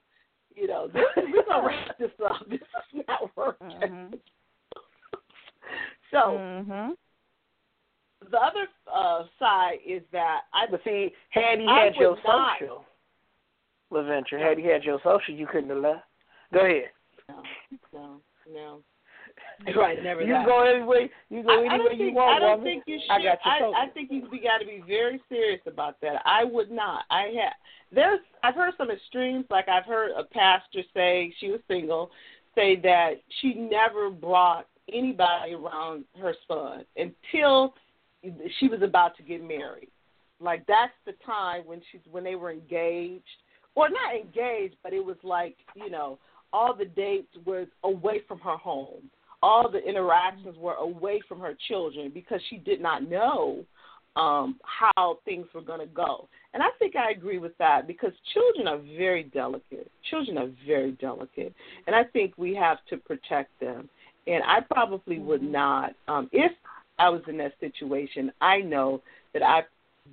You 0.55 0.67
know, 0.67 0.87
this 0.87 1.03
we're 1.15 1.43
gonna 1.45 1.67
wrap 1.67 1.97
this 1.99 2.11
up. 2.25 2.49
This 2.49 2.59
is 2.59 3.03
not 3.07 3.35
working. 3.37 3.67
Mhm. 3.69 4.19
So 6.11 6.17
Mhm. 6.17 6.95
The 8.31 8.37
other 8.37 8.67
uh 8.93 9.23
side 9.37 9.77
is 9.85 10.01
that 10.11 10.41
I 10.53 10.65
But 10.69 10.81
see, 10.83 11.11
had 11.29 11.59
he 11.59 11.65
had 11.67 11.95
your 11.95 12.11
would 12.11 12.19
not. 12.25 12.57
social, 12.59 12.85
LaVenture, 13.91 14.39
had 14.39 14.57
he 14.57 14.65
had 14.65 14.83
your 14.83 14.99
social, 15.03 15.33
you 15.33 15.47
couldn't 15.47 15.69
have 15.69 15.79
left. 15.79 16.03
Go 16.53 16.59
ahead. 16.65 16.89
no, 17.29 17.41
no, 17.93 18.21
no. 18.51 18.79
Right, 19.75 20.01
never 20.03 20.21
You 20.21 20.33
that. 20.33 20.45
go 20.45 20.63
any 20.63 20.83
way. 20.83 21.09
You 21.29 21.43
go 21.43 21.49
anywhere 21.53 21.69
I 21.69 21.73
any 21.75 21.77
don't 21.77 21.85
way 21.85 21.89
think, 21.97 22.01
you 22.09 22.13
want, 22.15 22.35
I 22.35 22.39
don't 22.39 22.59
woman. 22.59 22.65
think 22.73 22.83
you 22.87 22.99
should. 23.01 23.11
I 23.11 23.17
got 23.17 23.23
your 23.23 23.53
I, 23.53 23.59
social. 23.59 23.75
I 23.75 23.87
think 23.93 24.11
you, 24.11 24.27
we 24.31 24.39
got 24.39 24.57
to 24.59 24.65
be 24.65 24.83
very 24.87 25.21
serious 25.29 25.61
about 25.67 25.99
that. 26.01 26.21
I 26.25 26.43
would 26.43 26.71
not. 26.71 27.03
I 27.09 27.23
had 27.35 27.53
there's 27.91 28.19
I've 28.43 28.55
heard 28.55 28.73
some 28.77 28.89
extremes. 28.91 29.45
Like 29.49 29.67
I've 29.69 29.85
heard 29.85 30.11
a 30.17 30.23
pastor 30.23 30.81
say 30.93 31.33
she 31.39 31.49
was 31.51 31.59
single, 31.67 32.09
say 32.55 32.75
that 32.81 33.15
she 33.41 33.53
never 33.53 34.09
brought 34.09 34.67
anybody 34.91 35.53
around 35.53 36.05
her 36.19 36.33
son 36.47 36.83
until 36.97 37.75
she 38.59 38.67
was 38.67 38.81
about 38.81 39.15
to 39.17 39.23
get 39.23 39.41
married. 39.41 39.89
Like 40.39 40.65
that's 40.67 40.93
the 41.05 41.13
time 41.25 41.63
when 41.65 41.81
she's 41.91 42.01
when 42.09 42.23
they 42.23 42.35
were 42.35 42.51
engaged, 42.51 43.23
or 43.75 43.89
not 43.89 44.15
engaged, 44.15 44.75
but 44.83 44.93
it 44.93 45.03
was 45.03 45.17
like 45.23 45.55
you 45.75 45.89
know 45.89 46.19
all 46.51 46.75
the 46.75 46.85
dates 46.85 47.35
was 47.45 47.67
away 47.83 48.21
from 48.27 48.39
her 48.39 48.57
home 48.57 49.09
all 49.41 49.69
the 49.69 49.79
interactions 49.79 50.57
were 50.57 50.75
away 50.75 51.21
from 51.27 51.39
her 51.39 51.55
children 51.67 52.11
because 52.13 52.41
she 52.49 52.57
did 52.57 52.81
not 52.81 53.09
know 53.09 53.63
um, 54.15 54.59
how 54.63 55.19
things 55.23 55.45
were 55.53 55.61
going 55.61 55.79
to 55.79 55.85
go. 55.85 56.27
And 56.53 56.61
I 56.61 56.67
think 56.77 56.95
I 56.95 57.11
agree 57.11 57.37
with 57.37 57.57
that 57.59 57.87
because 57.87 58.11
children 58.33 58.67
are 58.67 58.79
very 58.97 59.23
delicate. 59.23 59.89
Children 60.09 60.37
are 60.37 60.49
very 60.67 60.91
delicate. 60.93 61.53
And 61.87 61.95
I 61.95 62.03
think 62.03 62.33
we 62.37 62.53
have 62.55 62.79
to 62.89 62.97
protect 62.97 63.57
them. 63.59 63.87
And 64.27 64.43
I 64.43 64.59
probably 64.71 65.19
would 65.19 65.43
not, 65.43 65.93
um, 66.07 66.29
if 66.33 66.51
I 66.99 67.09
was 67.09 67.21
in 67.27 67.37
that 67.37 67.53
situation, 67.59 68.31
I 68.41 68.59
know 68.59 69.01
that 69.33 69.41
I 69.41 69.63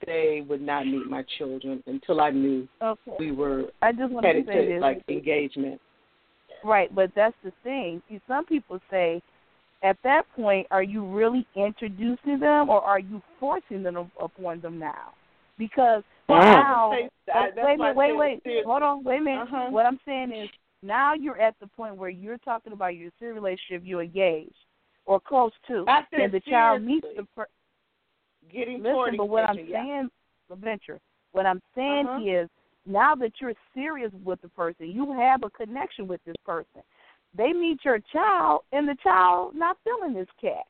they 0.07 0.45
would 0.47 0.61
not 0.61 0.87
meet 0.87 1.09
my 1.09 1.25
children 1.39 1.83
until 1.87 2.21
I 2.21 2.31
knew 2.31 2.69
Okay. 2.83 3.13
we 3.19 3.33
were 3.33 3.65
I 3.81 3.93
just 3.93 4.13
want 4.13 4.27
to 4.27 4.45
say 4.47 4.67
to 4.67 4.73
this. 4.75 4.83
like 4.83 5.03
engagement. 5.09 5.81
Right, 6.63 6.95
but 6.95 7.11
that's 7.15 7.37
the 7.43 7.53
thing. 7.65 8.03
See, 8.09 8.21
some 8.29 8.45
people 8.45 8.79
say, 8.91 9.23
at 9.83 9.97
that 10.05 10.25
point, 10.35 10.67
are 10.71 10.83
you 10.83 11.05
really 11.07 11.47
introducing 11.55 12.41
them, 12.41 12.69
or 12.69 12.83
are 12.83 12.99
you 12.99 13.23
forcing 13.41 13.83
them 13.83 14.11
upon 14.21 14.61
them 14.61 14.79
now? 14.79 15.13
Because 15.59 16.03
Wow. 16.29 16.41
now, 16.41 16.87
I 16.87 16.89
would 16.89 16.99
say 16.99 17.11
that- 17.27 17.55
that's 17.55 17.67
wait, 17.67 17.81
I 17.81 17.93
wait, 17.93 17.97
wait, 17.97 18.13
wait, 18.17 18.43
serious- 18.43 18.67
hold 18.67 18.83
on, 18.83 19.05
wait 19.05 19.19
a 19.19 19.21
minute. 19.23 19.43
Uh-huh. 19.43 19.71
What 19.71 19.87
I'm 19.87 20.01
saying 20.05 20.33
is, 20.33 20.51
now 20.83 21.15
you're 21.15 21.39
at 21.41 21.59
the 21.61 21.69
point 21.69 21.97
where 21.97 22.11
you're 22.11 22.39
talking 22.39 22.73
about 22.73 22.97
your 22.97 23.11
serious 23.19 23.35
relationship, 23.35 23.83
you're 23.87 24.03
engaged 24.03 24.57
or 25.07 25.21
close 25.21 25.53
to, 25.69 25.87
and 26.13 26.33
the 26.33 26.41
child 26.41 26.83
meets 26.83 27.07
the 27.17 27.27
per- 27.35 27.47
Getting 28.53 28.83
Listen, 28.83 29.17
but 29.17 29.29
what 29.29 29.49
I'm 29.49 29.59
yeah. 29.67 29.83
saying, 29.83 30.09
adventure. 30.53 31.01
What 31.33 31.47
I'm 31.47 31.61
saying 31.75 32.07
Uh-huh. 32.07 32.21
is, 32.45 32.49
now 32.85 33.15
that 33.17 33.33
you're 33.41 33.55
serious 33.75 34.13
with 34.25 34.41
the 34.43 34.49
person, 34.49 34.91
you 34.91 35.13
have 35.13 35.43
a 35.43 35.51
connection 35.51 36.07
with 36.07 36.23
this 36.25 36.37
person. 36.45 36.83
They 37.35 37.53
meet 37.53 37.85
your 37.85 37.99
child, 38.13 38.63
and 38.73 38.89
the 38.89 38.95
child 39.03 39.55
not 39.55 39.79
feeling 39.83 40.15
this 40.15 40.29
cat. 40.41 40.67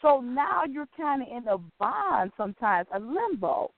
So 0.00 0.20
now 0.20 0.64
you're 0.64 0.88
kind 0.96 1.22
of 1.22 1.28
in 1.28 1.48
a 1.48 1.58
bond 1.78 2.32
sometimes, 2.36 2.88
a 2.92 2.98
limbo. 2.98 3.70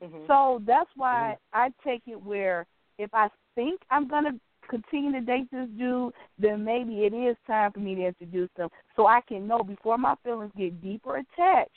Mhm. 0.00 0.26
So 0.26 0.60
that's 0.64 0.90
why 0.96 1.36
I 1.52 1.70
take 1.84 2.02
it 2.06 2.20
where 2.20 2.66
if 2.98 3.12
I 3.14 3.30
think 3.54 3.80
I'm 3.90 4.08
going 4.08 4.24
to 4.24 4.40
continue 4.68 5.12
to 5.12 5.20
date 5.20 5.48
this 5.50 5.68
dude, 5.78 6.12
then 6.38 6.64
maybe 6.64 7.04
it 7.04 7.14
is 7.14 7.36
time 7.46 7.72
for 7.72 7.80
me 7.80 7.94
to 7.96 8.06
introduce 8.06 8.50
them 8.56 8.68
so 8.96 9.06
I 9.06 9.20
can 9.26 9.46
know 9.46 9.62
before 9.62 9.98
my 9.98 10.14
feelings 10.24 10.52
get 10.56 10.82
deeper 10.82 11.16
attached. 11.16 11.70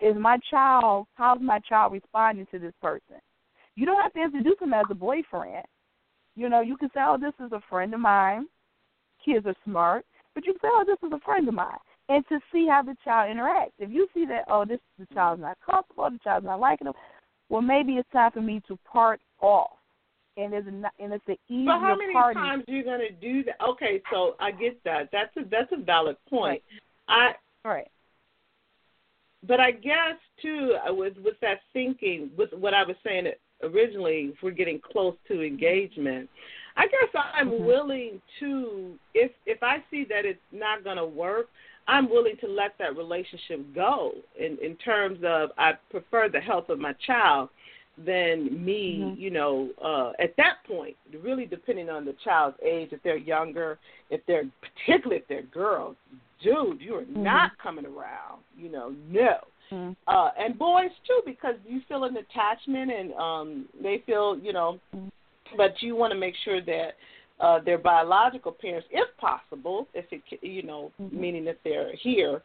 Is 0.00 0.16
my 0.18 0.38
child, 0.50 1.06
how's 1.14 1.40
my 1.40 1.58
child 1.60 1.92
responding 1.92 2.46
to 2.52 2.58
this 2.58 2.72
person? 2.80 3.16
You 3.76 3.86
don't 3.86 4.02
have 4.02 4.12
to 4.14 4.22
introduce 4.22 4.58
him 4.60 4.72
as 4.72 4.86
a 4.90 4.94
boyfriend. 4.94 5.64
You 6.36 6.48
know, 6.48 6.60
you 6.60 6.76
can 6.76 6.88
say, 6.94 7.00
oh, 7.02 7.18
this 7.20 7.34
is 7.44 7.52
a 7.52 7.60
friend 7.68 7.92
of 7.92 8.00
mine. 8.00 8.46
Kids 9.24 9.46
are 9.46 9.54
smart. 9.64 10.06
But 10.34 10.46
you 10.46 10.54
can 10.54 10.60
say, 10.62 10.68
oh, 10.72 10.84
this 10.86 10.98
is 11.06 11.12
a 11.12 11.24
friend 11.24 11.46
of 11.48 11.54
mine. 11.54 11.76
And 12.08 12.24
to 12.28 12.40
see 12.52 12.66
how 12.68 12.82
the 12.82 12.96
child 13.04 13.36
interacts. 13.36 13.72
If 13.78 13.90
you 13.90 14.08
see 14.14 14.24
that, 14.26 14.44
oh, 14.48 14.64
this 14.64 14.80
the 14.98 15.06
child's 15.14 15.42
not 15.42 15.58
comfortable, 15.64 16.08
the 16.10 16.18
child's 16.24 16.46
not 16.46 16.60
liking 16.60 16.86
him, 16.86 16.94
well, 17.48 17.62
maybe 17.62 17.94
it's 17.94 18.10
time 18.12 18.30
for 18.32 18.40
me 18.40 18.62
to 18.68 18.78
part 18.90 19.20
off. 19.40 19.79
And 20.36 20.54
it's 20.54 20.66
a, 20.66 21.02
and 21.02 21.12
it's 21.12 21.24
an 21.26 21.36
easier 21.48 21.66
But 21.66 21.80
how 21.80 21.96
many 21.96 22.12
party. 22.12 22.38
times 22.38 22.64
are 22.68 22.72
you 22.72 22.84
going 22.84 23.00
to 23.00 23.10
do 23.10 23.44
that? 23.44 23.56
Okay, 23.62 24.00
so 24.12 24.36
I 24.40 24.52
get 24.52 24.82
that. 24.84 25.08
That's 25.12 25.36
a 25.36 25.48
that's 25.50 25.70
a 25.72 25.82
valid 25.82 26.16
point. 26.28 26.62
I 27.08 27.34
Right. 27.64 27.88
but 29.46 29.60
I 29.60 29.70
guess 29.72 30.16
too 30.40 30.76
with 30.88 31.16
with 31.18 31.38
that 31.40 31.60
thinking 31.72 32.30
with 32.36 32.52
what 32.52 32.74
I 32.74 32.84
was 32.84 32.96
saying 33.04 33.26
originally, 33.62 34.32
if 34.32 34.42
we're 34.42 34.52
getting 34.52 34.80
close 34.80 35.14
to 35.28 35.42
engagement, 35.42 36.30
I 36.76 36.86
guess 36.86 37.08
I'm 37.14 37.50
Mhm. 37.50 37.66
willing 37.66 38.22
to 38.38 38.98
if 39.14 39.32
if 39.46 39.62
I 39.62 39.82
see 39.90 40.04
that 40.04 40.24
it's 40.24 40.40
not 40.52 40.84
going 40.84 40.96
to 40.96 41.06
work, 41.06 41.50
I'm 41.88 42.08
willing 42.08 42.36
to 42.38 42.46
let 42.48 42.78
that 42.78 42.96
relationship 42.96 43.60
go 43.74 44.14
in 44.36 44.56
in 44.58 44.76
terms 44.76 45.22
of 45.24 45.52
I 45.58 45.72
prefer 45.90 46.28
the 46.28 46.40
health 46.40 46.68
of 46.70 46.78
my 46.78 46.92
child 46.94 47.50
than 48.04 48.64
me, 48.64 49.00
mm-hmm. 49.02 49.20
you 49.20 49.30
know, 49.30 49.70
uh 49.84 50.12
at 50.22 50.36
that 50.36 50.56
point, 50.66 50.96
really 51.22 51.46
depending 51.46 51.88
on 51.88 52.04
the 52.04 52.14
child's 52.24 52.56
age, 52.64 52.90
if 52.92 53.02
they're 53.02 53.16
younger, 53.16 53.78
if 54.10 54.20
they're 54.26 54.44
particularly 54.86 55.20
if 55.22 55.28
they're 55.28 55.42
girls, 55.42 55.96
dude, 56.42 56.80
you 56.80 56.94
are 56.94 57.02
mm-hmm. 57.02 57.22
not 57.22 57.52
coming 57.62 57.86
around, 57.86 58.40
you 58.56 58.70
know, 58.70 58.94
no. 59.08 59.36
Mm-hmm. 59.72 59.92
Uh 60.06 60.30
and 60.38 60.58
boys 60.58 60.90
too 61.06 61.20
because 61.26 61.54
you 61.66 61.80
feel 61.88 62.04
an 62.04 62.16
attachment 62.16 62.90
and 62.90 63.12
um 63.14 63.66
they 63.82 64.02
feel, 64.06 64.38
you 64.38 64.52
know, 64.52 64.78
mm-hmm. 64.94 65.08
but 65.56 65.80
you 65.80 65.96
want 65.96 66.12
to 66.12 66.18
make 66.18 66.34
sure 66.44 66.60
that 66.60 66.90
uh 67.40 67.58
their 67.64 67.78
biological 67.78 68.52
parents 68.52 68.88
if 68.90 69.08
possible, 69.18 69.88
if 69.94 70.06
it 70.10 70.22
you 70.42 70.62
know, 70.62 70.90
mm-hmm. 71.00 71.20
meaning 71.20 71.44
that 71.44 71.58
they're 71.64 71.94
here, 71.96 72.42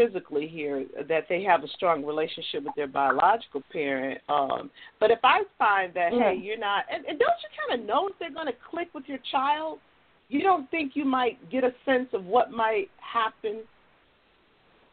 physically 0.00 0.46
here 0.46 0.86
that 1.08 1.24
they 1.28 1.42
have 1.42 1.64
a 1.64 1.68
strong 1.68 2.04
relationship 2.04 2.64
with 2.64 2.74
their 2.76 2.86
biological 2.86 3.62
parent. 3.72 4.20
Um, 4.28 4.70
but 4.98 5.10
if 5.10 5.18
I 5.22 5.42
find 5.58 5.92
that 5.94 6.12
yeah. 6.12 6.32
hey, 6.32 6.40
you're 6.40 6.58
not, 6.58 6.84
and, 6.92 7.04
and 7.06 7.18
don't 7.18 7.28
you 7.42 7.68
kind 7.68 7.80
of 7.80 7.86
know 7.86 8.08
if 8.08 8.18
they're 8.18 8.32
going 8.32 8.46
to 8.46 8.58
click 8.70 8.88
with 8.94 9.04
your 9.06 9.18
child? 9.30 9.78
You 10.28 10.42
don't 10.42 10.70
think 10.70 10.92
you 10.94 11.04
might 11.04 11.50
get 11.50 11.64
a 11.64 11.72
sense 11.84 12.08
of 12.12 12.24
what 12.24 12.52
might 12.52 12.88
happen? 12.98 13.62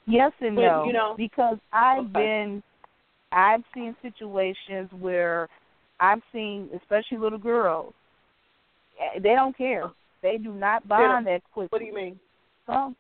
Yes 0.08 0.32
and 0.40 0.56
when, 0.56 0.66
no, 0.66 0.86
you 0.86 0.94
know, 0.94 1.14
because 1.16 1.58
I've 1.72 2.06
okay. 2.06 2.14
been, 2.14 2.64
I've 3.32 3.62
seen 3.74 3.96
situations 4.02 4.90
where 5.00 5.48
I've 6.00 6.22
seen, 6.34 6.70
especially 6.76 7.18
little 7.18 7.38
girls, 7.38 7.94
eh, 9.00 9.20
they 9.20 9.36
don't 9.36 9.56
care. 9.56 9.92
They 10.24 10.38
do 10.38 10.54
not 10.54 10.88
bond 10.88 11.28
that 11.28 11.42
quickly. 11.54 11.68
What 11.70 11.80
do 11.80 11.86
you 11.86 11.94
mean? 11.94 12.20
Some 12.66 12.96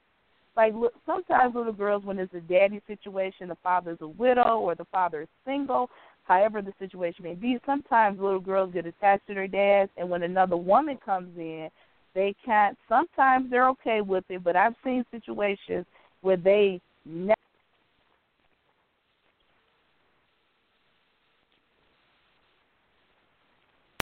like 0.57 0.73
sometimes 1.05 1.55
little 1.55 1.71
girls 1.71 2.03
when 2.03 2.17
it's 2.17 2.33
a 2.33 2.41
daddy 2.41 2.81
situation, 2.87 3.47
the 3.47 3.57
father's 3.63 3.99
a 4.01 4.07
widow 4.07 4.57
or 4.57 4.75
the 4.75 4.85
father 4.91 5.21
is 5.21 5.27
single, 5.45 5.89
however 6.23 6.61
the 6.61 6.73
situation 6.79 7.23
may 7.23 7.35
be, 7.35 7.59
sometimes 7.65 8.19
little 8.19 8.39
girls 8.39 8.73
get 8.73 8.87
attached 8.87 9.27
to 9.27 9.35
their 9.35 9.47
dads 9.47 9.91
and 9.95 10.09
when 10.09 10.23
another 10.23 10.57
woman 10.57 10.97
comes 11.05 11.29
in, 11.37 11.69
they 12.15 12.35
can't 12.43 12.75
sometimes 12.89 13.49
they're 13.51 13.69
okay 13.69 14.01
with 14.01 14.23
it, 14.29 14.43
but 14.43 14.55
I've 14.55 14.75
seen 14.83 15.05
situations 15.11 15.85
where 16.21 16.37
they 16.37 16.81
never 17.05 17.35